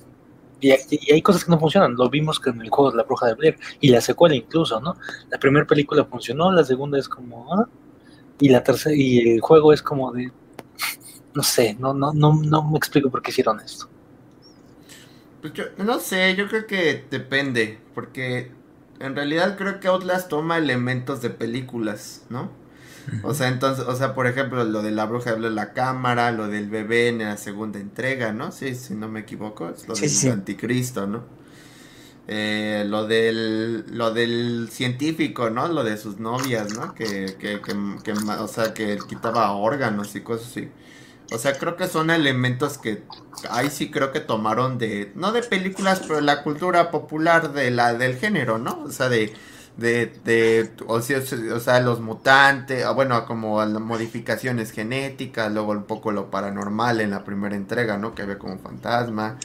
Y, 0.62 0.72
y 0.74 1.14
hay 1.14 1.22
cosas 1.22 1.46
que 1.46 1.52
no 1.52 1.60
funcionan, 1.60 1.96
lo 1.96 2.10
vimos 2.10 2.40
que 2.40 2.50
en 2.50 2.62
el 2.62 2.70
juego 2.70 2.92
de 2.92 2.98
la 2.98 3.04
bruja 3.04 3.28
de 3.28 3.36
Blair 3.36 3.58
y 3.80 3.90
la 3.90 4.02
secuela 4.02 4.36
incluso, 4.36 4.82
¿no? 4.82 4.96
La 5.30 5.38
primera 5.38 5.66
película 5.66 6.04
funcionó, 6.04 6.52
la 6.52 6.66
segunda 6.66 7.00
es 7.00 7.08
como, 7.08 7.54
ah, 7.54 7.68
y 8.40 8.50
la 8.50 8.64
tercera, 8.64 8.96
y 8.96 9.20
el 9.36 9.42
juego 9.42 9.72
es 9.72 9.82
como 9.82 10.12
de, 10.12 10.32
no 11.34 11.44
sé, 11.44 11.76
no, 11.80 11.94
no, 11.94 12.14
no, 12.14 12.34
no 12.34 12.70
me 12.70 12.78
explico 12.78 13.10
por 13.10 13.22
qué 13.22 13.32
hicieron 13.32 13.60
esto. 13.62 13.88
Pues 15.42 15.54
yo 15.54 15.64
no 15.78 16.00
sé, 16.00 16.36
yo 16.36 16.48
creo 16.50 16.68
que 16.68 17.06
depende, 17.10 17.80
porque 17.96 18.52
en 19.00 19.16
realidad 19.16 19.58
creo 19.58 19.80
que 19.80 19.88
Outlast 19.88 20.30
toma 20.30 20.58
elementos 20.58 21.22
de 21.22 21.30
películas, 21.30 22.26
¿no? 22.30 22.52
O 23.22 23.34
sea, 23.34 23.50
entonces, 23.50 23.86
o 23.88 23.96
sea, 23.96 24.14
por 24.16 24.28
ejemplo, 24.28 24.64
lo 24.66 24.82
de 24.84 24.92
la 24.92 25.06
bruja 25.06 25.36
de 25.36 25.50
la 25.52 25.74
cámara, 25.74 26.32
lo 26.32 26.48
del 26.48 26.70
bebé 26.70 27.10
en 27.10 27.20
la 27.20 27.38
segunda 27.38 27.80
entrega, 27.80 28.34
¿no? 28.34 28.52
Sí, 28.52 28.76
si 28.76 28.96
no 28.96 29.10
me 29.10 29.22
equivoco, 29.22 29.70
es 29.70 29.88
lo 29.88 29.96
Sí, 29.96 30.10
del 30.10 30.10
sí. 30.10 30.30
anticristo, 30.30 31.08
¿no? 31.08 31.26
Eh, 32.28 32.84
lo 32.88 33.08
del 33.08 33.86
lo 33.98 34.14
del 34.14 34.70
científico, 34.72 35.50
¿no? 35.50 35.68
Lo 35.68 35.84
de 35.84 35.98
sus 35.98 36.20
novias, 36.20 36.70
¿no? 36.70 36.94
Que, 36.94 37.38
que, 37.40 37.62
que, 37.62 38.14
o 38.14 38.48
sea, 38.48 38.74
que 38.74 39.06
quitaba 39.08 39.52
órganos 39.54 40.16
y 40.16 40.22
cosas 40.22 40.48
así. 40.52 40.72
O 41.32 41.38
sea, 41.38 41.54
creo 41.58 41.76
que 41.76 41.88
son 41.88 42.10
elementos 42.10 42.78
que 42.78 43.04
ahí 43.50 43.70
sí 43.70 43.92
creo 43.92 44.12
que 44.12 44.20
tomaron 44.20 44.78
de, 44.78 45.12
no 45.16 45.32
de 45.32 45.44
películas, 45.44 46.02
pero 46.08 46.22
la 46.22 46.44
cultura 46.44 46.90
popular 46.92 47.54
de 47.54 47.70
la, 47.72 47.94
del 47.94 48.18
género, 48.18 48.58
¿no? 48.58 48.84
O 48.84 48.92
sea, 48.92 49.10
de, 49.10 49.34
de, 49.78 50.08
de 50.26 50.72
o 50.88 51.02
sea, 51.02 51.20
o 51.54 51.60
sea, 51.60 51.80
los 51.82 52.00
mutantes, 52.00 52.84
ah, 52.84 52.92
bueno, 52.92 53.26
como 53.26 53.64
las 53.64 53.82
modificaciones 53.82 54.72
genéticas, 54.72 55.52
luego 55.52 55.72
un 55.72 55.84
poco 55.84 56.12
lo 56.12 56.32
paranormal 56.32 57.00
en 57.02 57.12
la 57.12 57.24
primera 57.24 57.56
entrega, 57.56 57.98
¿no? 57.98 58.16
Que 58.16 58.24
había 58.24 58.40
como 58.40 58.58
fantasma, 58.58 59.38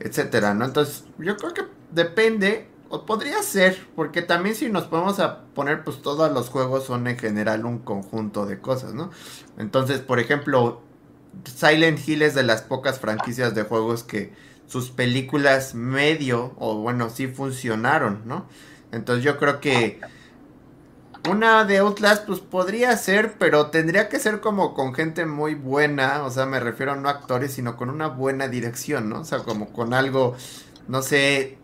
etcétera, 0.00 0.54
¿no? 0.54 0.64
Entonces, 0.64 1.04
yo 1.18 1.36
creo 1.36 1.52
que 1.52 1.62
depende, 1.90 2.68
o 2.90 3.06
podría 3.06 3.42
ser, 3.42 3.88
porque 3.96 4.22
también 4.22 4.54
si 4.54 4.68
nos 4.70 4.84
podemos 4.84 5.18
a 5.20 5.40
poner, 5.54 5.82
pues 5.84 6.00
todos 6.00 6.30
los 6.32 6.48
juegos 6.48 6.84
son 6.84 7.06
en 7.08 7.18
general 7.18 7.64
un 7.66 7.78
conjunto 7.80 8.46
de 8.46 8.60
cosas, 8.60 8.94
¿no? 8.94 9.10
Entonces, 9.58 10.00
por 10.00 10.20
ejemplo, 10.20 10.82
Silent 11.44 12.06
Hill 12.06 12.22
es 12.22 12.34
de 12.34 12.42
las 12.42 12.62
pocas 12.62 12.98
franquicias 12.98 13.54
de 13.54 13.62
juegos 13.62 14.02
que 14.02 14.32
sus 14.66 14.90
películas 14.90 15.74
medio, 15.74 16.54
o 16.58 16.76
bueno, 16.76 17.10
sí 17.10 17.26
funcionaron, 17.26 18.22
¿no? 18.24 18.46
Entonces 18.92 19.24
yo 19.24 19.38
creo 19.38 19.60
que 19.60 20.00
una 21.28 21.64
de 21.64 21.78
Outlast, 21.78 22.26
pues 22.26 22.40
podría 22.40 22.96
ser, 22.96 23.34
pero 23.38 23.66
tendría 23.68 24.08
que 24.08 24.18
ser 24.18 24.40
como 24.40 24.74
con 24.74 24.94
gente 24.94 25.26
muy 25.26 25.54
buena, 25.54 26.24
o 26.24 26.30
sea, 26.30 26.46
me 26.46 26.60
refiero 26.60 26.96
no 26.96 27.08
a 27.08 27.12
actores, 27.12 27.52
sino 27.52 27.76
con 27.76 27.90
una 27.90 28.08
buena 28.08 28.48
dirección, 28.48 29.08
¿no? 29.08 29.20
O 29.20 29.24
sea, 29.24 29.38
como 29.38 29.72
con 29.72 29.94
algo, 29.94 30.36
no 30.86 31.02
sé, 31.02 31.58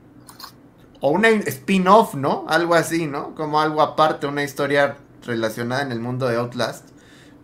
o 1.01 1.11
una 1.11 1.29
spin-off, 1.29 2.15
¿no? 2.15 2.47
Algo 2.49 2.75
así, 2.75 3.07
¿no? 3.07 3.35
Como 3.35 3.61
algo 3.61 3.83
aparte, 3.83 4.27
una 4.27 4.43
historia 4.43 4.97
relacionada 5.25 5.83
en 5.83 5.93
el 5.93 6.01
mundo 6.01 6.27
de 6.27 6.37
Outlast 6.37 6.89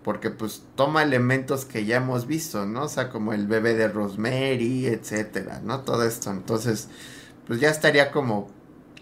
porque 0.07 0.31
pues 0.31 0.62
toma 0.77 1.03
elementos 1.03 1.64
que 1.64 1.85
ya 1.85 1.97
hemos 1.97 2.29
visto, 2.29 2.64
¿no? 2.64 2.85
O 2.85 2.88
sea, 2.88 3.11
como 3.11 3.33
el 3.33 3.49
bebé 3.49 3.75
de 3.75 3.88
Rosemary, 3.88 4.87
etcétera, 4.87 5.61
¿no? 5.64 5.81
Todo 5.81 6.05
esto. 6.05 6.31
Entonces, 6.31 6.88
pues 7.49 7.59
ya 7.59 7.71
estaría 7.71 8.12
como 8.12 8.49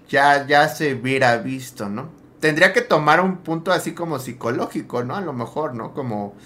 ya 0.08 0.46
ya 0.46 0.66
se 0.68 0.94
hubiera 0.94 1.36
visto, 1.36 1.90
¿no? 1.90 2.08
Tendría 2.40 2.72
que 2.72 2.80
tomar 2.80 3.20
un 3.20 3.36
punto 3.38 3.70
así 3.70 3.92
como 3.92 4.18
psicológico, 4.18 5.04
¿no? 5.04 5.14
A 5.14 5.20
lo 5.20 5.34
mejor, 5.34 5.74
¿no? 5.74 5.92
Como 5.92 6.36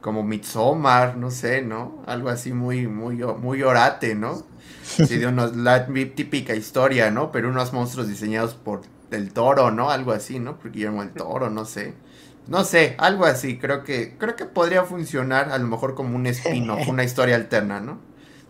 como 0.00 0.22
Midsommar, 0.22 1.18
no 1.18 1.30
sé, 1.30 1.60
¿no? 1.60 2.02
Algo 2.06 2.30
así 2.30 2.54
muy 2.54 2.86
muy 2.86 3.16
muy 3.18 3.62
orate, 3.62 4.14
¿no? 4.14 4.44
Sí, 4.82 5.18
de 5.18 5.26
unos 5.26 5.56
la 5.56 5.88
típica 5.88 6.54
historia, 6.54 7.10
¿no? 7.10 7.30
Pero 7.32 7.50
unos 7.50 7.74
monstruos 7.74 8.08
diseñados 8.08 8.54
por 8.54 8.80
el 9.10 9.34
Toro, 9.34 9.70
¿no? 9.72 9.90
Algo 9.90 10.12
así, 10.12 10.38
¿no? 10.38 10.58
Por 10.58 10.72
Guillermo 10.72 11.02
el 11.02 11.10
Toro, 11.10 11.50
no 11.50 11.66
sé. 11.66 12.05
No 12.46 12.64
sé, 12.64 12.94
algo 12.98 13.24
así, 13.24 13.58
creo 13.58 13.82
que 13.82 14.16
creo 14.18 14.36
que 14.36 14.44
podría 14.44 14.84
funcionar 14.84 15.50
a 15.50 15.58
lo 15.58 15.66
mejor 15.66 15.94
como 15.94 16.14
un 16.14 16.26
spin-off, 16.26 16.86
una 16.88 17.02
historia 17.04 17.34
alterna, 17.34 17.80
¿no? 17.80 17.98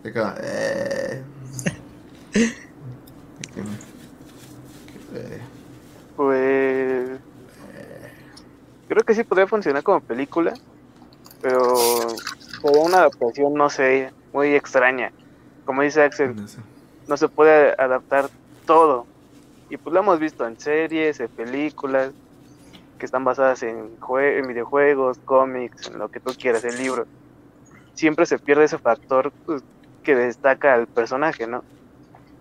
De 0.02 0.12
que, 0.12 0.22
eh, 0.42 1.22
Pues. 6.16 7.08
Creo 8.88 9.02
que 9.04 9.14
sí 9.14 9.24
podría 9.24 9.46
funcionar 9.46 9.82
como 9.82 10.00
película. 10.00 10.54
Pero. 11.42 11.76
Sería 12.60 12.80
una 12.80 12.98
adaptación, 12.98 13.54
no 13.54 13.70
sé, 13.70 14.12
muy 14.32 14.54
extraña. 14.54 15.12
Como 15.64 15.82
dice 15.82 16.02
Axel, 16.02 16.36
no 16.36 16.48
sé. 16.48 16.58
no 17.08 17.16
se 17.16 17.28
puede 17.28 17.74
adaptar 17.78 18.28
todo. 18.66 19.06
Y 19.68 19.76
pues 19.76 19.92
lo 19.92 20.00
hemos 20.00 20.18
visto 20.20 20.46
en 20.46 20.58
series, 20.58 21.20
en 21.20 21.28
películas, 21.28 22.12
que 22.98 23.06
están 23.06 23.24
basadas 23.24 23.62
en, 23.62 23.98
jue- 23.98 24.38
videojuegos, 24.48 25.18
cómics, 25.24 25.88
en 25.88 25.98
lo 25.98 26.08
que 26.10 26.20
tú 26.20 26.32
quieras, 26.38 26.64
en 26.64 26.78
libros. 26.78 27.08
Siempre 27.94 28.26
se 28.26 28.38
pierde 28.40 28.64
ese 28.64 28.78
factor 28.78 29.32
pues, 29.44 29.62
que 30.02 30.14
destaca 30.16 30.74
al 30.74 30.88
personaje, 30.88 31.46
¿no? 31.46 31.64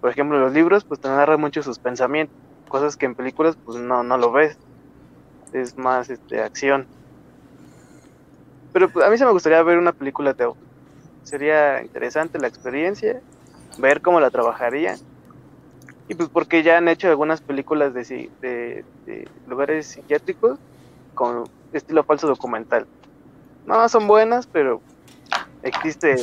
Por 0.02 0.12
ejemplo, 0.12 0.40
los 0.40 0.54
libros 0.54 0.86
pues 0.86 1.00
te 1.02 1.10
narran 1.10 1.42
mucho 1.42 1.64
sus 1.64 1.80
pensamientos, 1.80 2.36
cosas 2.70 2.98
que 2.98 3.06
en 3.08 3.16
películas 3.16 3.58
pues 3.64 3.80
no, 3.80 4.04
no 4.04 4.18
lo 4.18 4.32
ves. 4.32 4.58
Es 5.52 5.78
más 5.78 6.10
este 6.10 6.42
acción. 6.42 6.90
Pero 8.72 8.90
pues, 8.92 9.06
a 9.06 9.10
mí 9.10 9.18
se 9.18 9.26
me 9.26 9.32
gustaría 9.32 9.64
ver 9.64 9.78
una 9.78 9.94
película 9.94 10.34
de. 10.34 10.54
Sería 11.24 11.82
interesante 11.84 12.40
la 12.40 12.48
experiencia, 12.48 13.22
ver 13.78 14.02
cómo 14.02 14.20
la 14.22 14.32
trabajaría. 14.32 15.00
Y 16.08 16.16
pues 16.16 16.30
porque 16.30 16.62
ya 16.64 16.78
han 16.78 16.88
hecho 16.88 17.08
algunas 17.08 17.42
películas 17.42 17.94
de, 17.94 18.30
de, 18.42 18.86
de 19.06 19.28
lugares 19.48 19.88
psiquiátricos 19.88 20.60
con 21.16 21.50
estilo 21.74 22.04
falso 22.04 22.28
documental. 22.28 22.86
No, 23.66 23.90
son 23.90 24.08
buenas, 24.08 24.46
pero 24.48 24.82
existe 25.64 26.16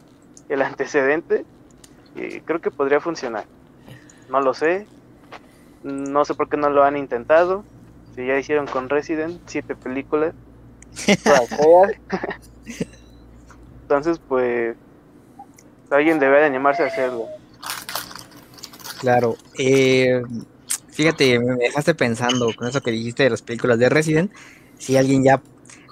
el 0.48 0.62
antecedente 0.62 1.44
y 2.14 2.40
creo 2.40 2.60
que 2.60 2.70
podría 2.70 3.00
funcionar. 3.00 3.44
No 4.28 4.40
lo 4.40 4.54
sé. 4.54 4.86
No 5.82 6.24
sé 6.24 6.34
por 6.34 6.48
qué 6.48 6.56
no 6.56 6.70
lo 6.70 6.84
han 6.84 6.96
intentado. 6.96 7.64
Si 8.14 8.26
ya 8.26 8.36
hicieron 8.36 8.66
con 8.66 8.88
Resident 8.88 9.40
siete 9.46 9.74
películas. 9.74 10.34
Entonces, 13.82 14.20
pues 14.28 14.76
alguien 15.90 16.18
debe 16.18 16.40
de 16.40 16.46
animarse 16.46 16.82
a 16.82 16.86
hacerlo. 16.86 17.26
Claro. 19.00 19.36
Eh, 19.58 20.20
fíjate, 20.90 21.38
me 21.38 21.56
dejaste 21.56 21.94
pensando 21.94 22.52
con 22.54 22.68
eso 22.68 22.82
que 22.82 22.90
dijiste 22.90 23.22
de 23.22 23.30
las 23.30 23.40
películas 23.40 23.78
de 23.78 23.88
Resident. 23.88 24.30
Si 24.78 24.96
alguien 24.98 25.24
ya 25.24 25.42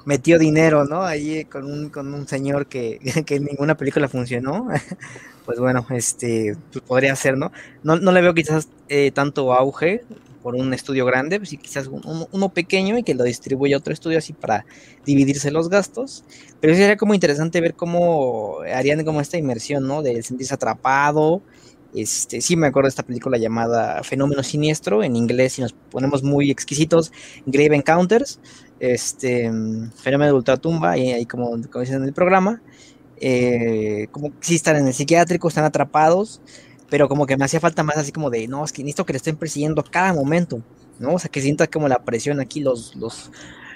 metió 0.05 0.39
dinero, 0.39 0.85
¿no? 0.85 1.03
Ahí 1.05 1.47
con 1.47 1.65
un, 1.65 1.89
con 1.89 2.13
un 2.13 2.29
señor 2.29 2.67
que, 2.67 2.99
que 3.27 3.41
ninguna 3.41 3.77
película 3.77 4.09
funcionó. 4.09 4.69
pues 5.47 5.59
bueno, 5.59 5.87
este, 5.89 6.55
pues 6.71 6.85
podría 6.85 7.17
ser, 7.17 7.39
¿no? 7.39 7.51
No, 7.83 7.97
no 7.97 8.13
le 8.13 8.21
veo 8.21 8.35
quizás 8.35 8.69
eh, 8.91 9.11
tanto 9.11 9.55
auge 9.55 10.05
por 10.43 10.55
un 10.55 10.73
estudio 10.75 11.07
grande, 11.07 11.39
pues 11.39 11.49
sí, 11.49 11.57
quizás 11.57 11.89
uno 11.89 12.49
pequeño 12.51 12.97
y 12.99 13.03
que 13.03 13.15
lo 13.15 13.25
distribuya 13.25 13.77
otro 13.77 13.93
estudio 13.93 14.19
así 14.19 14.35
para 14.35 14.67
dividirse 15.05 15.51
los 15.51 15.71
gastos. 15.71 16.25
Pero 16.61 16.75
sería 16.75 16.97
como 16.99 17.15
interesante 17.15 17.61
ver 17.63 17.75
cómo 17.75 18.59
harían 18.73 19.05
como 19.05 19.21
esta 19.23 19.39
inmersión, 19.39 19.87
¿no? 19.87 20.03
De 20.03 20.23
sentirse 20.23 20.55
atrapado. 20.55 21.43
Este, 21.95 22.41
sí 22.41 22.57
me 22.57 22.67
acuerdo 22.67 22.87
de 22.87 22.91
esta 22.91 23.03
película 23.03 23.39
llamada 23.39 24.03
Fenómeno 24.03 24.43
Siniestro, 24.43 25.03
en 25.03 25.17
inglés, 25.17 25.55
si 25.55 25.63
nos 25.63 25.73
ponemos 25.73 26.23
muy 26.23 26.51
exquisitos, 26.51 27.13
Grave 27.47 27.77
Encounters, 27.77 28.41
este, 28.79 29.51
Fenómeno 29.97 30.27
de 30.27 30.33
Ultratumba, 30.33 30.99
y 30.99 31.13
ahí 31.13 31.27
como, 31.27 31.51
como 31.71 31.81
dicen 31.81 31.97
en 31.97 32.05
el 32.05 32.13
programa, 32.13 32.61
eh, 33.21 34.09
como 34.13 34.33
si 34.41 34.57
están 34.57 34.77
en 34.77 34.87
el 34.87 34.95
psiquiátrico, 34.95 35.49
están 35.49 35.65
atrapados, 35.65 36.41
pero 36.91 37.09
como 37.09 37.27
que 37.27 37.37
me 37.37 37.45
hacía 37.45 37.61
falta 37.61 37.83
más 37.83 37.97
así 37.97 38.13
como 38.13 38.31
de, 38.31 38.47
no, 38.49 38.65
es 38.65 38.73
que 38.73 38.83
necesito 38.83 39.07
que 39.07 39.15
le 39.15 39.19
estén 39.19 39.37
persiguiendo 39.37 39.81
a 39.81 39.91
cada 39.91 40.13
momento, 40.13 40.63
¿no? 40.99 41.15
O 41.15 41.19
sea, 41.19 41.31
que 41.31 41.41
sienta 41.41 41.67
como 41.67 41.89
la 41.89 42.05
presión 42.05 42.41
aquí, 42.41 42.61
los, 42.61 42.95
los, 42.97 43.31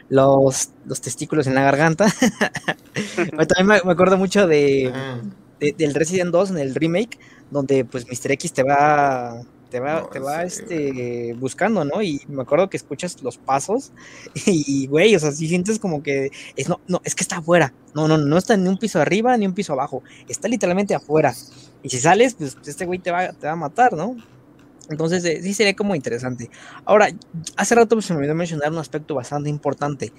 los, 0.09 0.71
los 0.85 1.01
testículos 1.01 1.47
en 1.47 1.55
la 1.55 1.63
garganta. 1.63 2.07
también 3.49 3.83
me, 3.85 3.93
acuerdo 3.93 4.17
mucho 4.17 4.47
de, 4.47 4.93
de, 5.61 5.75
del 5.77 5.95
Resident 5.95 6.31
2 6.31 6.51
en 6.51 6.59
el 6.59 6.75
remake, 6.75 7.19
donde 7.53 7.84
pues 7.84 8.07
Mr. 8.07 8.32
X 8.32 8.53
te 8.53 8.62
va 8.62 9.42
te 9.72 9.80
va, 9.80 10.09
te 10.11 10.18
va 10.18 10.42
este, 10.42 11.34
buscando, 11.38 11.82
¿no? 11.84 12.03
Y 12.03 12.20
me 12.28 12.42
acuerdo 12.42 12.68
que 12.68 12.76
escuchas 12.76 13.22
los 13.22 13.38
pasos 13.38 13.90
y, 14.44 14.86
güey, 14.86 15.16
o 15.16 15.18
sea, 15.18 15.32
si 15.32 15.48
sientes 15.48 15.78
como 15.78 16.03
que 16.03 16.30
es, 16.57 16.68
no, 16.68 16.78
no, 16.88 17.00
es 17.05 17.14
que 17.14 17.22
está 17.24 17.38
afuera. 17.38 17.72
No, 17.94 18.07
no, 18.07 18.18
no 18.18 18.36
está 18.36 18.55
ni 18.57 18.68
un 18.68 18.76
piso 18.76 19.00
arriba 19.00 19.34
ni 19.38 19.46
un 19.46 19.55
piso 19.55 19.72
abajo. 19.72 20.03
Está 20.28 20.46
literalmente 20.48 20.94
afuera. 20.94 21.34
Y 21.82 21.88
si 21.88 21.98
sales, 21.98 22.34
pues 22.34 22.59
este 22.66 22.84
güey 22.84 22.98
te 22.98 23.11
va, 23.11 23.32
te 23.32 23.46
va 23.46 23.55
a 23.55 23.57
matar, 23.57 23.94
¿no? 23.94 24.14
Entonces, 24.90 25.24
eh, 25.24 25.40
sí 25.42 25.55
sería 25.55 25.74
como 25.74 25.94
interesante. 25.94 26.50
Ahora, 26.84 27.09
hace 27.57 27.74
rato 27.74 28.00
se 28.03 28.12
me 28.12 28.18
olvidó 28.18 28.34
mencionar 28.34 28.70
un 28.72 28.78
aspecto 28.78 29.14
bastante 29.14 29.48
importante. 29.48 30.12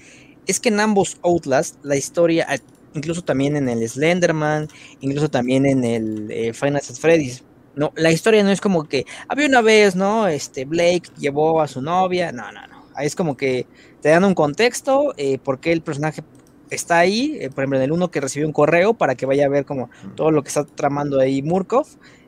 Es 0.48 0.60
que 0.60 0.70
en 0.70 0.80
ambos 0.80 1.18
Outlast, 1.22 1.76
la 1.84 1.96
historia, 1.96 2.48
incluso 2.94 3.24
también 3.24 3.56
en 3.56 3.70
el 3.70 3.88
Slenderman, 3.88 4.68
incluso 5.02 5.30
también 5.30 5.66
en 5.66 5.84
el 5.84 6.32
eh, 6.32 6.54
Final 6.54 6.82
Fantasy 6.82 7.02
Freddy's, 7.02 7.44
no, 7.76 7.92
la 7.96 8.12
historia 8.12 8.44
no 8.44 8.52
es 8.52 8.62
como 8.62 8.88
que 8.88 9.06
había 9.28 9.48
una 9.48 9.62
vez, 9.62 9.96
¿no? 9.96 10.28
Este 10.28 10.66
Blake 10.66 11.04
llevó 11.18 11.62
a 11.62 11.68
su 11.68 11.82
novia. 11.82 12.32
No, 12.32 12.52
no, 12.52 12.68
no. 12.68 12.84
Es 13.00 13.16
como 13.16 13.36
que 13.36 13.66
te 14.02 14.10
dan 14.10 14.24
un 14.24 14.36
contexto, 14.36 15.14
eh, 15.18 15.40
por 15.40 15.60
qué 15.60 15.72
el 15.72 15.82
personaje 15.82 16.24
está 16.70 17.00
ahí. 17.00 17.38
Eh, 17.40 17.50
por 17.50 17.64
ejemplo, 17.64 17.80
en 17.80 17.86
el 17.86 17.92
uno 17.92 18.12
que 18.12 18.22
recibió 18.22 18.48
un 18.48 18.54
correo 18.54 18.94
para 18.94 19.16
que 19.16 19.26
vaya 19.26 19.46
a 19.46 19.50
ver 19.50 19.66
como 19.66 19.90
todo 20.16 20.32
lo 20.32 20.44
que 20.44 20.50
está 20.50 20.66
tramando 20.66 21.20
ahí 21.20 21.42
Murkov. 21.42 21.88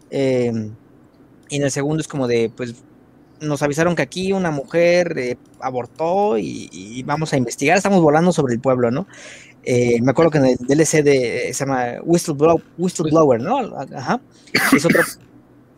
Em, 0.09 0.75
y 1.49 1.57
en 1.57 1.63
el 1.63 1.71
segundo 1.71 2.01
es 2.01 2.07
como 2.07 2.27
de, 2.27 2.51
pues, 2.55 2.75
nos 3.39 3.61
avisaron 3.61 3.95
que 3.95 4.01
aquí 4.01 4.33
una 4.33 4.51
mujer 4.51 5.13
eh, 5.17 5.37
abortó 5.59 6.37
y, 6.37 7.03
vamos 7.03 7.33
a 7.33 7.37
investigar. 7.37 7.77
Estamos 7.77 8.01
volando 8.01 8.31
sobre 8.31 8.53
el 8.53 8.59
pueblo, 8.59 8.91
¿no? 8.91 9.07
Me 10.01 10.11
acuerdo 10.11 10.31
que 10.31 10.37
en 10.37 10.45
el 10.45 10.57
DLC 10.57 11.03
de, 11.03 11.51
se 11.53 11.65
llama 11.65 11.95
Whistleblower, 12.03 13.41
¿no? 13.41 13.77
Ajá. 13.95 14.21
Es 14.73 14.85
otro, 14.85 15.01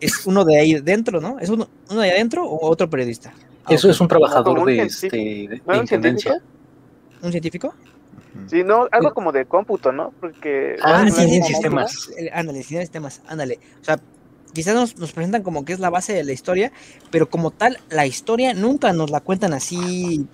es 0.00 0.26
uno 0.26 0.44
de 0.44 0.58
ahí 0.58 0.80
dentro, 0.80 1.20
¿no? 1.20 1.38
¿Es 1.38 1.48
uno, 1.48 1.68
uno 1.90 2.00
de 2.00 2.08
ahí 2.08 2.14
adentro 2.14 2.44
o 2.44 2.68
otro 2.70 2.88
periodista? 2.88 3.32
Ah, 3.64 3.74
Eso 3.74 3.90
es 3.90 4.00
un 4.00 4.08
trabajador 4.08 4.64
de, 4.64 4.82
este, 4.82 5.08
de, 5.08 5.62
¿Un 5.66 5.76
intendencia. 5.76 6.42
¿Un 7.22 7.30
científico? 7.30 7.74
Sí, 8.46 8.62
no, 8.62 8.86
algo 8.92 9.12
como 9.12 9.32
de 9.32 9.46
cómputo, 9.46 9.90
¿no? 9.90 10.12
Porque. 10.20 10.76
Ah, 10.82 11.04
sí, 11.10 11.28
sí, 11.28 11.42
sistemas. 11.42 12.10
Ándale, 12.32 12.62
sí, 12.62 12.76
sistemas, 12.76 13.20
ándale. 13.26 13.58
O 13.80 13.84
sea, 13.84 13.98
quizás 14.52 14.74
nos, 14.74 14.96
nos, 14.96 15.12
presentan 15.12 15.42
como 15.42 15.64
que 15.64 15.72
es 15.72 15.80
la 15.80 15.90
base 15.90 16.12
de 16.12 16.24
la 16.24 16.32
historia, 16.32 16.72
pero 17.10 17.28
como 17.28 17.50
tal, 17.50 17.78
la 17.90 18.06
historia 18.06 18.54
nunca 18.54 18.92
nos 18.92 19.10
la 19.10 19.20
cuentan 19.20 19.54
así 19.54 20.26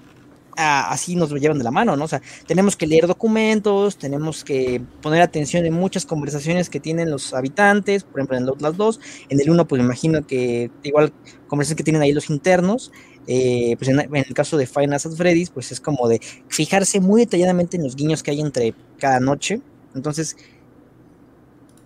así 0.56 1.16
nos 1.16 1.30
llevan 1.32 1.58
de 1.58 1.64
la 1.64 1.70
mano, 1.70 1.96
¿no? 1.96 2.04
O 2.04 2.08
sea, 2.08 2.22
tenemos 2.46 2.76
que 2.76 2.86
leer 2.86 3.06
documentos, 3.06 3.96
tenemos 3.96 4.44
que 4.44 4.80
poner 5.02 5.22
atención 5.22 5.66
en 5.66 5.74
muchas 5.74 6.06
conversaciones 6.06 6.70
que 6.70 6.80
tienen 6.80 7.10
los 7.10 7.34
habitantes, 7.34 8.04
por 8.04 8.20
ejemplo 8.20 8.36
en 8.36 8.44
el 8.44 8.48
Outlast 8.50 8.76
2, 8.76 9.00
en 9.28 9.40
el 9.40 9.50
1 9.50 9.66
pues 9.66 9.80
me 9.80 9.86
imagino 9.86 10.26
que 10.26 10.70
igual 10.82 11.12
conversaciones 11.48 11.76
que 11.76 11.84
tienen 11.84 12.02
ahí 12.02 12.12
los 12.12 12.30
internos, 12.30 12.92
eh, 13.26 13.76
pues 13.78 13.88
en, 13.88 13.98
el 13.98 14.34
caso 14.34 14.56
de 14.56 14.66
Final 14.66 15.00
Fantasy 15.00 15.16
Freddy's 15.16 15.50
pues 15.50 15.72
es 15.72 15.80
como 15.80 16.08
de 16.08 16.20
fijarse 16.48 17.00
muy 17.00 17.22
detalladamente 17.22 17.76
en 17.76 17.82
los 17.82 17.96
guiños 17.96 18.22
que 18.22 18.30
hay 18.30 18.40
entre 18.40 18.74
cada 18.98 19.20
noche, 19.20 19.60
entonces 19.94 20.36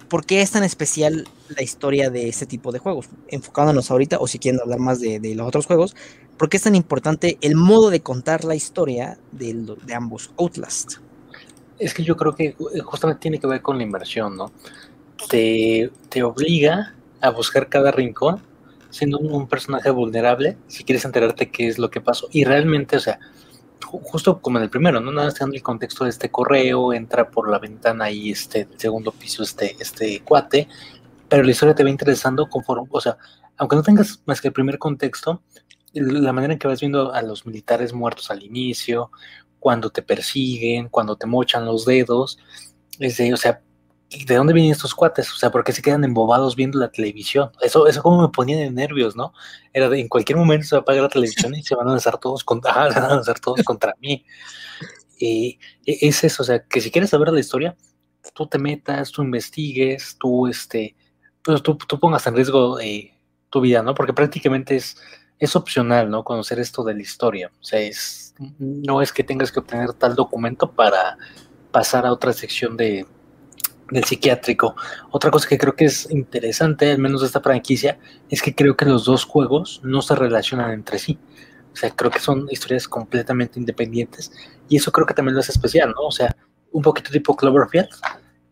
¿por 0.08 0.24
qué 0.24 0.40
es 0.42 0.50
tan 0.50 0.64
especial 0.64 1.28
la 1.54 1.62
historia 1.62 2.10
de 2.10 2.28
este 2.28 2.46
tipo 2.46 2.72
de 2.72 2.78
juegos? 2.78 3.08
Enfocándonos 3.28 3.90
ahorita, 3.90 4.18
o 4.18 4.26
si 4.26 4.38
quieren 4.38 4.60
hablar 4.60 4.78
más 4.78 5.00
de 5.00 5.20
los 5.34 5.46
otros 5.46 5.66
juegos, 5.66 5.94
¿Por 6.38 6.48
qué 6.48 6.56
es 6.56 6.62
tan 6.62 6.76
importante 6.76 7.36
el 7.40 7.56
modo 7.56 7.90
de 7.90 8.00
contar 8.00 8.44
la 8.44 8.54
historia 8.54 9.18
de, 9.32 9.76
ambos 9.94 10.30
Outlast? 10.38 10.98
Es 11.78 11.92
que 11.92 12.04
yo 12.04 12.16
creo 12.16 12.34
que 12.34 12.44
eh, 12.46 12.56
justamente 12.84 13.20
tiene 13.20 13.40
que 13.40 13.46
ver 13.48 13.60
con 13.60 13.76
la 13.76 13.82
inversión, 13.82 14.36
¿no? 14.36 14.52
Te, 15.28 15.90
te 16.08 16.22
obliga 16.22 16.94
a 17.20 17.30
buscar 17.30 17.68
cada 17.68 17.90
rincón 17.90 18.40
siendo 18.90 19.18
un, 19.18 19.48
personaje 19.48 19.90
vulnerable 19.90 20.56
si 20.66 20.84
quieres 20.84 21.04
enterarte 21.04 21.50
qué 21.50 21.68
es 21.68 21.78
lo 21.78 21.90
que 21.90 22.00
pasó. 22.00 22.28
Y 22.30 22.44
realmente, 22.44 22.96
o 22.96 23.00
sea, 23.00 23.18
justo 23.84 24.40
como 24.40 24.58
en 24.58 24.64
el 24.64 24.70
primero, 24.70 25.00
¿no? 25.00 25.10
Nada 25.10 25.28
más 25.28 25.40
el 25.40 25.62
contexto 25.62 26.04
de 26.04 26.10
este 26.10 26.30
correo, 26.30 26.92
entra 26.92 27.30
por 27.30 27.50
la 27.50 27.58
ventana 27.58 28.10
y 28.10 28.30
este, 28.30 28.68
segundo 28.76 29.12
piso, 29.12 29.42
este, 29.42 29.76
este 29.80 30.20
cuate, 30.20 30.68
pero 31.28 31.42
la 31.42 31.50
historia 31.50 31.74
te 31.74 31.84
va 31.84 31.90
interesando 31.90 32.48
conforme, 32.48 32.86
o 32.90 33.00
sea, 33.00 33.16
aunque 33.56 33.76
no 33.76 33.82
tengas 33.82 34.22
más 34.24 34.40
que 34.40 34.48
el 34.48 34.54
primer 34.54 34.78
contexto, 34.78 35.42
la 36.00 36.32
manera 36.32 36.52
en 36.52 36.58
que 36.58 36.68
vas 36.68 36.80
viendo 36.80 37.12
a 37.12 37.22
los 37.22 37.46
militares 37.46 37.92
muertos 37.92 38.30
al 38.30 38.42
inicio, 38.42 39.10
cuando 39.58 39.90
te 39.90 40.02
persiguen, 40.02 40.88
cuando 40.88 41.16
te 41.16 41.26
mochan 41.26 41.64
los 41.64 41.84
dedos, 41.84 42.38
es 42.98 43.16
de, 43.16 43.32
o 43.32 43.36
sea, 43.36 43.62
¿de 44.10 44.34
dónde 44.34 44.52
vienen 44.52 44.72
estos 44.72 44.94
cuates? 44.94 45.30
O 45.32 45.36
sea, 45.36 45.50
¿por 45.50 45.64
qué 45.64 45.72
se 45.72 45.82
quedan 45.82 46.04
embobados 46.04 46.56
viendo 46.56 46.78
la 46.78 46.90
televisión? 46.90 47.50
Eso, 47.60 47.86
eso 47.86 48.02
como 48.02 48.22
me 48.22 48.28
ponía 48.28 48.56
de 48.56 48.70
nervios, 48.70 49.16
¿no? 49.16 49.32
Era 49.72 49.88
de, 49.88 50.00
en 50.00 50.08
cualquier 50.08 50.38
momento 50.38 50.66
se 50.66 50.76
va 50.76 50.80
a 50.80 50.82
apagar 50.82 51.02
la 51.02 51.08
televisión 51.08 51.54
y 51.54 51.62
se 51.62 51.74
van 51.74 51.88
a 51.88 51.92
lanzar 51.92 52.18
todos 52.18 52.44
contra, 52.44 52.72
van 52.94 53.04
a 53.04 53.08
lanzar 53.08 53.38
todos 53.40 53.62
contra 53.62 53.94
mí. 54.00 54.24
Y 55.18 55.58
e, 55.84 55.98
es 56.08 56.24
eso, 56.24 56.42
o 56.42 56.46
sea, 56.46 56.60
que 56.64 56.80
si 56.80 56.90
quieres 56.90 57.10
saber 57.10 57.28
la 57.28 57.40
historia, 57.40 57.76
tú 58.34 58.46
te 58.46 58.58
metas, 58.58 59.12
tú 59.12 59.22
investigues, 59.22 60.16
tú, 60.18 60.46
este, 60.46 60.96
pues 61.42 61.62
tú, 61.62 61.76
tú 61.76 61.98
pongas 61.98 62.26
en 62.26 62.36
riesgo 62.36 62.78
eh, 62.80 63.14
tu 63.50 63.60
vida, 63.60 63.82
¿no? 63.82 63.94
Porque 63.94 64.12
prácticamente 64.12 64.76
es 64.76 64.96
es 65.38 65.56
opcional, 65.56 66.10
¿no? 66.10 66.24
Conocer 66.24 66.58
esto 66.58 66.82
de 66.84 66.94
la 66.94 67.02
historia. 67.02 67.50
O 67.60 67.64
sea, 67.64 67.80
es, 67.80 68.34
no 68.58 69.02
es 69.02 69.12
que 69.12 69.24
tengas 69.24 69.52
que 69.52 69.60
obtener 69.60 69.92
tal 69.92 70.14
documento 70.14 70.70
para 70.72 71.16
pasar 71.70 72.06
a 72.06 72.12
otra 72.12 72.32
sección 72.32 72.76
de, 72.76 73.06
del 73.90 74.04
psiquiátrico. 74.04 74.74
Otra 75.10 75.30
cosa 75.30 75.48
que 75.48 75.58
creo 75.58 75.74
que 75.74 75.86
es 75.86 76.10
interesante, 76.10 76.90
al 76.90 76.98
menos 76.98 77.20
de 77.20 77.26
esta 77.26 77.40
franquicia, 77.40 77.98
es 78.28 78.42
que 78.42 78.54
creo 78.54 78.76
que 78.76 78.84
los 78.84 79.04
dos 79.04 79.24
juegos 79.24 79.80
no 79.82 80.02
se 80.02 80.14
relacionan 80.14 80.72
entre 80.72 80.98
sí. 80.98 81.18
O 81.72 81.76
sea, 81.76 81.90
creo 81.90 82.10
que 82.10 82.20
son 82.20 82.48
historias 82.50 82.88
completamente 82.88 83.58
independientes 83.58 84.32
y 84.68 84.76
eso 84.76 84.90
creo 84.90 85.06
que 85.06 85.14
también 85.14 85.34
lo 85.34 85.40
hace 85.40 85.52
especial, 85.52 85.90
¿no? 85.90 86.08
O 86.08 86.10
sea, 86.10 86.34
un 86.72 86.82
poquito 86.82 87.10
tipo 87.10 87.36
Cloverfield, 87.36 87.88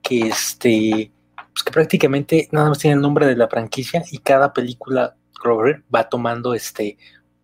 que 0.03 0.29
este, 0.29 1.11
pues 1.53 1.65
que 1.65 1.73
prácticamente 1.73 2.49
nada 2.53 2.69
más 2.69 2.79
tiene 2.79 2.95
el 2.95 3.01
nombre 3.01 3.27
de 3.27 3.37
la 3.37 3.49
franquicia 3.49 4.05
y 4.11 4.19
cada 4.19 4.53
película 4.53 5.17
va 5.95 6.09
tomando 6.09 6.55
este 6.55 6.99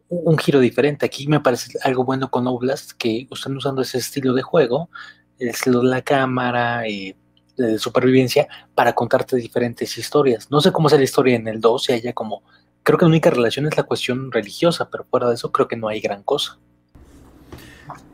un 0.09 0.37
giro 0.37 0.61
diferente. 0.61 1.07
Aquí 1.07 1.27
me 1.27 1.41
parece 1.41 1.79
algo 1.83 2.05
bueno 2.05 2.31
con 2.31 2.47
Oblast, 2.47 2.93
que 2.93 3.27
están 3.31 3.57
usando 3.57 3.83
ese 3.83 3.99
estilo 3.99 4.35
de 4.35 4.43
juego, 4.43 4.91
el 5.39 5.49
estilo 5.49 5.83
la 5.83 6.03
cámara, 6.03 6.87
y 6.87 7.17
de 7.57 7.79
supervivencia, 7.79 8.47
para 8.75 8.93
contarte 8.95 9.37
diferentes 9.37 9.97
historias. 9.97 10.51
No 10.51 10.61
sé 10.61 10.71
cómo 10.71 10.89
es 10.89 10.95
la 10.95 11.03
historia 11.03 11.37
en 11.37 11.49
el 11.49 11.61
2, 11.61 11.85
si 11.85 11.93
haya 11.93 12.13
como... 12.13 12.43
Creo 12.83 12.99
que 12.99 13.05
la 13.05 13.11
única 13.11 13.31
relación 13.31 13.67
es 13.67 13.77
la 13.77 13.85
cuestión 13.85 14.33
religiosa, 14.33 14.91
pero 14.91 15.05
fuera 15.05 15.29
de 15.29 15.35
eso 15.35 15.53
creo 15.53 15.69
que 15.69 15.77
no 15.77 15.89
hay 15.89 16.01
gran 16.01 16.23
cosa. 16.23 16.59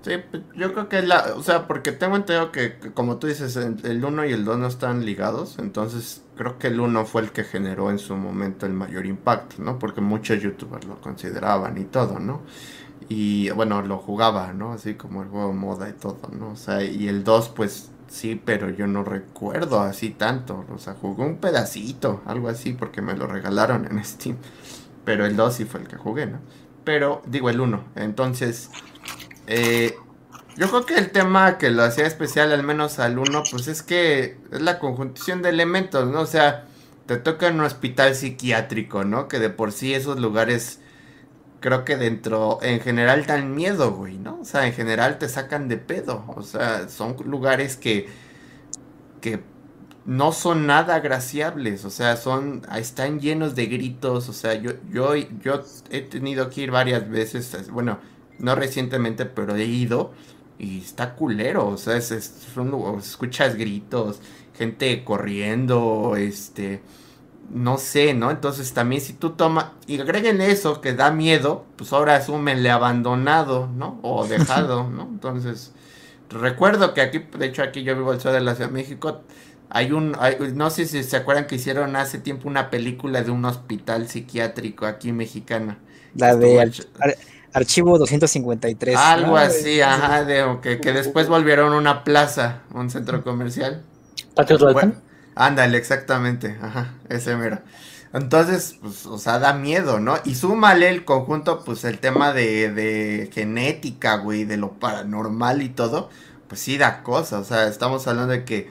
Sí, 0.03 0.13
pues, 0.31 0.43
yo 0.55 0.73
creo 0.73 0.89
que 0.89 1.03
la, 1.03 1.35
o 1.37 1.43
sea, 1.43 1.67
porque 1.67 1.91
tengo 1.93 2.17
entendido 2.17 2.53
que, 2.53 2.79
que 2.79 2.93
como 2.93 3.19
tú 3.19 3.27
dices, 3.27 3.57
el 3.57 4.05
1 4.05 4.27
y 4.27 4.33
el 4.33 4.45
2 4.45 4.59
no 4.59 4.67
están 4.67 5.05
ligados, 5.05 5.59
entonces 5.59 6.23
creo 6.39 6.59
que 6.59 6.69
el 6.69 6.81
1 6.81 7.05
fue 7.05 7.23
el 7.23 7.33
que 7.33 7.45
generó 7.45 7.91
en 7.91 7.99
su 7.99 8.17
momento 8.17 8.65
el 8.65 8.73
mayor 8.73 9.05
impacto, 9.05 9.57
¿no? 9.63 9.79
Porque 9.79 10.01
muchos 10.01 10.41
youtubers 10.41 10.87
lo 10.87 11.01
consideraban 11.01 11.77
y 11.77 11.85
todo, 11.85 12.19
¿no? 12.21 12.41
Y 13.09 13.51
bueno, 13.51 13.83
lo 13.83 13.99
jugaba, 13.99 14.53
¿no? 14.53 14.73
Así 14.73 14.95
como 14.95 15.23
el 15.23 15.29
juego 15.29 15.53
moda 15.53 15.89
y 15.89 15.93
todo, 15.93 16.31
¿no? 16.33 16.53
O 16.53 16.57
sea, 16.57 16.83
y 16.83 17.09
el 17.09 17.25
2 17.25 17.51
pues 17.51 17.91
sí, 18.07 18.41
pero 18.43 18.71
yo 18.71 18.87
no 18.87 19.05
recuerdo 19.05 19.81
así 19.81 20.11
tanto, 20.11 20.65
o 20.75 20.79
sea, 20.79 20.95
jugué 20.95 21.25
un 21.25 21.37
pedacito, 21.37 22.23
algo 22.25 22.49
así, 22.49 22.73
porque 22.73 23.03
me 23.03 23.15
lo 23.15 23.27
regalaron 23.27 23.87
en 23.87 24.03
Steam, 24.05 24.37
pero 25.05 25.27
el 25.27 25.37
2 25.37 25.55
sí 25.55 25.65
fue 25.65 25.81
el 25.81 25.89
que 25.89 25.97
jugué, 25.97 26.27
¿no? 26.27 26.39
Pero 26.85 27.21
digo 27.27 27.51
el 27.51 27.61
1, 27.61 27.85
entonces... 27.97 28.71
Eh, 29.47 29.97
yo 30.59 30.69
creo 30.69 30.87
que 30.87 30.95
el 30.97 31.11
tema 31.11 31.57
que 31.57 31.71
lo 31.71 31.85
hacía 31.85 32.05
especial, 32.05 32.51
al 32.51 32.65
menos 32.65 32.99
al 32.99 33.19
uno, 33.19 33.45
pues 33.49 33.69
es 33.69 33.85
que 33.85 34.39
es 34.51 34.61
la 34.61 34.81
conjunción 34.81 35.41
de 35.41 35.51
elementos, 35.51 36.09
¿no? 36.11 36.23
O 36.23 36.27
sea, 36.27 36.67
te 37.07 37.17
toca 37.17 37.47
en 37.47 37.61
un 37.61 37.61
hospital 37.61 38.17
psiquiátrico, 38.17 39.05
¿no? 39.05 39.29
Que 39.29 39.39
de 39.39 39.51
por 39.51 39.71
sí 39.71 39.95
esos 39.95 40.19
lugares, 40.19 40.81
creo 41.61 41.85
que 41.85 41.97
dentro, 41.97 42.59
en 42.61 42.81
general 42.81 43.25
dan 43.25 43.55
miedo, 43.55 43.93
güey, 43.93 44.19
¿no? 44.19 44.41
O 44.41 44.45
sea, 44.45 44.67
en 44.67 44.73
general 44.73 45.19
te 45.19 45.29
sacan 45.29 45.69
de 45.69 45.77
pedo. 45.77 46.25
O 46.37 46.43
sea, 46.43 46.89
son 46.89 47.17
lugares 47.25 47.77
que, 47.77 48.09
que 49.21 49.45
no 50.07 50.33
son 50.33 50.67
nada 50.67 50.97
agraciables, 50.97 51.85
o 51.85 51.91
sea, 51.91 52.17
son, 52.17 52.63
están 52.77 53.21
llenos 53.21 53.55
de 53.55 53.67
gritos, 53.67 54.29
o 54.29 54.33
sea, 54.33 54.55
yo, 54.55 54.73
yo, 54.91 55.15
yo 55.15 55.63
he 55.91 56.01
tenido 56.01 56.51
que 56.51 56.63
ir 56.63 56.73
varias 56.73 57.09
veces, 57.09 57.71
bueno, 57.71 57.99
no 58.39 58.55
recientemente, 58.57 59.27
pero 59.27 59.55
he 59.55 59.65
ido 59.65 60.15
y 60.59 60.79
está 60.81 61.15
culero, 61.15 61.69
o 61.69 61.77
sea, 61.79 61.97
es, 61.97 62.11
es 62.13 62.57
un 62.57 62.71
lugar- 62.71 62.99
escuchas 62.99 63.57
gritos, 63.57 64.21
gente 64.57 65.05
corriendo, 65.05 66.17
este, 66.17 66.83
no 67.51 67.79
sé, 67.79 68.15
¿no? 68.15 68.31
Entonces 68.31 68.75
también 68.75 69.01
si 69.01 69.15
tú 69.15 69.31
tomas, 69.31 69.73
y 69.87 70.01
agreguen 70.01 70.41
eso 70.43 70.81
que 70.81 70.93
da 70.95 71.11
miedo, 71.11 71.65
pues 71.77 71.93
ahora 71.93 72.17
asúmenle 72.17 72.71
abandonado, 72.71 73.69
¿no? 73.69 74.01
O 74.03 74.27
dejado, 74.29 74.89
¿no? 74.91 75.05
Entonces, 75.05 75.73
recuerdo 76.31 76.95
que 76.95 77.01
aquí, 77.03 77.19
de 77.39 77.47
hecho 77.47 77.63
aquí 77.63 77.83
yo 77.85 77.97
vivo 77.97 78.13
al 78.13 78.21
sur 78.21 78.33
de 78.33 78.41
la 78.41 78.55
Ciudad 78.55 78.71
de 78.71 78.75
México, 78.75 79.23
hay 79.71 79.93
un, 79.93 80.15
hay- 80.21 80.37
no 80.55 80.71
sé 80.71 80.87
si 80.87 81.03
se 81.05 81.17
acuerdan 81.17 81.47
que 81.47 81.57
hicieron 81.57 81.97
hace 81.97 82.19
tiempo 82.19 82.49
una 82.49 82.71
película 82.71 83.23
de 83.23 83.31
un 83.31 83.45
hospital 83.45 84.09
psiquiátrico 84.09 84.87
aquí 84.87 85.13
mexicana. 85.13 85.79
La 86.15 86.37
de 86.37 86.73
Archivo 87.53 87.99
253. 87.99 88.97
Algo 88.97 89.33
¿no? 89.33 89.37
así, 89.37 89.81
ajá, 89.81 90.25
de 90.25 90.59
que, 90.63 90.81
que 90.81 90.93
después 90.93 91.29
volvieron 91.29 91.73
una 91.73 92.05
plaza, 92.05 92.63
un 92.75 92.91
centro 92.91 93.23
comercial. 93.23 93.83
¿Patio? 94.35 94.59
Bueno, 94.73 94.95
ándale, 95.35 95.79
exactamente, 95.79 96.57
ajá, 96.61 96.95
ese 97.09 97.37
mero. 97.37 97.61
Entonces, 98.13 98.77
pues, 98.81 99.07
o 99.07 99.19
sea, 99.19 99.39
da 99.39 99.53
miedo, 99.53 100.01
¿no? 100.01 100.17
Y 100.25 100.35
súmale 100.35 100.89
el 100.89 101.05
conjunto, 101.05 101.65
pues, 101.65 101.85
el 101.85 101.99
tema 101.99 102.33
de, 102.33 102.71
de 102.71 103.31
genética, 103.33 104.17
güey, 104.17 104.45
de 104.45 104.57
lo 104.57 104.73
paranormal 104.79 105.63
y 105.63 105.69
todo, 105.69 106.09
pues 106.49 106.61
sí 106.61 106.79
da 106.79 107.03
cosa, 107.03 107.39
o 107.39 107.45
sea, 107.45 107.69
estamos 107.69 108.07
hablando 108.09 108.33
de 108.33 108.45
que 108.45 108.71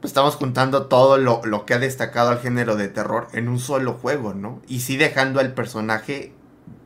pues, 0.00 0.10
estamos 0.10 0.36
juntando 0.36 0.86
todo 0.86 1.18
lo, 1.18 1.40
lo 1.44 1.66
que 1.66 1.74
ha 1.74 1.78
destacado 1.78 2.30
al 2.30 2.38
género 2.40 2.76
de 2.76 2.88
terror 2.88 3.28
en 3.32 3.48
un 3.48 3.58
solo 3.58 3.94
juego, 3.94 4.34
¿no? 4.34 4.62
Y 4.68 4.80
sí 4.80 4.96
dejando 4.96 5.40
al 5.40 5.54
personaje 5.54 6.32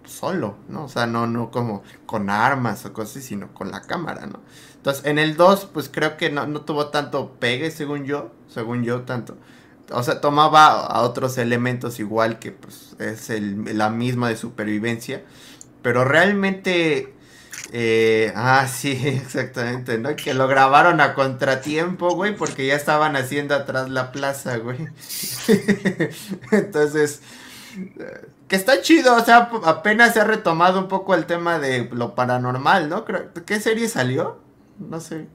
solo, 0.04 0.56
¿no? 0.68 0.84
O 0.84 0.88
sea, 0.88 1.06
no, 1.06 1.26
no 1.26 1.50
como 1.50 1.82
con 2.06 2.30
armas 2.30 2.84
o 2.86 2.92
cosas 2.92 3.22
sino 3.24 3.52
con 3.54 3.70
la 3.70 3.82
cámara, 3.82 4.26
¿no? 4.26 4.40
Entonces, 4.76 5.04
en 5.06 5.18
el 5.18 5.36
2, 5.36 5.66
pues 5.72 5.88
creo 5.92 6.16
que 6.16 6.30
no, 6.30 6.46
no 6.46 6.62
tuvo 6.62 6.88
tanto 6.88 7.32
pegue, 7.38 7.70
según 7.70 8.04
yo, 8.04 8.32
según 8.48 8.84
yo, 8.84 9.02
tanto. 9.02 9.36
O 9.90 10.02
sea, 10.02 10.20
tomaba 10.20 10.86
a 10.86 11.02
otros 11.02 11.38
elementos 11.38 12.00
igual 12.00 12.38
que 12.38 12.52
pues 12.52 12.96
es 12.98 13.30
el, 13.30 13.76
la 13.78 13.90
misma 13.90 14.28
de 14.28 14.36
supervivencia, 14.36 15.24
pero 15.82 16.04
realmente... 16.04 17.14
eh, 17.72 18.32
ah, 18.36 18.66
sí, 18.68 18.92
exactamente, 19.04 19.98
¿no? 19.98 20.16
Que 20.16 20.34
lo 20.34 20.48
grabaron 20.48 21.00
a 21.00 21.14
contratiempo, 21.14 22.14
güey, 22.14 22.36
porque 22.36 22.66
ya 22.66 22.76
estaban 22.76 23.16
haciendo 23.16 23.54
atrás 23.54 23.88
la 23.90 24.12
plaza, 24.12 24.58
güey. 24.58 24.88
Entonces, 26.52 27.22
que 28.52 28.56
está 28.56 28.82
chido, 28.82 29.16
o 29.16 29.20
sea, 29.20 29.48
apenas 29.64 30.12
se 30.12 30.20
ha 30.20 30.24
retomado 30.24 30.78
un 30.78 30.86
poco 30.86 31.14
el 31.14 31.24
tema 31.24 31.58
de 31.58 31.88
lo 31.90 32.14
paranormal, 32.14 32.86
¿no? 32.90 33.06
Creo, 33.06 33.32
¿Qué 33.46 33.58
serie 33.60 33.88
salió? 33.88 34.36
No 34.78 35.00
sé. 35.00 35.26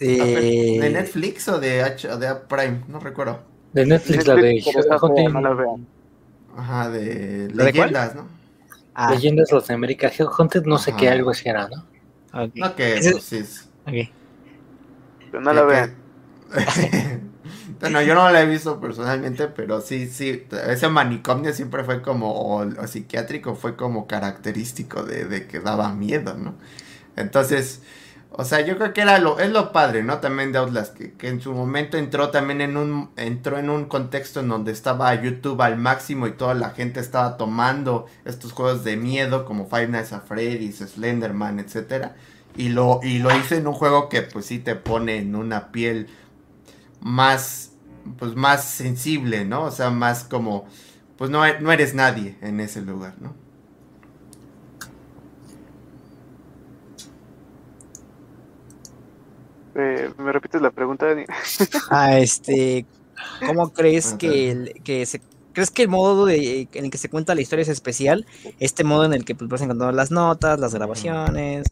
Eh, 0.00 0.76
¿De 0.78 0.90
Netflix 0.90 1.48
o 1.48 1.58
de, 1.58 1.82
H, 1.82 2.12
o 2.12 2.18
de 2.18 2.34
Prime? 2.34 2.82
No 2.88 3.00
recuerdo. 3.00 3.38
De 3.72 3.86
Netflix, 3.86 4.26
la 4.26 4.34
de 4.34 4.58
está 4.58 4.98
Hunting- 4.98 5.32
no 5.32 5.40
la 5.40 5.54
vean. 5.54 5.86
Ajá, 6.58 6.90
de 6.90 7.48
leyendas, 7.54 8.14
¿no? 8.14 8.28
ah, 8.94 9.14
Leyendas 9.14 9.48
de 9.66 9.72
América. 9.72 10.12
Hunted, 10.38 10.64
no 10.64 10.76
sé 10.76 10.90
Ajá. 10.90 11.00
qué, 11.00 11.08
algo 11.08 11.30
así 11.30 11.48
era, 11.48 11.68
¿no? 11.68 11.84
ok, 12.44 12.50
No 12.54 12.76
que 12.76 12.98
pues, 13.00 13.24
sí 13.24 13.36
es- 13.38 13.66
ok. 13.86 14.10
Pero 15.30 15.40
no 15.40 15.54
la 15.54 15.62
vean. 15.62 15.94
bueno, 17.80 18.02
yo 18.02 18.14
no 18.14 18.30
la 18.30 18.42
he 18.42 18.46
visto 18.46 18.80
personalmente, 18.80 19.48
pero 19.48 19.80
sí, 19.80 20.08
sí, 20.08 20.46
ese 20.68 20.88
manicomio 20.88 21.52
siempre 21.52 21.84
fue 21.84 22.02
como, 22.02 22.32
o, 22.32 22.86
psiquiátrico 22.86 23.54
fue 23.54 23.76
como 23.76 24.06
característico 24.06 25.02
de, 25.02 25.24
de 25.24 25.46
que 25.46 25.60
daba 25.60 25.92
miedo, 25.92 26.34
¿no? 26.34 26.54
Entonces, 27.16 27.80
o 28.38 28.44
sea, 28.44 28.60
yo 28.60 28.76
creo 28.76 28.92
que 28.92 29.00
era 29.00 29.18
lo, 29.18 29.38
es 29.38 29.50
lo 29.50 29.72
padre, 29.72 30.02
¿no? 30.02 30.18
También 30.18 30.52
de 30.52 30.58
Outlast, 30.58 30.94
que, 30.94 31.12
que 31.14 31.28
en 31.28 31.40
su 31.40 31.52
momento 31.52 31.96
entró 31.96 32.30
también 32.30 32.60
en 32.60 32.76
un, 32.76 33.10
entró 33.16 33.58
en 33.58 33.70
un 33.70 33.86
contexto 33.86 34.40
en 34.40 34.48
donde 34.48 34.72
estaba 34.72 35.14
YouTube 35.14 35.62
al 35.62 35.78
máximo 35.78 36.26
y 36.26 36.32
toda 36.32 36.52
la 36.52 36.70
gente 36.70 37.00
estaba 37.00 37.38
tomando 37.38 38.04
estos 38.26 38.52
juegos 38.52 38.84
de 38.84 38.98
miedo 38.98 39.46
como 39.46 39.66
Five 39.66 39.88
Nights 39.88 40.12
at 40.12 40.24
Freddy's, 40.26 40.78
Slenderman, 40.78 41.60
etcétera. 41.60 42.14
Y 42.56 42.68
lo, 42.68 43.00
y 43.02 43.18
lo 43.20 43.34
hice 43.34 43.56
en 43.56 43.66
un 43.66 43.72
juego 43.72 44.10
que 44.10 44.22
pues 44.22 44.46
sí 44.46 44.58
te 44.58 44.74
pone 44.74 45.16
en 45.16 45.34
una 45.34 45.72
piel 45.72 46.08
más, 47.00 47.65
pues 48.18 48.34
más 48.36 48.64
sensible, 48.64 49.44
¿no? 49.44 49.64
O 49.64 49.70
sea, 49.70 49.90
más 49.90 50.24
como, 50.24 50.66
pues 51.16 51.30
no, 51.30 51.40
no 51.60 51.72
eres 51.72 51.94
nadie 51.94 52.36
en 52.40 52.60
ese 52.60 52.82
lugar, 52.82 53.14
¿no? 53.20 53.34
Eh, 59.78 60.10
¿Me 60.16 60.32
repites 60.32 60.62
la 60.62 60.70
pregunta, 60.70 61.06
Dani? 61.06 61.24
Ah, 61.90 62.18
este, 62.18 62.86
¿cómo 63.46 63.72
crees 63.72 64.14
que, 64.14 64.50
el, 64.50 64.82
que 64.82 65.04
se, 65.04 65.20
crees 65.52 65.70
que 65.70 65.82
el 65.82 65.88
modo 65.88 66.24
de, 66.24 66.68
en 66.72 66.84
el 66.86 66.90
que 66.90 66.98
se 66.98 67.10
cuenta 67.10 67.34
la 67.34 67.42
historia 67.42 67.62
es 67.62 67.68
especial? 67.68 68.26
Este 68.58 68.84
modo 68.84 69.04
en 69.04 69.12
el 69.12 69.24
que 69.24 69.34
pues, 69.34 69.50
vas 69.50 69.60
encontrando 69.60 69.94
las 69.94 70.10
notas, 70.10 70.58
las 70.58 70.74
grabaciones. 70.74 71.66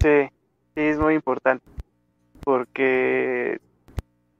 Sí, 0.00 0.28
sí, 0.74 0.80
es 0.80 0.98
muy 0.98 1.14
importante. 1.14 1.64
Porque 2.44 3.60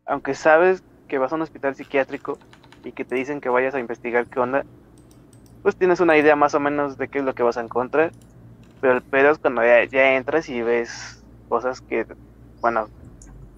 aunque 0.07 0.35
sabes 0.35 0.83
que 1.09 1.19
vas 1.19 1.33
a 1.33 1.37
un 1.37 1.43
hospital 1.43 1.75
psiquiátrico 1.75 2.39
y 2.85 2.93
que 2.93 3.05
te 3.05 3.15
dicen 3.15 3.41
que 3.41 3.49
vayas 3.49 3.75
a 3.75 3.81
investigar 3.81 4.27
qué 4.27 4.41
onda, 4.41 4.65
pues 5.63 5.77
tienes 5.77 6.01
una 6.01 6.17
idea 6.17 6.37
más 6.37 6.55
o 6.55 6.61
menos 6.61 6.99
de 6.99 7.09
qué 7.09 7.19
es 7.19 7.25
lo 7.25 7.35
que 7.35 7.43
vas 7.43 7.57
a 7.57 7.63
encontrar. 7.63 8.13
Pero 8.81 8.95
el 8.95 9.03
pedo 9.03 9.31
es 9.31 9.39
cuando 9.39 9.63
ya, 9.63 9.85
ya 9.85 10.15
entras 10.15 10.49
y 10.49 10.61
ves 10.63 11.23
cosas 11.49 11.81
que, 11.81 12.07
bueno, 12.61 12.89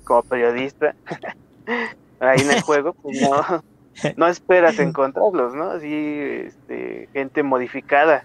como 0.05 0.23
periodista, 0.23 0.95
ahí 2.21 2.41
en 2.41 2.51
el 2.51 2.61
juego, 2.61 2.93
pues 2.93 3.23
no, 3.23 3.63
no 4.17 4.27
esperas 4.27 4.79
encontrarlos, 4.79 5.55
¿no? 5.55 5.71
Así, 5.71 5.93
este, 5.93 7.09
gente 7.13 7.43
modificada 7.43 8.25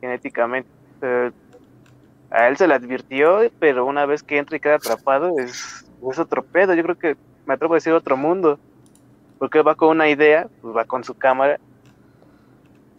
genéticamente. 0.00 0.68
Pero 1.00 1.32
a 2.30 2.48
él 2.48 2.56
se 2.56 2.68
le 2.68 2.74
advirtió, 2.74 3.40
pero 3.58 3.86
una 3.86 4.06
vez 4.06 4.22
que 4.22 4.38
entra 4.38 4.56
y 4.56 4.60
queda 4.60 4.76
atrapado, 4.76 5.38
es, 5.38 5.85
es 6.10 6.18
otro 6.18 6.42
pedo. 6.44 6.74
Yo 6.74 6.82
creo 6.82 6.98
que 6.98 7.16
me 7.46 7.54
atrevo 7.54 7.74
a 7.74 7.76
decir 7.76 7.92
otro 7.92 8.16
mundo. 8.16 8.58
Porque 9.38 9.60
va 9.60 9.74
con 9.74 9.88
una 9.90 10.08
idea, 10.08 10.48
pues 10.62 10.74
va 10.74 10.86
con 10.86 11.04
su 11.04 11.12
cámara 11.12 11.60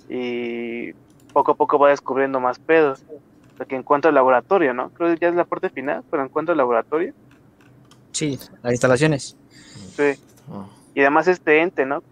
y 0.09 0.93
poco 1.33 1.51
a 1.51 1.55
poco 1.55 1.79
va 1.79 1.89
descubriendo 1.89 2.39
más 2.39 2.59
pedos. 2.59 3.03
Hasta 3.51 3.65
que 3.65 3.75
encuentra 3.75 4.09
el 4.09 4.15
laboratorio, 4.15 4.73
¿no? 4.73 4.89
Creo 4.91 5.13
que 5.13 5.19
ya 5.19 5.29
es 5.29 5.35
la 5.35 5.45
parte 5.45 5.69
final, 5.69 6.03
pero 6.11 6.23
encuentra 6.23 6.53
el 6.53 6.57
laboratorio. 6.57 7.13
Sí, 8.11 8.37
las 8.61 8.71
instalaciones. 8.71 9.35
Sí. 9.95 10.13
Oh. 10.51 10.69
Y 10.93 11.01
además 11.01 11.27
este 11.27 11.61
ente, 11.61 11.85
¿no? 11.85 12.03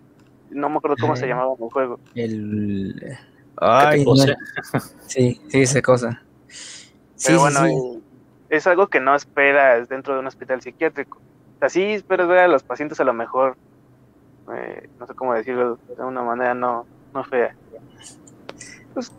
No 0.49 0.69
me 0.69 0.77
acuerdo 0.77 0.97
cómo 0.99 1.15
se 1.15 1.25
Ajá. 1.25 1.33
llamaba 1.33 1.53
en 1.57 1.63
el 1.63 1.69
juego. 1.69 1.99
El. 2.15 2.95
¿Qué 2.99 3.17
Ay, 3.57 4.05
no. 4.05 4.15
Sí, 5.07 5.39
sí, 5.49 5.61
esa 5.61 5.81
cosa. 5.81 6.21
Sí, 6.47 7.27
Pero 7.27 7.37
sí, 7.37 7.41
bueno, 7.43 7.59
sí. 7.65 7.94
eh, 7.94 7.94
es 8.55 8.67
algo 8.67 8.87
que 8.87 8.99
no 8.99 9.15
esperas 9.15 9.89
dentro 9.89 10.13
de 10.13 10.19
un 10.19 10.27
hospital 10.27 10.61
psiquiátrico. 10.61 11.17
O 11.55 11.59
sea, 11.59 11.69
sí 11.69 11.83
esperas 11.93 12.27
ver 12.27 12.39
a 12.39 12.47
los 12.47 12.63
pacientes 12.63 12.99
a 12.99 13.03
lo 13.03 13.13
mejor, 13.13 13.55
eh, 14.53 14.89
no 14.99 15.07
sé 15.07 15.13
cómo 15.13 15.33
decirlo 15.33 15.79
de 15.97 16.03
una 16.03 16.21
manera 16.21 16.53
no, 16.53 16.85
no 17.13 17.23
fea. 17.23 17.55
Pues 18.93 19.11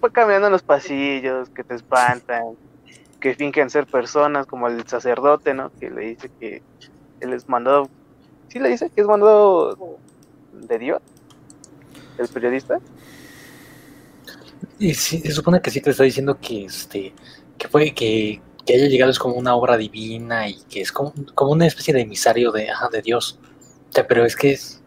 fue 0.00 0.12
caminando 0.12 0.48
en 0.48 0.52
los 0.52 0.62
pasillos, 0.62 1.48
que 1.50 1.64
te 1.64 1.74
espantan, 1.74 2.56
que 3.20 3.34
fingen 3.34 3.70
ser 3.70 3.86
personas, 3.86 4.46
como 4.46 4.68
el 4.68 4.86
sacerdote, 4.86 5.54
¿no? 5.54 5.70
Que 5.80 5.90
le 5.90 6.02
dice 6.02 6.30
que 6.38 6.62
él 7.20 7.32
es 7.32 7.48
mandado, 7.48 7.88
sí 8.48 8.58
le 8.58 8.68
dice 8.68 8.90
que 8.90 9.00
es 9.00 9.06
mandado 9.06 9.98
de 10.52 10.78
Dios, 10.78 11.02
el 12.18 12.28
periodista. 12.28 12.78
Y 14.78 14.94
se 14.94 15.30
supone 15.30 15.60
que 15.60 15.70
sí 15.70 15.80
te 15.80 15.90
está 15.90 16.02
diciendo 16.02 16.38
que 16.40 16.66
este 16.66 17.14
que 17.56 17.68
fue 17.68 17.92
que, 17.92 18.40
que 18.66 18.74
haya 18.74 18.88
llegado 18.88 19.10
es 19.10 19.18
como 19.18 19.36
una 19.36 19.54
obra 19.54 19.76
divina 19.76 20.48
y 20.48 20.60
que 20.68 20.80
es 20.80 20.92
como, 20.92 21.14
como 21.34 21.52
una 21.52 21.66
especie 21.66 21.94
de 21.94 22.00
emisario 22.00 22.50
de, 22.52 22.70
ajá, 22.70 22.88
de 22.88 23.00
Dios. 23.00 23.38
O 23.88 23.92
sea, 23.92 24.06
pero 24.06 24.24
es 24.24 24.36
que 24.36 24.52
es, 24.52 24.82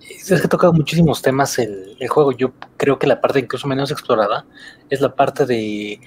es 0.00 0.42
que 0.42 0.48
toca 0.48 0.70
muchísimos 0.72 1.22
temas 1.22 1.58
el, 1.58 1.96
el, 1.98 2.08
juego. 2.08 2.32
Yo 2.32 2.52
creo 2.76 2.98
que 2.98 3.06
la 3.06 3.20
parte 3.20 3.38
incluso 3.38 3.68
menos 3.68 3.90
explorada 3.90 4.44
es 4.90 5.00
la 5.00 5.14
parte 5.14 5.46
de 5.46 6.00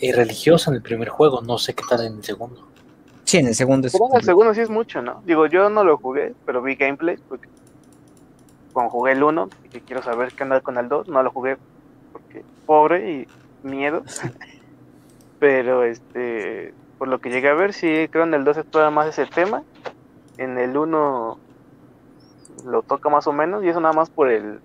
eh, 0.00 0.12
religiosa 0.12 0.70
en 0.70 0.76
el 0.76 0.82
primer 0.82 1.10
juego. 1.10 1.42
No 1.42 1.58
sé 1.58 1.74
qué 1.74 1.84
tal 1.88 2.06
en 2.06 2.16
el 2.16 2.24
segundo. 2.24 2.66
Sí, 3.24 3.36
en 3.38 3.46
el 3.46 3.54
segundo 3.54 3.86
es. 3.86 3.94
El 3.94 4.24
segundo 4.24 4.54
sí 4.54 4.60
es 4.60 4.70
mucho, 4.70 5.02
¿no? 5.02 5.22
Digo, 5.26 5.46
yo 5.46 5.68
no 5.68 5.84
lo 5.84 5.98
jugué, 5.98 6.34
pero 6.46 6.62
vi 6.62 6.74
gameplay. 6.74 7.16
Porque 7.28 7.48
cuando 8.72 8.90
jugué 8.90 9.12
el 9.12 9.22
1 9.22 9.48
y 9.64 9.68
que 9.68 9.80
quiero 9.82 10.02
saber 10.02 10.32
qué 10.32 10.42
onda 10.42 10.60
con 10.60 10.78
el 10.78 10.88
2, 10.88 11.08
no 11.08 11.22
lo 11.22 11.30
jugué 11.30 11.58
porque 12.12 12.42
pobre 12.66 13.10
y 13.12 13.28
miedo. 13.62 14.02
pero 15.42 15.82
este, 15.82 16.72
por 16.98 17.08
lo 17.08 17.20
que 17.20 17.28
llegué 17.28 17.48
a 17.48 17.54
ver, 17.54 17.72
sí 17.72 18.06
creo 18.12 18.22
en 18.22 18.32
el 18.32 18.44
2 18.44 18.58
explora 18.58 18.92
más 18.92 19.08
ese 19.08 19.26
tema. 19.26 19.64
En 20.38 20.56
el 20.56 20.76
1 20.76 21.38
lo 22.64 22.82
toca 22.82 23.08
más 23.08 23.26
o 23.26 23.32
menos 23.32 23.64
y 23.64 23.68
eso 23.68 23.80
nada 23.80 23.92
más 23.92 24.08
por 24.08 24.30
el, 24.30 24.60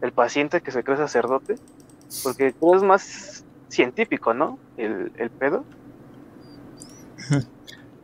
el 0.00 0.10
paciente 0.10 0.62
que 0.62 0.72
se 0.72 0.82
cree 0.82 0.96
sacerdote. 0.96 1.54
Porque 2.24 2.50
todo 2.50 2.74
es 2.74 2.82
más 2.82 3.44
científico, 3.68 4.34
¿no? 4.34 4.58
El, 4.76 5.12
el 5.16 5.30
pedo. 5.30 5.64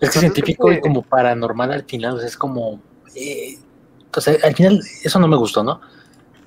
Es 0.00 0.10
que 0.10 0.18
científico 0.20 0.70
y 0.70 0.80
como 0.80 1.02
paranormal 1.02 1.72
al 1.72 1.84
final, 1.84 2.14
o 2.14 2.18
sea, 2.18 2.28
es 2.28 2.36
como... 2.36 2.80
Eh, 3.16 3.58
o 4.14 4.20
sea, 4.20 4.36
al 4.44 4.54
final 4.54 4.80
eso 5.02 5.18
no 5.18 5.26
me 5.26 5.36
gustó, 5.36 5.64
¿no? 5.64 5.80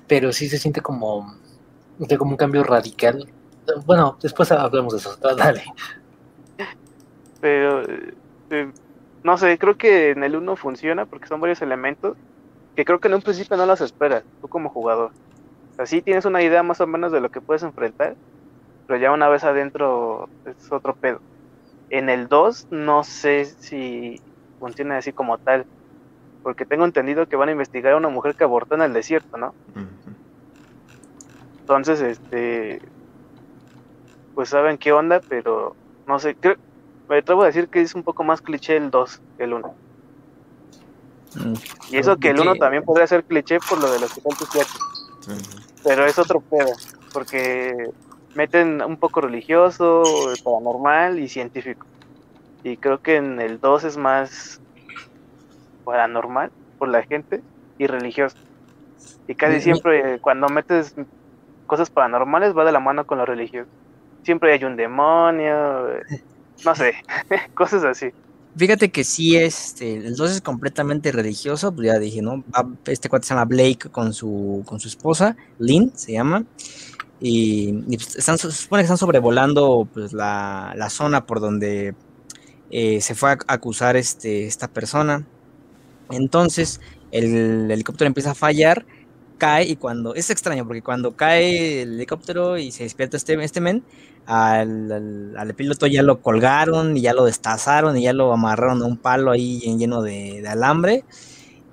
Pero 0.06 0.32
sí 0.32 0.48
se 0.48 0.58
siente 0.58 0.80
como, 0.80 1.34
como 2.18 2.30
un 2.30 2.36
cambio 2.36 2.62
radical. 2.62 3.28
Bueno, 3.86 4.16
después 4.20 4.50
hablamos 4.52 4.92
de 4.92 4.98
eso, 4.98 5.16
dale. 5.16 5.64
Pero, 7.40 7.82
eh, 8.50 8.72
no 9.22 9.36
sé, 9.38 9.58
creo 9.58 9.76
que 9.76 10.10
en 10.10 10.24
el 10.24 10.36
1 10.36 10.56
funciona 10.56 11.06
porque 11.06 11.28
son 11.28 11.40
varios 11.40 11.62
elementos 11.62 12.16
que 12.74 12.84
creo 12.84 13.00
que 13.00 13.08
en 13.08 13.14
un 13.14 13.22
principio 13.22 13.56
no 13.56 13.66
los 13.66 13.80
esperas, 13.80 14.24
tú 14.40 14.48
como 14.48 14.70
jugador. 14.70 15.10
Así 15.76 16.02
tienes 16.02 16.24
una 16.24 16.42
idea 16.42 16.62
más 16.62 16.80
o 16.80 16.86
menos 16.86 17.12
de 17.12 17.20
lo 17.20 17.30
que 17.30 17.40
puedes 17.40 17.62
enfrentar, 17.62 18.16
pero 18.86 18.98
ya 18.98 19.12
una 19.12 19.28
vez 19.28 19.44
adentro 19.44 20.28
es 20.44 20.70
otro 20.72 20.94
pedo. 20.94 21.20
En 21.90 22.08
el 22.08 22.28
2 22.28 22.68
no 22.70 23.04
sé 23.04 23.44
si 23.44 24.20
funciona 24.58 24.98
así 24.98 25.12
como 25.12 25.38
tal, 25.38 25.66
porque 26.42 26.64
tengo 26.64 26.84
entendido 26.84 27.28
que 27.28 27.36
van 27.36 27.48
a 27.48 27.52
investigar 27.52 27.92
a 27.92 27.96
una 27.96 28.08
mujer 28.08 28.34
que 28.34 28.44
abortó 28.44 28.74
en 28.74 28.82
el 28.82 28.92
desierto, 28.92 29.36
¿no? 29.36 29.54
Entonces, 31.60 32.00
este, 32.00 32.80
pues 34.38 34.50
saben 34.50 34.78
qué 34.78 34.92
onda, 34.92 35.20
pero 35.28 35.74
no 36.06 36.20
sé, 36.20 36.36
creo, 36.36 36.54
me 37.08 37.18
atrevo 37.18 37.42
a 37.42 37.46
decir 37.46 37.66
que 37.66 37.80
es 37.80 37.96
un 37.96 38.04
poco 38.04 38.22
más 38.22 38.40
cliché 38.40 38.76
el 38.76 38.88
2 38.88 39.20
que 39.36 39.42
el 39.42 39.52
1. 39.52 39.74
Mm, 41.34 41.54
y 41.90 41.96
eso 41.96 42.16
que 42.18 42.30
el 42.30 42.38
1 42.38 42.54
también 42.54 42.84
podría 42.84 43.08
ser 43.08 43.24
cliché 43.24 43.58
por 43.68 43.82
lo 43.82 43.90
de 43.90 43.98
los 43.98 44.12
psiquiátricos. 44.12 45.10
Pero 45.82 46.06
es 46.06 46.20
otro 46.20 46.40
pedo, 46.40 46.70
porque 47.12 47.90
meten 48.36 48.80
un 48.80 48.96
poco 48.96 49.22
religioso, 49.22 50.04
paranormal 50.44 51.18
y 51.18 51.28
científico. 51.28 51.84
Y 52.62 52.76
creo 52.76 53.02
que 53.02 53.16
en 53.16 53.40
el 53.40 53.58
2 53.58 53.82
es 53.82 53.96
más 53.96 54.60
paranormal 55.84 56.52
por 56.78 56.86
la 56.86 57.02
gente 57.02 57.42
y 57.76 57.88
religioso. 57.88 58.36
Y 59.26 59.34
casi 59.34 59.60
siempre 59.60 60.20
cuando 60.20 60.48
metes 60.48 60.94
cosas 61.66 61.90
paranormales 61.90 62.56
va 62.56 62.64
de 62.64 62.70
la 62.70 62.78
mano 62.78 63.04
con 63.04 63.18
lo 63.18 63.26
religioso. 63.26 63.68
Siempre 64.22 64.52
hay 64.52 64.64
un 64.64 64.76
demonio, 64.76 65.86
no 66.64 66.74
sé, 66.74 66.94
cosas 67.54 67.84
así. 67.84 68.12
Fíjate 68.56 68.90
que 68.90 69.04
sí, 69.04 69.36
este, 69.36 69.96
el 69.96 70.16
2 70.16 70.30
es 70.32 70.40
completamente 70.40 71.12
religioso, 71.12 71.72
pues 71.72 71.86
ya 71.86 71.98
dije, 71.98 72.22
¿no? 72.22 72.42
Este 72.86 73.08
cuate 73.08 73.26
se 73.26 73.34
llama 73.34 73.44
Blake 73.44 73.88
con 73.90 74.12
su, 74.12 74.64
con 74.66 74.80
su 74.80 74.88
esposa, 74.88 75.36
Lynn 75.58 75.92
se 75.94 76.12
llama, 76.12 76.44
y, 77.20 77.72
pues, 77.96 78.16
están, 78.16 78.38
se 78.38 78.50
supone 78.50 78.82
que 78.82 78.84
están 78.84 78.98
sobrevolando 78.98 79.88
pues, 79.92 80.12
la, 80.12 80.72
la 80.76 80.90
zona 80.90 81.26
por 81.26 81.40
donde 81.40 81.94
eh, 82.70 83.00
se 83.00 83.14
fue 83.14 83.30
a 83.30 83.38
acusar 83.46 83.96
este, 83.96 84.46
esta 84.46 84.68
persona. 84.68 85.26
Entonces, 86.10 86.80
el 87.10 87.70
helicóptero 87.70 88.06
empieza 88.06 88.32
a 88.32 88.34
fallar, 88.34 88.86
cae 89.38 89.64
y 89.64 89.76
cuando, 89.76 90.14
es 90.14 90.30
extraño 90.30 90.66
porque 90.66 90.82
cuando 90.82 91.16
cae 91.16 91.82
el 91.82 91.94
helicóptero 91.94 92.58
y 92.58 92.70
se 92.72 92.82
despierta 92.82 93.16
este, 93.16 93.42
este 93.42 93.60
men, 93.60 93.84
al, 94.26 95.34
al, 95.36 95.54
piloto 95.54 95.86
ya 95.86 96.02
lo 96.02 96.20
colgaron 96.20 96.96
y 96.96 97.00
ya 97.00 97.14
lo 97.14 97.24
destazaron 97.24 97.96
y 97.96 98.02
ya 98.02 98.12
lo 98.12 98.32
amarraron 98.32 98.82
a 98.82 98.86
un 98.86 98.98
palo 98.98 99.30
ahí 99.30 99.60
lleno 99.78 100.02
de, 100.02 100.46
alambre 100.46 101.04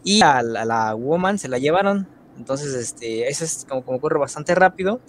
y 0.06 0.22
a, 0.22 0.42
la 0.42 0.96
woman 0.96 1.38
se 1.38 1.50
la 1.50 1.58
llevaron. 1.58 2.08
Entonces, 2.38 2.74
este, 2.76 3.28
eso 3.28 3.44
es 3.44 3.66
como, 3.68 3.84
como 3.84 3.98
ocurre 3.98 4.20
bastante 4.20 4.56
rápido. 4.56 5.02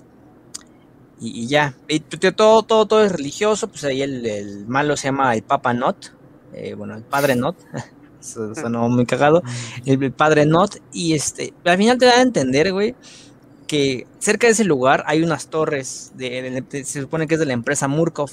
Y, 1.19 1.47
ya, 1.47 1.75
y 1.89 2.01
todo, 2.01 2.63
todo, 2.63 2.87
todo 2.87 3.03
es 3.03 3.11
religioso, 3.11 3.69
pues 3.69 3.85
ahí 3.85 4.03
el, 4.03 4.27
el 4.27 4.67
malo 4.67 4.97
se 4.99 5.09
llama 5.09 5.35
el 5.35 5.43
Papa 5.43 5.73
Not, 5.73 6.13
eh, 6.53 6.75
bueno, 6.75 6.95
el 6.95 7.05
Padre 7.05 7.37
Not, 7.37 7.57
sonó 8.27 8.89
muy 8.89 9.07
cagado, 9.07 9.43
el, 9.85 10.12
Padre 10.12 10.47
Not, 10.47 10.77
y 10.93 11.14
este, 11.14 11.53
al 11.64 11.79
final 11.79 11.99
te 11.99 12.07
da 12.07 12.18
a 12.18 12.22
entender, 12.22 12.72
güey, 12.72 12.95
que 13.66 14.07
cerca 14.18 14.47
de 14.47 14.53
ese 14.53 14.64
lugar 14.64 15.05
hay 15.07 15.22
unas 15.22 15.49
torres, 15.49 16.12
de, 16.16 16.64
se 16.70 17.01
supone 17.03 17.27
que 17.27 17.35
es 17.35 17.41
de 17.41 17.47
la 17.47 17.53
empresa 17.53 17.89
Murkov. 17.89 18.31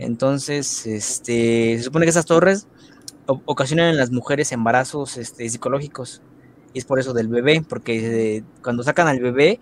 Entonces, 0.00 0.84
este, 0.84 1.78
se 1.78 1.84
supone 1.84 2.06
que 2.06 2.10
esas 2.10 2.26
torres 2.26 2.66
ocasionan 3.26 3.90
en 3.90 3.96
las 3.96 4.10
mujeres 4.10 4.50
embarazos 4.52 5.16
este, 5.16 5.48
psicológicos. 5.48 6.22
Y 6.72 6.78
es 6.78 6.84
por 6.84 6.98
eso 6.98 7.12
del 7.12 7.28
bebé, 7.28 7.62
porque 7.66 8.36
eh, 8.36 8.44
cuando 8.62 8.82
sacan 8.82 9.06
al 9.08 9.20
bebé, 9.20 9.60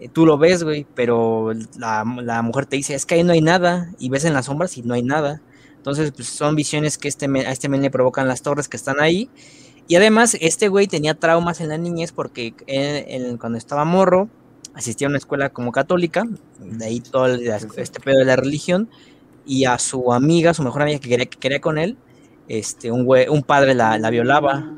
eh, 0.00 0.08
tú 0.08 0.26
lo 0.26 0.38
ves, 0.38 0.64
güey, 0.64 0.86
pero 0.94 1.52
la, 1.76 2.04
la, 2.22 2.42
mujer 2.42 2.66
te 2.66 2.76
dice, 2.76 2.94
es 2.94 3.06
que 3.06 3.16
ahí 3.16 3.24
no 3.24 3.32
hay 3.32 3.42
nada, 3.42 3.90
y 3.98 4.08
ves 4.08 4.24
en 4.24 4.34
las 4.34 4.46
sombras 4.46 4.76
y 4.76 4.82
no 4.82 4.94
hay 4.94 5.02
nada. 5.02 5.42
Entonces, 5.78 6.12
pues 6.12 6.28
son 6.28 6.54
visiones 6.54 6.98
que 6.98 7.08
este, 7.08 7.26
a 7.26 7.50
este 7.50 7.68
men 7.68 7.82
le 7.82 7.90
provocan 7.90 8.28
las 8.28 8.42
torres 8.42 8.68
que 8.68 8.76
están 8.76 9.00
ahí. 9.00 9.30
Y 9.86 9.96
además, 9.96 10.36
este 10.40 10.68
güey 10.68 10.86
tenía 10.86 11.14
traumas 11.14 11.62
en 11.62 11.70
la 11.70 11.78
niñez 11.78 12.12
porque 12.12 12.52
cuando 13.40 13.56
estaba 13.56 13.86
morro, 13.86 14.28
asistía 14.74 15.06
a 15.06 15.10
una 15.10 15.18
escuela 15.18 15.48
como 15.50 15.72
católica, 15.72 16.28
de 16.60 16.84
ahí 16.84 17.00
todo 17.00 17.26
este 17.26 18.00
pedo 18.00 18.18
de 18.18 18.26
la 18.26 18.36
religión, 18.36 18.90
y 19.46 19.64
a 19.64 19.78
su 19.78 20.12
amiga, 20.12 20.52
su 20.52 20.62
mejor 20.62 20.82
amiga 20.82 20.98
que 20.98 21.08
quería, 21.08 21.26
que 21.26 21.38
quería 21.38 21.60
con 21.60 21.78
él, 21.78 21.96
este, 22.48 22.92
un, 22.92 23.04
güey, 23.04 23.28
un 23.28 23.42
padre 23.42 23.74
la, 23.74 23.98
la 23.98 24.10
violaba. 24.10 24.74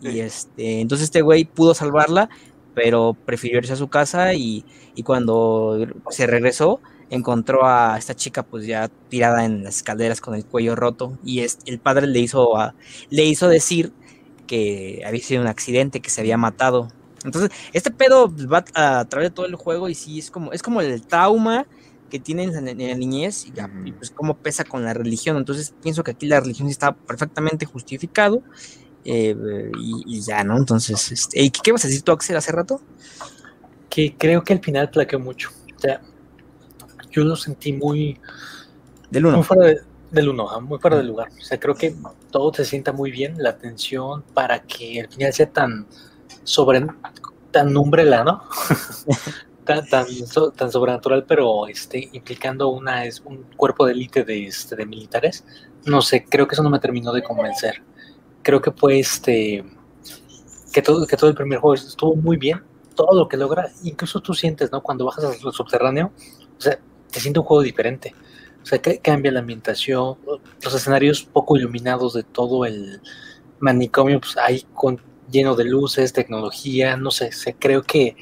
Y 0.00 0.20
este, 0.20 0.80
entonces 0.80 1.06
este 1.06 1.22
güey 1.22 1.44
pudo 1.44 1.74
salvarla, 1.74 2.28
pero 2.74 3.16
prefirió 3.26 3.58
irse 3.58 3.72
a 3.72 3.76
su 3.76 3.88
casa 3.88 4.34
y, 4.34 4.64
y, 4.94 5.02
cuando 5.02 5.86
se 6.10 6.26
regresó 6.26 6.80
encontró 7.12 7.66
a 7.66 7.98
esta 7.98 8.16
chica 8.16 8.42
pues 8.42 8.66
ya 8.66 8.88
tirada 9.10 9.44
en 9.44 9.64
las 9.64 9.76
escaleras 9.76 10.22
con 10.22 10.34
el 10.34 10.46
cuello 10.46 10.74
roto 10.74 11.18
y 11.22 11.40
es, 11.40 11.58
el 11.66 11.78
padre 11.78 12.06
le 12.06 12.20
hizo, 12.20 12.56
a, 12.56 12.74
le 13.10 13.24
hizo 13.26 13.48
decir 13.48 13.92
que 14.46 15.02
había 15.06 15.20
sido 15.20 15.42
un 15.42 15.46
accidente, 15.46 16.00
que 16.00 16.08
se 16.08 16.22
había 16.22 16.38
matado. 16.38 16.88
Entonces, 17.22 17.50
este 17.74 17.90
pedo 17.90 18.32
va 18.50 18.64
a, 18.74 19.04
través 19.04 19.28
de 19.28 19.34
todo 19.34 19.44
el 19.44 19.56
juego 19.56 19.90
y 19.90 19.94
sí, 19.94 20.18
es 20.18 20.30
como, 20.30 20.52
es 20.52 20.62
como 20.62 20.80
el 20.80 21.02
trauma 21.06 21.66
que 22.10 22.18
tienen 22.18 22.56
en, 22.56 22.78
la 22.78 22.94
niñez 22.94 23.44
y, 23.46 23.52
ya, 23.52 23.70
y, 23.84 23.92
pues 23.92 24.10
cómo 24.10 24.38
pesa 24.38 24.64
con 24.64 24.82
la 24.82 24.94
religión. 24.94 25.36
Entonces, 25.36 25.74
pienso 25.82 26.02
que 26.02 26.12
aquí 26.12 26.26
la 26.26 26.40
religión 26.40 26.68
está 26.68 26.94
perfectamente 26.94 27.66
justificado 27.66 28.42
eh, 29.04 29.70
y, 29.78 30.16
y, 30.16 30.22
ya, 30.22 30.44
¿no? 30.44 30.56
Entonces, 30.56 31.12
este, 31.12 31.50
¿qué 31.62 31.72
vas 31.72 31.84
a 31.84 31.88
decir 31.88 32.02
tú, 32.02 32.12
Axel, 32.12 32.36
hace 32.36 32.52
rato? 32.52 32.80
Que 33.90 34.14
creo 34.16 34.42
que 34.42 34.54
al 34.54 34.60
final 34.60 34.88
plaqueó 34.88 35.20
mucho. 35.20 35.50
O 35.76 35.78
sea, 35.78 36.00
yo 37.12 37.24
lo 37.24 37.36
sentí 37.36 37.72
muy... 37.72 38.18
Del 39.10 39.26
uno. 39.26 39.36
Muy 39.36 39.44
fuera 39.44 39.66
de, 39.66 39.80
del 40.10 40.28
uno, 40.28 40.60
muy 40.60 40.78
fuera 40.78 40.96
del 40.96 41.06
lugar. 41.06 41.28
O 41.38 41.42
sea, 41.42 41.58
creo 41.58 41.74
que 41.74 41.94
todo 42.30 42.52
se 42.52 42.64
sienta 42.64 42.92
muy 42.92 43.10
bien, 43.10 43.34
la 43.38 43.50
atención 43.50 44.22
para 44.34 44.62
que 44.62 45.00
al 45.00 45.08
final 45.08 45.32
sea 45.32 45.50
tan 45.50 45.86
sobre 46.44 46.86
tan 47.50 47.76
umbrella, 47.76 48.24
¿no? 48.24 48.42
tan, 49.64 49.86
tan, 49.88 50.06
tan, 50.56 50.72
sobrenatural, 50.72 51.24
pero 51.26 51.66
este, 51.66 52.08
implicando 52.12 52.68
una 52.68 53.04
es 53.04 53.20
un 53.24 53.44
cuerpo 53.56 53.86
de 53.86 53.92
élite 53.92 54.24
de, 54.24 54.46
este, 54.46 54.76
de 54.76 54.86
militares. 54.86 55.44
No 55.84 56.02
sé, 56.02 56.24
creo 56.24 56.46
que 56.46 56.54
eso 56.54 56.62
no 56.62 56.70
me 56.70 56.80
terminó 56.80 57.12
de 57.12 57.22
convencer. 57.22 57.82
Creo 58.42 58.60
que 58.60 58.72
fue 58.72 58.98
este 58.98 59.64
que 60.72 60.82
todo, 60.82 61.06
que 61.06 61.16
todo 61.16 61.28
el 61.28 61.36
primer 61.36 61.58
juego 61.58 61.74
estuvo 61.74 62.16
muy 62.16 62.38
bien, 62.38 62.62
todo 62.94 63.18
lo 63.18 63.28
que 63.28 63.36
logra, 63.36 63.70
incluso 63.82 64.20
tú 64.20 64.32
sientes, 64.34 64.72
¿no? 64.72 64.82
Cuando 64.82 65.04
bajas 65.04 65.24
al 65.24 65.52
subterráneo, 65.52 66.12
sea, 66.58 66.78
se 67.12 67.20
siente 67.20 67.40
un 67.40 67.46
juego 67.46 67.62
diferente. 67.62 68.14
O 68.62 68.66
sea, 68.66 68.80
que 68.80 68.98
cambia 68.98 69.32
la 69.32 69.40
ambientación, 69.40 70.16
los 70.62 70.74
escenarios 70.74 71.22
poco 71.22 71.56
iluminados 71.56 72.14
de 72.14 72.22
todo 72.22 72.64
el 72.64 73.00
manicomio, 73.60 74.20
pues 74.20 74.36
ahí 74.36 74.64
con, 74.74 75.00
lleno 75.30 75.56
de 75.56 75.64
luces, 75.64 76.12
tecnología, 76.12 76.96
no 76.96 77.10
sé, 77.10 77.32
se, 77.32 77.54
creo 77.54 77.82
que, 77.82 78.16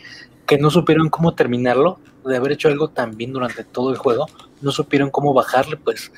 que 0.47 0.59
no 0.59 0.70
supieron 0.70 1.11
cómo 1.11 1.34
terminarlo, 1.34 1.99
de 2.24 2.36
haber 2.36 2.53
hecho 2.53 2.68
algo 2.68 2.88
tan 2.88 3.16
bien 3.16 3.32
durante 3.32 3.64
todo 3.64 3.91
el 3.91 3.97
juego, 3.97 4.26
no 4.61 4.70
supieron 4.72 5.11
cómo 5.11 5.34
bajarle, 5.34 5.76
pues, 5.76 6.12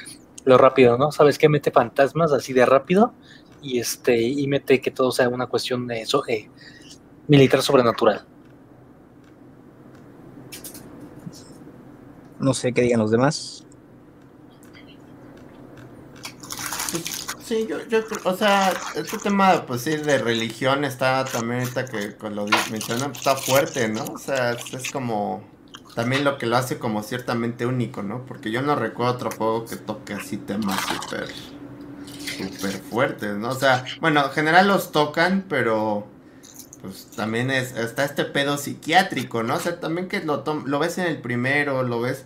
lo 0.44 0.58
rápido, 0.58 0.98
¿no? 0.98 1.12
¿Sabes 1.12 1.38
qué? 1.38 1.48
Mete 1.48 1.70
fantasmas 1.70 2.32
así 2.32 2.52
de 2.52 2.66
rápido 2.66 3.14
y 3.62 3.78
este 3.78 4.20
y 4.20 4.46
mete 4.48 4.80
que 4.80 4.90
todo 4.90 5.12
sea 5.12 5.28
una 5.28 5.46
cuestión 5.46 5.86
de 5.86 6.02
eso, 6.02 6.24
eh, 6.26 6.50
militar 7.28 7.62
sobrenatural. 7.62 8.26
No 12.42 12.54
sé 12.54 12.72
qué 12.72 12.82
digan 12.82 12.98
los 12.98 13.12
demás. 13.12 13.64
Sí, 17.44 17.66
yo, 17.68 17.86
yo, 17.88 18.00
o 18.24 18.36
sea, 18.36 18.72
este 18.96 19.18
tema, 19.18 19.64
pues 19.66 19.82
sí, 19.82 19.96
de 19.96 20.18
religión 20.18 20.84
está 20.84 21.24
también 21.24 21.60
ahorita 21.60 21.86
que 21.86 22.16
con 22.16 22.34
lo 22.34 22.46
mencionan, 22.70 23.12
pues, 23.12 23.18
está 23.18 23.36
fuerte, 23.36 23.88
¿no? 23.88 24.04
O 24.04 24.18
sea, 24.18 24.52
es 24.52 24.90
como 24.90 25.44
también 25.94 26.24
lo 26.24 26.36
que 26.36 26.46
lo 26.46 26.56
hace 26.56 26.78
como 26.78 27.02
ciertamente 27.02 27.64
único, 27.64 28.02
¿no? 28.02 28.24
Porque 28.26 28.50
yo 28.50 28.60
no 28.60 28.74
recuerdo 28.74 29.12
otro 29.12 29.30
juego 29.30 29.64
que 29.64 29.76
toque 29.76 30.14
así 30.14 30.36
temas 30.36 30.80
súper, 30.80 31.28
súper 32.38 32.72
fuertes, 32.80 33.36
¿no? 33.36 33.50
O 33.50 33.54
sea, 33.54 33.84
bueno, 34.00 34.24
en 34.24 34.30
general 34.32 34.66
los 34.66 34.90
tocan, 34.90 35.44
pero 35.48 36.08
pues 36.82 37.06
también 37.16 37.50
es, 37.50 37.76
está 37.76 38.04
este 38.04 38.24
pedo 38.24 38.58
psiquiátrico, 38.58 39.44
¿no? 39.44 39.54
O 39.54 39.60
sea, 39.60 39.78
también 39.78 40.08
que 40.08 40.20
lo, 40.20 40.42
lo 40.66 40.78
ves 40.80 40.98
en 40.98 41.06
el 41.06 41.18
primero, 41.20 41.84
lo 41.84 42.00
ves 42.00 42.24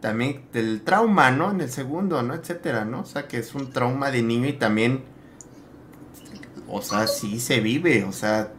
también 0.00 0.44
del 0.52 0.82
trauma, 0.82 1.32
¿no? 1.32 1.50
En 1.50 1.60
el 1.60 1.70
segundo, 1.70 2.22
¿no? 2.22 2.34
Etcétera, 2.34 2.84
¿no? 2.84 3.00
O 3.00 3.04
sea, 3.04 3.26
que 3.26 3.38
es 3.38 3.54
un 3.54 3.72
trauma 3.72 4.12
de 4.12 4.22
niño 4.22 4.46
y 4.46 4.52
también, 4.52 5.02
o 6.68 6.82
sea, 6.82 7.08
sí 7.08 7.40
se 7.40 7.58
vive, 7.60 8.04
o 8.04 8.12
sea, 8.12 8.52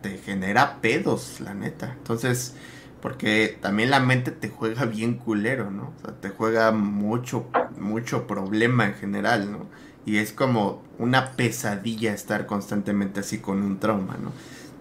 te 0.00 0.16
genera 0.18 0.80
pedos, 0.80 1.40
la 1.40 1.52
neta. 1.52 1.92
Entonces, 1.98 2.54
porque 3.02 3.58
también 3.60 3.90
la 3.90 4.00
mente 4.00 4.30
te 4.30 4.48
juega 4.48 4.86
bien 4.86 5.18
culero, 5.18 5.70
¿no? 5.70 5.92
O 5.98 6.00
sea, 6.02 6.14
te 6.18 6.30
juega 6.30 6.72
mucho, 6.72 7.46
mucho 7.78 8.26
problema 8.26 8.86
en 8.86 8.94
general, 8.94 9.52
¿no? 9.52 9.66
Y 10.06 10.16
es 10.16 10.32
como 10.32 10.82
una 10.98 11.32
pesadilla 11.32 12.14
estar 12.14 12.46
constantemente 12.46 13.20
así 13.20 13.38
con 13.38 13.62
un 13.62 13.78
trauma, 13.80 14.16
¿no? 14.18 14.32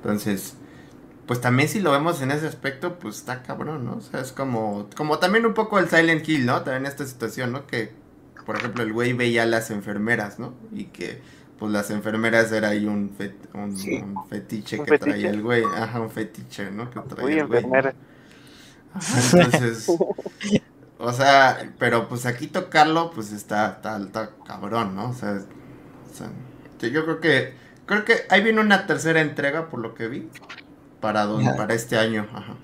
Entonces, 0.03 0.55
pues 1.25 1.39
también 1.39 1.69
si 1.69 1.79
lo 1.79 1.91
vemos 1.91 2.21
en 2.21 2.31
ese 2.31 2.45
aspecto, 2.45 2.99
pues 2.99 3.15
está 3.17 3.41
cabrón, 3.41 3.85
¿no? 3.85 3.95
O 3.95 4.01
sea, 4.01 4.19
es 4.19 4.33
como, 4.33 4.89
como 4.97 5.19
también 5.19 5.45
un 5.45 5.53
poco 5.53 5.79
el 5.79 5.87
Silent 5.87 6.27
Hill, 6.27 6.45
¿no? 6.45 6.61
También 6.63 6.85
esta 6.85 7.05
situación, 7.05 7.53
¿no? 7.53 7.65
Que, 7.65 7.93
por 8.45 8.57
ejemplo, 8.57 8.83
el 8.83 8.91
güey 8.91 9.13
veía 9.13 9.43
a 9.43 9.45
las 9.45 9.71
enfermeras, 9.71 10.39
¿no? 10.39 10.53
Y 10.73 10.85
que, 10.85 11.21
pues 11.57 11.71
las 11.71 11.89
enfermeras 11.91 12.51
era 12.51 12.69
ahí 12.69 12.85
un, 12.85 13.15
un, 13.53 14.27
fetiche 14.29 14.83
que 14.83 14.97
traía 14.97 15.29
el 15.29 15.41
güey. 15.41 15.63
Ajá, 15.63 16.01
un 16.01 16.11
fetiche, 16.11 16.69
¿no? 16.69 16.89
Que 16.89 16.99
traía 16.99 17.43
el 17.43 17.47
güey. 17.47 17.63
Entonces, 19.33 19.87
o 20.99 21.13
sea, 21.13 21.73
pero 21.79 22.09
pues 22.09 22.25
aquí 22.25 22.47
tocarlo, 22.47 23.11
pues 23.11 23.31
está, 23.31 23.79
está, 23.81 24.31
cabrón, 24.45 24.95
¿no? 24.95 25.11
O 25.11 25.13
sea, 25.13 25.39
yo 26.81 27.05
creo 27.05 27.21
que, 27.21 27.62
creo 27.93 28.05
que 28.05 28.25
ahí 28.29 28.43
viene 28.43 28.61
una 28.61 28.85
tercera 28.85 29.21
entrega, 29.21 29.69
por 29.69 29.79
lo 29.79 29.93
que 29.93 30.07
vi, 30.07 30.29
para, 30.99 31.27
para 31.57 31.73
este 31.73 31.97
año. 31.97 32.27
Ajá. 32.33 32.55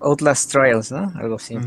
Outlast 0.00 0.50
Trials, 0.50 0.92
¿no? 0.92 1.12
Algo 1.16 1.36
así. 1.36 1.58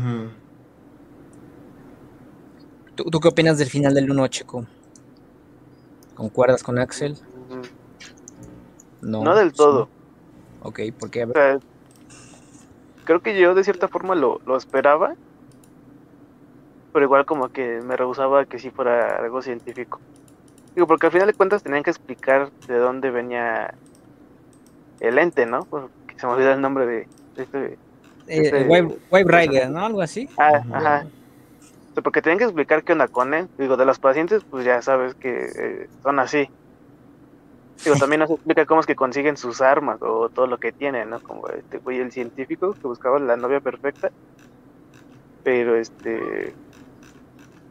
¿Tú, 2.94 3.20
qué 3.20 3.28
opinas 3.28 3.58
del 3.58 3.68
final 3.68 3.94
del 3.94 4.10
1, 4.10 4.28
Chico? 4.28 4.66
¿Concuerdas 6.14 6.62
con 6.62 6.78
Axel? 6.78 7.16
No, 9.00 9.24
no 9.24 9.34
del 9.34 9.52
todo. 9.52 9.88
Ok, 10.62 10.80
porque 10.98 11.26
creo 13.04 13.20
que 13.20 13.38
yo 13.38 13.54
de 13.54 13.64
cierta 13.64 13.88
forma 13.88 14.14
lo, 14.14 14.40
lo 14.46 14.56
esperaba, 14.56 15.14
pero 16.92 17.04
igual 17.04 17.26
como 17.26 17.48
que 17.48 17.80
me 17.82 17.96
rehusaba 17.96 18.44
que 18.44 18.58
sí 18.58 18.70
fuera 18.70 19.16
algo 19.16 19.42
científico. 19.42 20.00
Digo, 20.74 20.86
porque 20.86 21.06
al 21.06 21.12
final 21.12 21.26
de 21.26 21.34
cuentas 21.34 21.62
tenían 21.62 21.82
que 21.82 21.90
explicar 21.90 22.50
de 22.66 22.76
dónde 22.78 23.10
venía 23.10 23.74
el 25.00 25.18
ente, 25.18 25.44
¿no? 25.44 25.64
Porque 25.64 26.14
se 26.16 26.26
me 26.26 26.32
olvidó 26.32 26.52
el 26.52 26.60
nombre 26.60 26.86
de, 26.86 27.08
este... 27.36 27.78
este 28.26 28.64
Wave, 28.64 29.24
Rider, 29.24 29.70
¿no? 29.70 29.84
Algo 29.84 30.00
así. 30.00 30.28
Ah, 30.38 30.62
ajá. 30.72 31.06
porque 32.02 32.22
tenían 32.22 32.38
que 32.38 32.44
explicar 32.44 32.84
qué 32.84 32.92
onda 32.92 33.08
con 33.08 33.34
él. 33.34 33.48
Digo, 33.58 33.76
de 33.76 33.84
los 33.84 33.98
pacientes, 33.98 34.44
pues 34.44 34.64
ya 34.64 34.80
sabes 34.80 35.14
que 35.14 35.50
eh, 35.56 35.88
son 36.02 36.18
así. 36.18 36.48
Digo, 37.84 37.96
también 37.96 38.20
nos 38.20 38.30
explica 38.30 38.64
cómo 38.64 38.80
es 38.80 38.86
que 38.86 38.94
consiguen 38.94 39.36
sus 39.36 39.60
armas 39.60 40.00
o 40.02 40.28
todo 40.28 40.46
lo 40.46 40.58
que 40.58 40.72
tienen, 40.72 41.10
¿no? 41.10 41.20
Como 41.20 41.48
este 41.48 41.78
güey, 41.78 41.98
el 41.98 42.12
científico 42.12 42.74
que 42.74 42.86
buscaba 42.86 43.18
la 43.18 43.36
novia 43.36 43.60
perfecta. 43.60 44.10
Pero 45.42 45.76
este. 45.76 46.54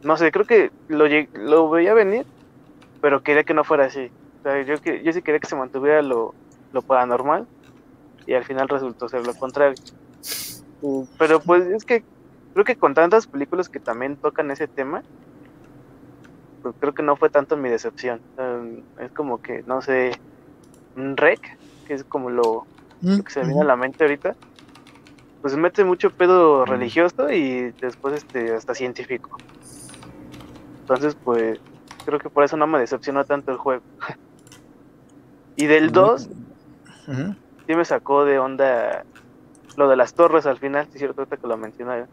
No 0.04 0.16
sé, 0.16 0.30
creo 0.30 0.44
que 0.44 0.70
lo, 0.88 1.06
lo 1.34 1.70
veía 1.70 1.94
venir, 1.94 2.26
pero 3.02 3.22
quería 3.22 3.44
que 3.44 3.52
no 3.52 3.64
fuera 3.64 3.84
así. 3.84 4.10
O 4.40 4.42
sea, 4.44 4.62
yo, 4.62 4.80
que, 4.80 5.02
yo 5.02 5.12
sí 5.12 5.20
quería 5.20 5.40
que 5.40 5.48
se 5.48 5.56
mantuviera 5.56 6.00
lo, 6.00 6.34
lo 6.72 6.80
paranormal 6.80 7.46
y 8.26 8.32
al 8.32 8.44
final 8.44 8.68
resultó 8.68 9.08
ser 9.08 9.26
lo 9.26 9.34
contrario. 9.34 9.74
Pero 11.18 11.40
pues 11.40 11.66
es 11.66 11.84
que 11.84 12.02
creo 12.54 12.64
que 12.64 12.76
con 12.76 12.94
tantas 12.94 13.26
películas 13.26 13.68
que 13.68 13.80
también 13.80 14.16
tocan 14.16 14.50
ese 14.50 14.68
tema, 14.68 15.02
pues 16.62 16.74
creo 16.78 16.94
que 16.94 17.02
no 17.02 17.16
fue 17.16 17.28
tanto 17.28 17.56
mi 17.56 17.68
decepción. 17.68 18.20
es 19.00 19.10
como 19.12 19.42
que, 19.42 19.64
no 19.66 19.82
sé, 19.82 20.12
un 20.96 21.16
rec, 21.16 21.58
que 21.86 21.94
es 21.94 22.04
como 22.04 22.30
lo, 22.30 22.66
que 23.00 23.30
se 23.30 23.40
me 23.40 23.46
viene 23.46 23.62
a 23.62 23.64
la 23.64 23.76
mente 23.76 24.04
ahorita, 24.04 24.36
pues 25.40 25.56
mete 25.56 25.84
mucho 25.84 26.10
pedo 26.10 26.64
religioso 26.64 27.30
y 27.32 27.72
después 27.80 28.14
este 28.14 28.54
hasta 28.54 28.74
científico. 28.76 29.38
Entonces, 30.80 31.16
pues, 31.24 31.60
creo 32.04 32.18
que 32.18 32.30
por 32.30 32.44
eso 32.44 32.56
no 32.56 32.66
me 32.66 32.78
decepcionó 32.78 33.24
tanto 33.24 33.52
el 33.52 33.58
juego. 33.58 33.82
y 35.56 35.66
del 35.66 35.92
2, 35.92 36.28
sí 37.66 37.74
me 37.74 37.84
sacó 37.84 38.24
de 38.24 38.38
onda 38.38 39.04
lo 39.76 39.88
de 39.88 39.96
las 39.96 40.14
torres 40.14 40.46
al 40.46 40.58
final, 40.58 40.86
si 40.86 40.92
es 40.94 40.98
cierto 40.98 41.26
que 41.26 41.46
lo 41.46 41.56
mencioné. 41.56 42.04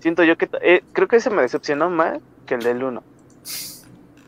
Siento 0.00 0.24
yo 0.24 0.36
que 0.36 0.48
eh, 0.62 0.82
creo 0.92 1.08
que 1.08 1.16
ese 1.16 1.30
me 1.30 1.42
decepcionó 1.42 1.90
más 1.90 2.20
que 2.46 2.54
el 2.54 2.62
del 2.62 2.82
1. 2.82 3.02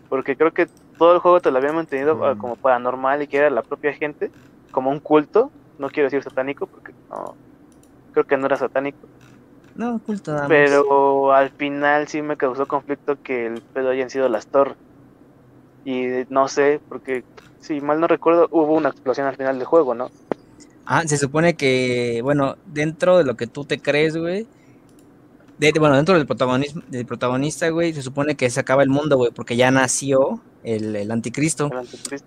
Porque 0.08 0.36
creo 0.36 0.52
que 0.52 0.66
todo 0.98 1.14
el 1.14 1.20
juego 1.20 1.40
te 1.40 1.50
lo 1.50 1.58
había 1.58 1.72
mantenido 1.72 2.24
ah, 2.24 2.36
como 2.36 2.56
paranormal 2.56 3.22
y 3.22 3.26
que 3.26 3.38
era 3.38 3.50
la 3.50 3.62
propia 3.62 3.92
gente, 3.94 4.30
como 4.70 4.90
un 4.90 5.00
culto. 5.00 5.50
No 5.78 5.88
quiero 5.88 6.08
decir 6.08 6.22
satánico 6.22 6.66
porque 6.66 6.92
no. 7.10 7.34
Creo 8.12 8.24
que 8.24 8.36
no 8.36 8.46
era 8.46 8.56
satánico. 8.56 8.98
No, 9.74 10.00
culto 10.00 10.32
nada 10.32 10.48
Pero 10.48 11.32
al 11.32 11.50
final 11.50 12.08
sí 12.08 12.22
me 12.22 12.36
causó 12.36 12.66
conflicto 12.66 13.20
que 13.22 13.46
el 13.46 13.60
pedo 13.60 13.90
hayan 13.90 14.10
sido 14.10 14.28
las 14.28 14.46
torres. 14.46 14.76
Y 15.84 16.06
no 16.28 16.48
sé, 16.48 16.80
porque 16.88 17.24
si 17.60 17.80
mal 17.80 18.00
no 18.00 18.06
recuerdo, 18.06 18.48
hubo 18.50 18.74
una 18.74 18.90
explosión 18.90 19.26
al 19.26 19.36
final 19.36 19.58
del 19.58 19.66
juego, 19.66 19.94
¿no? 19.94 20.10
Ah, 20.84 21.02
se 21.06 21.16
supone 21.16 21.54
que, 21.54 22.20
bueno, 22.22 22.56
dentro 22.66 23.18
de 23.18 23.24
lo 23.24 23.36
que 23.36 23.46
tú 23.46 23.64
te 23.64 23.80
crees, 23.80 24.16
güey, 24.16 24.46
bueno, 25.78 25.96
dentro 25.96 26.16
del 26.16 26.26
protagonismo, 26.26 26.82
del 26.88 27.06
protagonista, 27.06 27.68
güey, 27.68 27.92
se 27.92 28.02
supone 28.02 28.34
que 28.34 28.50
se 28.50 28.58
acaba 28.58 28.82
el 28.82 28.88
mundo, 28.88 29.16
güey, 29.16 29.30
porque 29.30 29.56
ya 29.56 29.70
nació 29.70 30.40
el, 30.64 31.10
anticristo, 31.10 31.70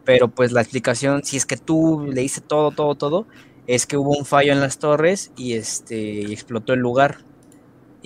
Pero 0.05 0.29
pues 0.29 0.51
la 0.51 0.61
explicación, 0.61 1.23
si 1.23 1.37
es 1.37 1.45
que 1.45 1.57
tú 1.57 2.07
le 2.11 2.23
hice 2.23 2.41
todo, 2.41 2.71
todo, 2.71 2.95
todo, 2.95 3.27
es 3.67 3.85
que 3.85 3.97
hubo 3.97 4.15
un 4.17 4.25
fallo 4.25 4.53
en 4.53 4.61
las 4.61 4.77
torres 4.77 5.31
y 5.35 5.53
este 5.53 6.31
explotó 6.31 6.73
el 6.73 6.79
lugar. 6.79 7.17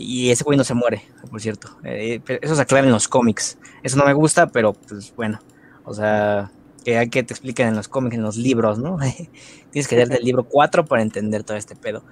Y 0.01 0.29
ese 0.29 0.45
güey 0.45 0.57
no 0.57 0.63
se 0.63 0.73
muere, 0.73 1.03
por 1.29 1.41
cierto. 1.41 1.77
Eh, 1.83 2.21
eso 2.41 2.55
se 2.55 2.61
aclara 2.61 2.85
en 2.85 2.93
los 2.93 3.09
cómics. 3.09 3.57
Eso 3.83 3.97
no 3.97 4.05
me 4.05 4.13
gusta, 4.13 4.47
pero 4.47 4.73
pues 4.73 5.13
bueno. 5.15 5.39
O 5.83 5.93
sea, 5.93 6.51
que 6.85 6.97
hay 6.97 7.09
que 7.09 7.21
te 7.23 7.33
expliquen 7.33 7.67
en 7.67 7.75
los 7.75 7.89
cómics, 7.89 8.15
en 8.15 8.23
los 8.23 8.37
libros, 8.37 8.79
¿no? 8.79 8.97
Tienes 9.71 9.87
que 9.87 9.95
leer 9.95 10.07
del 10.07 10.23
libro 10.23 10.45
4 10.45 10.85
para 10.85 11.01
entender 11.01 11.43
todo 11.43 11.57
este 11.57 11.75
pedo. 11.75 12.03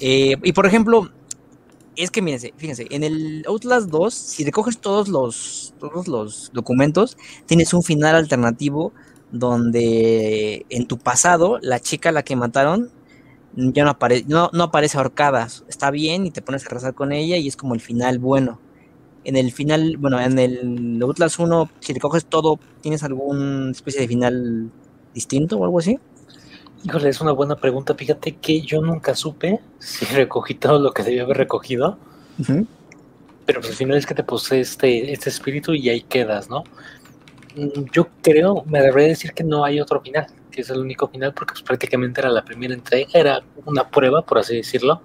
Eh, 0.00 0.36
y 0.42 0.52
por 0.52 0.66
ejemplo, 0.66 1.10
es 1.94 2.10
que 2.10 2.22
fíjense, 2.22 2.52
fíjense, 2.56 2.86
en 2.90 3.04
el 3.04 3.44
Outlast 3.46 3.88
2, 3.88 4.12
si 4.12 4.44
recoges 4.44 4.78
todos 4.78 5.08
los, 5.08 5.74
todos 5.78 6.08
los 6.08 6.50
documentos, 6.52 7.16
tienes 7.46 7.72
un 7.72 7.82
final 7.82 8.16
alternativo 8.16 8.92
donde 9.30 10.64
en 10.70 10.86
tu 10.86 10.98
pasado, 10.98 11.58
la 11.62 11.80
chica 11.80 12.08
a 12.08 12.12
la 12.12 12.22
que 12.22 12.34
mataron 12.34 12.90
ya 13.58 13.84
no, 13.84 13.90
aparece 13.90 14.24
no, 14.28 14.50
no 14.52 14.64
aparece 14.64 14.98
ahorcada, 14.98 15.48
está 15.68 15.90
bien 15.90 16.26
y 16.26 16.30
te 16.30 16.42
pones 16.42 16.64
a 16.66 16.68
rezar 16.68 16.94
con 16.94 17.12
ella 17.12 17.36
y 17.36 17.48
es 17.48 17.56
como 17.56 17.74
el 17.74 17.80
final 17.80 18.18
bueno. 18.18 18.60
En 19.24 19.36
el 19.36 19.52
final, 19.52 19.96
bueno, 19.98 20.20
en 20.20 20.38
el 20.38 21.00
Outlast 21.02 21.38
1, 21.38 21.70
si 21.80 21.92
recoges 21.92 22.24
todo, 22.24 22.58
¿tienes 22.80 23.02
alguna 23.02 23.70
especie 23.72 24.00
de 24.00 24.08
final 24.08 24.70
distinto 25.12 25.58
o 25.58 25.64
algo 25.64 25.80
así? 25.80 25.98
Híjole, 26.84 27.08
es 27.08 27.20
una 27.20 27.32
buena 27.32 27.56
pregunta. 27.56 27.94
Fíjate 27.94 28.36
que 28.36 28.60
yo 28.62 28.80
nunca 28.80 29.14
supe 29.14 29.60
si 29.78 30.04
recogí 30.14 30.54
todo 30.54 30.78
lo 30.78 30.92
que 30.92 31.02
debía 31.02 31.24
haber 31.24 31.36
recogido. 31.36 31.98
Pero 33.44 33.60
pues 33.60 33.72
al 33.72 33.76
final 33.76 33.96
es 33.96 34.06
que 34.06 34.14
te 34.14 34.22
posee 34.22 34.60
este, 34.60 35.12
este 35.12 35.30
espíritu 35.30 35.74
y 35.74 35.88
ahí 35.88 36.02
quedas, 36.02 36.48
¿no? 36.48 36.62
Mm, 37.56 37.86
Yo 37.92 38.08
creo, 38.22 38.62
me 38.66 38.80
debería 38.80 39.08
decir 39.08 39.32
que 39.32 39.42
no 39.42 39.64
hay 39.64 39.80
otro 39.80 40.00
final, 40.00 40.26
que 40.58 40.62
es 40.62 40.70
el 40.70 40.80
único 40.80 41.06
final, 41.06 41.32
porque 41.34 41.52
pues, 41.52 41.62
prácticamente 41.62 42.20
era 42.20 42.30
la 42.30 42.44
primera 42.44 42.74
entrega, 42.74 43.08
era 43.14 43.40
una 43.64 43.88
prueba, 43.88 44.22
por 44.22 44.38
así 44.38 44.56
decirlo, 44.56 45.02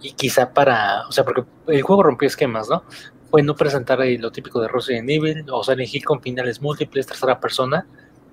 y 0.00 0.12
quizá 0.12 0.50
para, 0.50 1.06
o 1.06 1.12
sea, 1.12 1.24
porque 1.24 1.44
el 1.66 1.82
juego 1.82 2.04
rompió 2.04 2.26
esquemas, 2.26 2.70
¿no? 2.70 2.84
Fue 3.30 3.42
no 3.42 3.54
presentar 3.54 4.00
ahí 4.00 4.16
lo 4.16 4.32
típico 4.32 4.62
de 4.62 4.68
Resident 4.68 5.10
Evil, 5.10 5.44
o 5.50 5.62
Silent 5.62 5.94
Hill 5.94 6.06
con 6.06 6.22
finales 6.22 6.62
múltiples, 6.62 7.06
tercera 7.06 7.38
persona. 7.38 7.86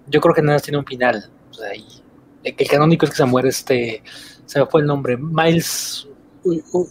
Yo 0.07 0.21
creo 0.21 0.33
que 0.33 0.41
nada 0.41 0.55
más 0.55 0.61
tiene 0.61 0.77
un 0.77 0.85
final, 0.85 1.29
o 1.49 1.53
sea, 1.53 1.75
y 1.75 1.85
el 2.45 2.55
el 2.57 2.67
canónico 2.69 3.03
es 3.03 3.11
que 3.11 3.17
se 3.17 3.25
muere 3.25 3.49
este, 3.49 4.01
se 4.45 4.59
me 4.61 4.65
fue 4.65 4.79
el 4.79 4.87
nombre, 4.87 5.17
Miles 5.17 6.07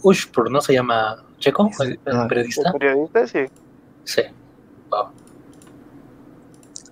Ushpur, 0.03 0.51
¿no? 0.51 0.61
Se 0.61 0.73
llama 0.73 1.25
Checo, 1.39 1.71
el, 1.79 1.99
el 2.05 2.27
periodista. 2.27 2.69
¿El 2.69 2.79
periodista? 2.79 3.25
Sí, 3.25 3.39
Sí. 4.03 4.21
Wow. 4.91 5.20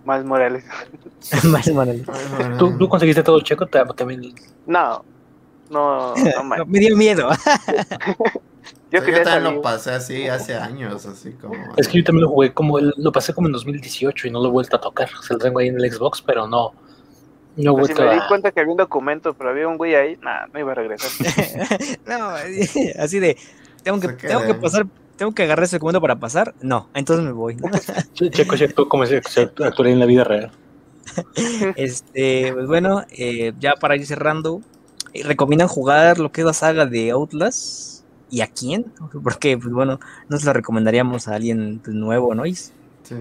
Más 0.06 0.24
Morales. 0.26 0.64
Miles 1.44 1.74
Morales. 1.74 2.06
¿Tú, 2.58 2.78
tú 2.78 2.90
conseguiste 2.90 3.24
todo 3.24 3.42
checo 3.42 3.66
Te- 3.68 3.84
también. 3.96 4.34
No, 4.66 5.04
no, 5.70 6.16
no 6.16 6.44
No, 6.58 6.66
me 6.66 6.80
dio 6.80 6.96
miedo. 6.96 7.30
Yo 8.92 9.06
Yo, 9.06 9.24
también 9.24 9.56
lo 9.56 9.62
pasé 9.62 9.92
así 9.92 10.28
hace 10.28 10.56
años, 10.56 11.06
así 11.06 11.34
como... 11.34 11.54
Es 11.78 11.88
que 11.88 12.00
yo 12.00 12.04
también 12.04 12.24
lo 12.24 12.30
jugué 12.30 12.52
como 12.54 12.80
lo 12.80 13.12
pasé 13.12 13.36
como 13.36 13.48
en 13.48 13.54
2018 13.54 14.28
y 14.28 14.32
no 14.32 14.42
lo 14.42 14.48
he 14.48 14.52
vuelto 14.52 14.78
a 14.78 14.82
tocar. 14.82 15.08
O 15.18 15.22
sea, 15.22 15.36
lo 15.36 15.40
tengo 15.40 15.60
ahí 15.60 15.68
en 15.68 15.80
el 15.80 15.92
Xbox, 15.92 16.24
pero 16.24 16.48
no. 16.48 16.74
No 17.56 17.72
he 17.72 17.74
Pues 17.76 17.88
si 17.88 18.02
me 18.02 18.14
di 18.16 18.20
cuenta 18.28 18.52
que 18.52 18.62
había 18.62 18.72
un 18.72 18.78
documento, 18.78 19.36
pero 19.36 19.52
había 19.52 19.68
un 19.68 19.78
güey 19.78 19.94
ahí, 19.94 20.18
nah, 20.24 20.48
no 20.52 20.60
iba 20.60 20.72
a 20.72 20.76
regresar. 20.76 21.10
no, 22.08 22.30
así 23.00 23.20
de, 23.20 23.38
tengo 23.84 24.00
que, 24.00 24.08
Se 24.08 24.14
tengo 24.28 24.46
que 24.46 24.56
pasar, 24.56 24.88
tengo 25.20 25.34
que 25.34 25.44
agarrar 25.44 25.66
ese 25.66 25.76
documento 25.76 26.00
para 26.00 26.18
pasar. 26.18 26.56
No, 26.62 26.88
entonces 26.94 27.26
me 27.26 27.34
voy. 27.34 27.58
Checo, 28.14 28.56
checo, 28.56 28.88
como 28.88 29.06
se, 29.06 29.18
actuaría 29.18 29.94
en 29.94 30.00
la 30.00 30.06
vida 30.06 30.24
real. 30.24 30.52
Este, 31.76 32.54
pues 32.54 32.68
bueno, 32.68 33.04
eh, 33.12 33.52
ya 33.60 33.74
para 33.74 33.96
ir 33.96 34.06
cerrando, 34.06 34.62
eh, 35.14 35.24
¿recomiendan 35.24 35.68
jugar 35.68 36.20
lo 36.20 36.32
que 36.32 36.42
es 36.42 36.46
la 36.46 36.54
saga 36.54 36.86
de 36.86 37.12
Outlast? 37.12 38.06
¿Y 38.30 38.42
a 38.42 38.48
quién? 38.48 38.94
Porque, 39.24 39.58
pues 39.58 39.74
bueno, 39.74 40.00
no 40.30 40.38
se 40.38 40.46
la 40.46 40.54
recomendaríamos 40.54 41.28
a 41.28 41.36
alguien 41.36 41.82
pues, 41.84 41.96
nuevo, 41.96 42.34
¿no? 42.34 42.46
Is? 42.46 42.72
Sí. 43.04 43.16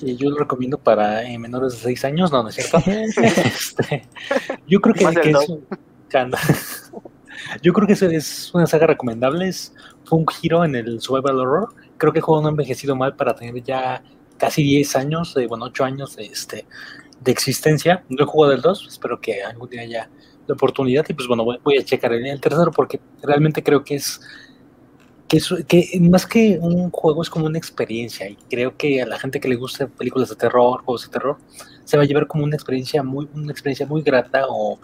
Y 0.00 0.16
yo 0.16 0.30
lo 0.30 0.36
recomiendo 0.36 0.78
para 0.78 1.24
eh, 1.24 1.38
menores 1.38 1.72
de 1.72 1.78
6 1.78 2.04
años, 2.04 2.30
no, 2.30 2.44
no 2.44 2.50
es 2.50 2.54
cierto. 2.54 2.78
Este, 2.86 4.06
yo 4.68 4.80
creo 4.80 4.94
que, 4.94 5.20
que 5.20 5.30
es, 5.30 6.90
yo 7.62 7.72
creo 7.72 7.86
que 7.86 7.94
eso 7.94 8.06
es 8.06 8.54
una 8.54 8.66
saga 8.66 8.86
recomendable. 8.86 9.48
Es, 9.48 9.72
fue 10.06 10.18
un 10.18 10.26
giro 10.28 10.64
en 10.64 10.74
el 10.76 11.00
survival 11.00 11.40
horror. 11.40 11.74
Creo 11.98 12.12
que 12.12 12.20
el 12.20 12.24
juego 12.24 12.40
no 12.42 12.48
ha 12.48 12.50
envejecido 12.50 12.96
mal 12.96 13.16
para 13.16 13.34
tener 13.34 13.62
ya 13.62 14.02
casi 14.38 14.62
10 14.62 14.96
años, 14.96 15.36
eh, 15.36 15.46
bueno, 15.46 15.66
8 15.66 15.84
años 15.84 16.16
de, 16.16 16.26
este, 16.26 16.66
de 17.20 17.32
existencia. 17.32 18.04
No 18.08 18.24
he 18.24 18.26
jugado 18.26 18.54
el 18.54 18.62
2, 18.62 18.86
espero 18.88 19.20
que 19.20 19.42
algún 19.42 19.68
día 19.70 19.82
haya 19.82 20.10
la 20.46 20.54
oportunidad. 20.54 21.04
Y 21.08 21.14
pues 21.14 21.28
bueno, 21.28 21.44
voy, 21.44 21.58
voy 21.64 21.78
a 21.78 21.84
checar 21.84 22.12
el, 22.12 22.26
el 22.26 22.40
tercero 22.40 22.70
porque 22.70 23.00
realmente 23.22 23.62
creo 23.62 23.84
que 23.84 23.96
es 23.96 24.20
que, 25.28 25.38
es- 25.38 25.54
que 25.68 25.98
más 26.00 26.26
que 26.26 26.58
un 26.60 26.90
juego 26.90 27.22
es 27.22 27.30
como 27.30 27.46
una 27.46 27.58
experiencia 27.58 28.28
y 28.28 28.36
creo 28.48 28.76
que 28.76 29.02
a 29.02 29.06
la 29.06 29.18
gente 29.18 29.40
que 29.40 29.48
le 29.48 29.56
gusta 29.56 29.88
películas 29.88 30.28
de 30.28 30.36
terror, 30.36 30.82
juegos 30.84 31.04
de 31.04 31.08
terror, 31.10 31.38
se 31.84 31.96
va 31.96 32.04
a 32.04 32.06
llevar 32.06 32.26
como 32.26 32.44
una 32.44 32.54
experiencia 32.56 33.02
muy, 33.02 33.28
una 33.34 33.50
experiencia 33.52 33.86
muy 33.86 34.02
grata 34.02 34.44
o, 34.48 34.78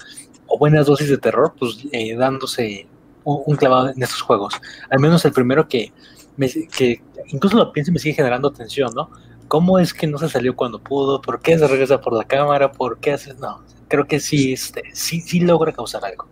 o 0.46 0.58
buenas 0.58 0.86
dosis 0.86 1.08
de 1.08 1.18
terror, 1.18 1.54
pues 1.58 1.78
eh, 1.92 2.14
dándose 2.16 2.88
un, 3.24 3.56
clavado 3.56 3.90
en 3.90 4.02
estos 4.02 4.22
juegos. 4.22 4.54
Al 4.90 5.00
menos 5.00 5.24
el 5.24 5.32
primero 5.32 5.68
que, 5.68 5.94
me- 6.36 6.48
que 6.70 7.04
incluso 7.28 7.56
lo 7.56 7.72
pienso 7.72 7.90
y 7.90 7.94
me 7.94 8.00
sigue 8.00 8.14
generando 8.14 8.52
tensión, 8.52 8.94
¿no? 8.94 9.10
¿Cómo 9.48 9.78
es 9.78 9.92
que 9.94 10.06
no 10.06 10.18
se 10.18 10.28
salió 10.28 10.56
cuando 10.56 10.82
pudo? 10.82 11.20
¿Por 11.20 11.40
qué 11.42 11.58
se 11.58 11.68
regresa 11.68 12.00
por 12.00 12.14
la 12.14 12.24
cámara? 12.24 12.72
¿Por 12.72 13.00
qué 13.00 13.12
hace? 13.12 13.34
No, 13.34 13.64
creo 13.88 14.06
que 14.06 14.20
sí, 14.20 14.52
este, 14.54 14.82
sí, 14.94 15.20
sí 15.20 15.40
logra 15.40 15.72
causar 15.72 16.04
algo. 16.04 16.28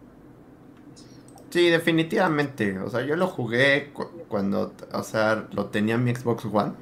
Sí, 1.51 1.69
definitivamente. 1.69 2.79
O 2.79 2.91
sea, 2.91 3.03
yo 3.05 3.17
lo 3.17 3.27
jugué 3.27 3.93
cu- 3.93 4.11
cuando, 4.29 4.75
o 4.93 5.03
sea, 5.03 5.49
lo 5.53 5.67
tenía 5.67 5.97
en 5.97 6.05
mi 6.05 6.15
Xbox 6.15 6.45
One. 6.47 6.73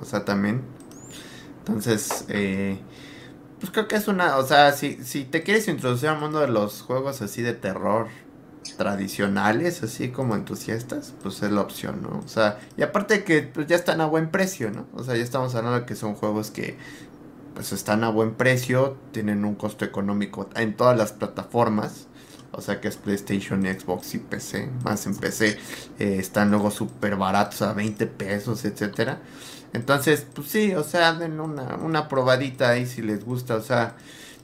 O 0.00 0.04
sea, 0.04 0.24
también. 0.24 0.62
Entonces, 1.60 2.24
eh, 2.28 2.78
pues 3.60 3.72
creo 3.72 3.88
que 3.88 3.96
es 3.96 4.08
una, 4.08 4.38
o 4.38 4.44
sea, 4.46 4.72
si, 4.72 5.04
si 5.04 5.24
te 5.24 5.42
quieres 5.42 5.68
introducir 5.68 6.08
al 6.10 6.20
mundo 6.20 6.40
de 6.40 6.48
los 6.48 6.82
juegos 6.82 7.22
así 7.22 7.42
de 7.42 7.54
terror 7.54 8.08
tradicionales, 8.76 9.82
así 9.82 10.08
como 10.10 10.34
entusiastas, 10.34 11.14
pues 11.22 11.42
es 11.42 11.50
la 11.50 11.60
opción, 11.60 12.02
¿no? 12.02 12.20
O 12.24 12.28
sea, 12.28 12.58
y 12.76 12.82
aparte 12.82 13.24
que 13.24 13.42
pues, 13.42 13.66
ya 13.66 13.76
están 13.76 14.00
a 14.00 14.06
buen 14.06 14.30
precio, 14.30 14.70
¿no? 14.70 14.86
O 14.94 15.04
sea, 15.04 15.16
ya 15.16 15.22
estamos 15.22 15.54
hablando 15.54 15.80
de 15.80 15.86
que 15.86 15.94
son 15.94 16.14
juegos 16.14 16.50
que 16.50 16.76
pues 17.54 17.72
están 17.72 18.04
a 18.04 18.10
buen 18.10 18.34
precio, 18.34 18.98
tienen 19.12 19.44
un 19.46 19.54
costo 19.54 19.84
económico 19.84 20.50
en 20.56 20.76
todas 20.76 20.96
las 20.96 21.12
plataformas. 21.12 22.06
O 22.52 22.60
sea 22.60 22.80
que 22.80 22.88
es 22.88 22.96
PlayStation, 22.96 23.62
Xbox 23.62 24.14
y 24.14 24.18
PC. 24.18 24.70
Más 24.84 25.06
en 25.06 25.16
PC 25.16 25.58
eh, 25.98 26.16
están 26.18 26.50
luego 26.50 26.70
súper 26.70 27.16
baratos 27.16 27.62
a 27.62 27.72
20 27.72 28.06
pesos, 28.06 28.64
etcétera. 28.64 29.20
Entonces, 29.72 30.26
pues 30.34 30.48
sí, 30.48 30.74
o 30.74 30.82
sea, 30.84 31.14
den 31.14 31.40
una, 31.40 31.76
una 31.76 32.08
probadita 32.08 32.70
ahí 32.70 32.86
si 32.86 33.02
les 33.02 33.24
gusta. 33.24 33.56
O 33.56 33.62
sea, 33.62 33.96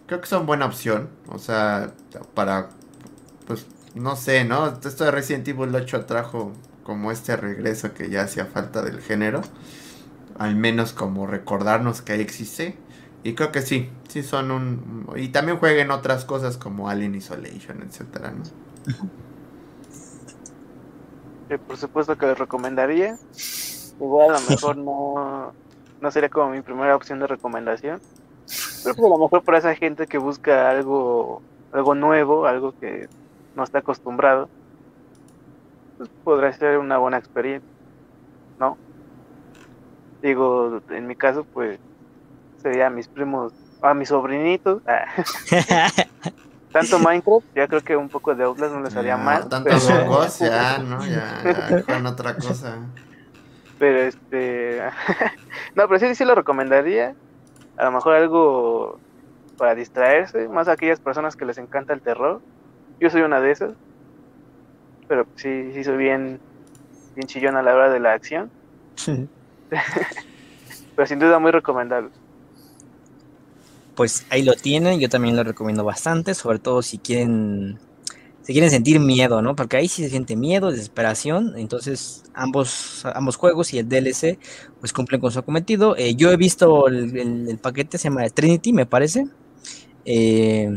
creo 0.06 0.20
que 0.20 0.26
son 0.26 0.46
buena 0.46 0.66
opción. 0.66 1.08
O 1.28 1.38
sea, 1.38 1.92
para, 2.34 2.70
no 3.94 4.16
sé, 4.16 4.44
¿no? 4.44 4.66
Esto 4.68 5.04
de 5.04 5.10
Resident 5.10 5.46
Evil 5.48 5.74
8 5.74 6.06
trajo 6.06 6.52
como 6.84 7.12
este 7.12 7.36
regreso 7.36 7.94
que 7.94 8.10
ya 8.10 8.22
hacía 8.22 8.46
falta 8.46 8.82
del 8.82 9.00
género. 9.00 9.42
Al 10.38 10.56
menos 10.56 10.92
como 10.92 11.26
recordarnos 11.26 12.02
que 12.02 12.12
ahí 12.12 12.20
existe. 12.20 12.76
Y 13.22 13.34
creo 13.34 13.52
que 13.52 13.62
sí, 13.62 13.90
sí 14.08 14.22
son 14.22 14.50
un... 14.50 15.06
Y 15.16 15.28
también 15.28 15.58
jueguen 15.58 15.90
otras 15.90 16.24
cosas 16.24 16.56
como 16.56 16.88
Alien 16.88 17.14
Isolation, 17.14 17.82
etcétera, 17.82 18.32
¿no? 18.32 18.42
Por 21.66 21.76
supuesto 21.76 22.16
que 22.16 22.26
les 22.26 22.38
recomendaría. 22.38 23.18
Igual 24.00 24.30
a 24.30 24.40
lo 24.40 24.50
mejor 24.50 24.76
no, 24.78 25.52
no 26.00 26.10
sería 26.10 26.30
como 26.30 26.50
mi 26.50 26.62
primera 26.62 26.96
opción 26.96 27.20
de 27.20 27.26
recomendación. 27.26 28.00
Pero 28.82 28.96
pues 28.96 29.06
a 29.06 29.10
lo 29.10 29.18
mejor 29.18 29.44
para 29.44 29.58
esa 29.58 29.74
gente 29.76 30.06
que 30.06 30.18
busca 30.18 30.70
algo, 30.70 31.42
algo 31.72 31.94
nuevo, 31.94 32.46
algo 32.46 32.74
que 32.78 33.08
no 33.54 33.64
está 33.64 33.78
acostumbrado, 33.78 34.48
pues 35.98 36.10
podrá 36.24 36.52
ser 36.52 36.78
una 36.78 36.98
buena 36.98 37.18
experiencia, 37.18 37.68
¿no? 38.58 38.76
Digo, 40.22 40.80
en 40.90 41.06
mi 41.06 41.16
caso, 41.16 41.44
pues 41.52 41.78
sería 42.58 42.86
a 42.86 42.90
mis 42.90 43.08
primos, 43.08 43.52
a 43.82 43.94
mis 43.94 44.08
sobrinitos. 44.08 44.82
ah, 44.86 45.04
tanto 46.72 46.98
Minecraft, 46.98 47.46
ya 47.54 47.66
creo 47.68 47.80
que 47.82 47.96
un 47.96 48.08
poco 48.08 48.34
de 48.34 48.44
Outlast 48.44 48.72
no 48.74 48.82
les 48.82 48.96
haría 48.96 49.16
mal. 49.16 49.48
Tantos 49.48 49.86
pero- 49.86 50.26
ya, 50.40 50.78
¿no? 50.78 51.04
Ya, 51.04 51.42
ya, 51.44 51.82
con 51.82 52.06
otra 52.06 52.34
cosa. 52.36 52.78
Pero 53.78 53.98
este. 54.02 54.80
no, 55.74 55.88
pero 55.88 55.98
sí, 55.98 56.14
sí 56.14 56.24
lo 56.24 56.34
recomendaría. 56.34 57.14
A 57.76 57.84
lo 57.86 57.92
mejor 57.92 58.14
algo 58.14 59.00
para 59.58 59.74
distraerse, 59.74 60.48
más 60.48 60.68
a 60.68 60.72
aquellas 60.72 61.00
personas 61.00 61.34
que 61.36 61.44
les 61.44 61.58
encanta 61.58 61.92
el 61.92 62.00
terror. 62.00 62.40
Yo 63.00 63.10
soy 63.10 63.22
una 63.22 63.40
de 63.40 63.50
esas. 63.50 63.72
Pero 65.08 65.26
sí, 65.36 65.72
sí 65.74 65.84
soy 65.84 65.96
bien, 65.96 66.40
bien 67.14 67.26
chillón 67.28 67.56
a 67.56 67.62
la 67.62 67.74
hora 67.74 67.90
de 67.92 68.00
la 68.00 68.12
acción. 68.14 68.50
Pero 70.96 71.06
sin 71.06 71.18
duda 71.18 71.38
muy 71.38 71.50
recomendable. 71.50 72.10
Pues 73.94 74.24
ahí 74.30 74.42
lo 74.42 74.54
tienen, 74.54 75.00
yo 75.00 75.08
también 75.08 75.36
lo 75.36 75.44
recomiendo 75.44 75.84
bastante, 75.84 76.34
sobre 76.34 76.58
todo 76.58 76.80
si 76.80 76.98
quieren, 76.98 77.78
si 78.42 78.52
quieren 78.54 78.70
sentir 78.70 78.98
miedo, 79.00 79.42
¿no? 79.42 79.54
Porque 79.54 79.76
ahí 79.76 79.86
sí 79.88 80.02
se 80.02 80.08
siente 80.08 80.34
miedo, 80.34 80.70
desesperación, 80.70 81.54
entonces 81.58 82.24
ambos, 82.32 83.04
ambos 83.14 83.36
juegos 83.36 83.74
y 83.74 83.78
el 83.78 83.88
DLC 83.88 84.38
pues 84.80 84.94
cumplen 84.94 85.20
con 85.20 85.30
su 85.30 85.42
cometido. 85.42 85.94
Eh, 85.96 86.14
yo 86.14 86.32
he 86.32 86.36
visto 86.38 86.88
el, 86.88 87.16
el- 87.18 87.48
el 87.50 87.58
paquete, 87.58 87.98
se 87.98 88.04
llama 88.08 88.26
Trinity, 88.30 88.72
me 88.72 88.86
parece, 88.86 89.26
eh, 90.06 90.70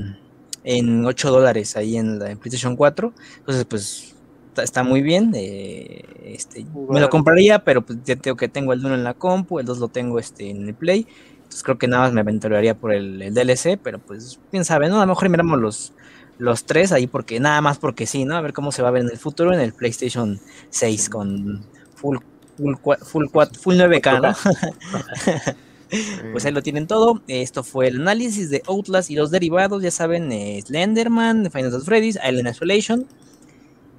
en 0.65 1.05
8 1.05 1.31
dólares 1.31 1.77
ahí 1.77 1.95
en 1.95 2.19
la 2.19 2.31
en 2.31 2.37
PlayStation 2.37 2.75
4, 2.75 3.13
entonces 3.37 3.63
pues 3.65 4.15
está, 4.49 4.63
está 4.63 4.83
muy 4.83 5.01
bien, 5.01 5.31
eh, 5.35 6.03
este, 6.25 6.65
me 6.89 6.99
lo 6.99 7.09
compraría, 7.09 7.59
pero 7.59 7.81
pues 7.85 7.99
ya 8.03 8.15
tengo 8.17 8.35
que 8.35 8.49
tengo 8.49 8.73
el 8.73 8.83
1 8.85 8.95
en 8.95 9.03
la 9.03 9.13
compu, 9.13 9.59
el 9.59 9.65
2 9.65 9.77
lo 9.79 9.87
tengo 9.87 10.19
este, 10.19 10.49
en 10.49 10.67
el 10.67 10.73
Play. 10.73 11.07
Entonces 11.37 11.61
creo 11.63 11.77
que 11.77 11.87
nada 11.87 12.03
más 12.03 12.13
me 12.13 12.21
aventuraría 12.21 12.73
por 12.75 12.91
el, 12.91 13.21
el 13.21 13.33
DLC, 13.33 13.77
pero 13.81 13.99
pues 13.99 14.39
quién 14.49 14.65
sabe, 14.65 14.89
¿no? 14.89 14.97
A 14.97 15.05
lo 15.05 15.11
mejor 15.13 15.29
miramos 15.29 15.59
los, 15.59 15.93
los 16.39 16.65
tres 16.65 16.91
ahí 16.91 17.05
porque 17.05 17.39
nada 17.39 17.61
más 17.61 17.77
porque 17.77 18.07
sí, 18.07 18.25
¿no? 18.25 18.35
A 18.35 18.41
ver 18.41 18.51
cómo 18.51 18.71
se 18.71 18.81
va 18.81 18.87
a 18.87 18.91
ver 18.91 19.03
en 19.03 19.11
el 19.11 19.17
futuro 19.19 19.53
en 19.53 19.59
el 19.59 19.71
PlayStation 19.71 20.39
6 20.71 21.09
con 21.09 21.63
full 21.95 22.17
full 22.57 22.75
full, 23.03 23.25
cua- 23.27 23.53
full 23.55 23.75
9K, 23.75 24.21
¿no? 24.21 24.33
Pues 26.31 26.45
ahí 26.45 26.51
lo 26.51 26.61
tienen 26.63 26.87
todo. 26.87 27.21
Esto 27.27 27.63
fue 27.63 27.87
el 27.87 28.01
análisis 28.01 28.49
de 28.49 28.63
Outlast 28.67 29.09
y 29.11 29.15
los 29.15 29.31
derivados, 29.31 29.81
ya 29.83 29.91
saben, 29.91 30.31
eh, 30.31 30.61
Slenderman, 30.65 31.49
Final 31.51 31.71
Fantasy 31.71 31.85
Freddy's, 31.85 32.19
Island 32.27 32.49
Isolation. 32.49 33.07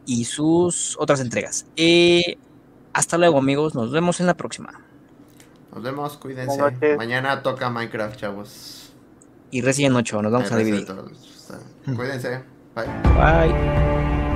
y 0.07 0.25
sus 0.25 0.97
otras 1.01 1.21
entregas. 1.21 1.67
Eh, 1.77 2.39
hasta 2.93 3.19
luego, 3.19 3.39
amigos. 3.39 3.75
Nos 3.75 3.91
vemos 3.91 4.21
en 4.21 4.27
la 4.27 4.35
próxima. 4.35 4.81
Nos 5.75 5.83
vemos, 5.83 6.17
cuídense. 6.17 6.97
Mañana 6.97 7.43
toca 7.43 7.69
Minecraft, 7.69 8.17
chavos. 8.17 8.93
Y 9.51 9.61
recién 9.63 9.95
8. 9.95 10.23
Nos 10.23 10.33
vamos 10.33 10.53
a 10.53 10.57
dividir. 10.57 10.87
Cuídense. 11.85 12.43
Bye. 12.75 12.87
Bye. 13.15 14.36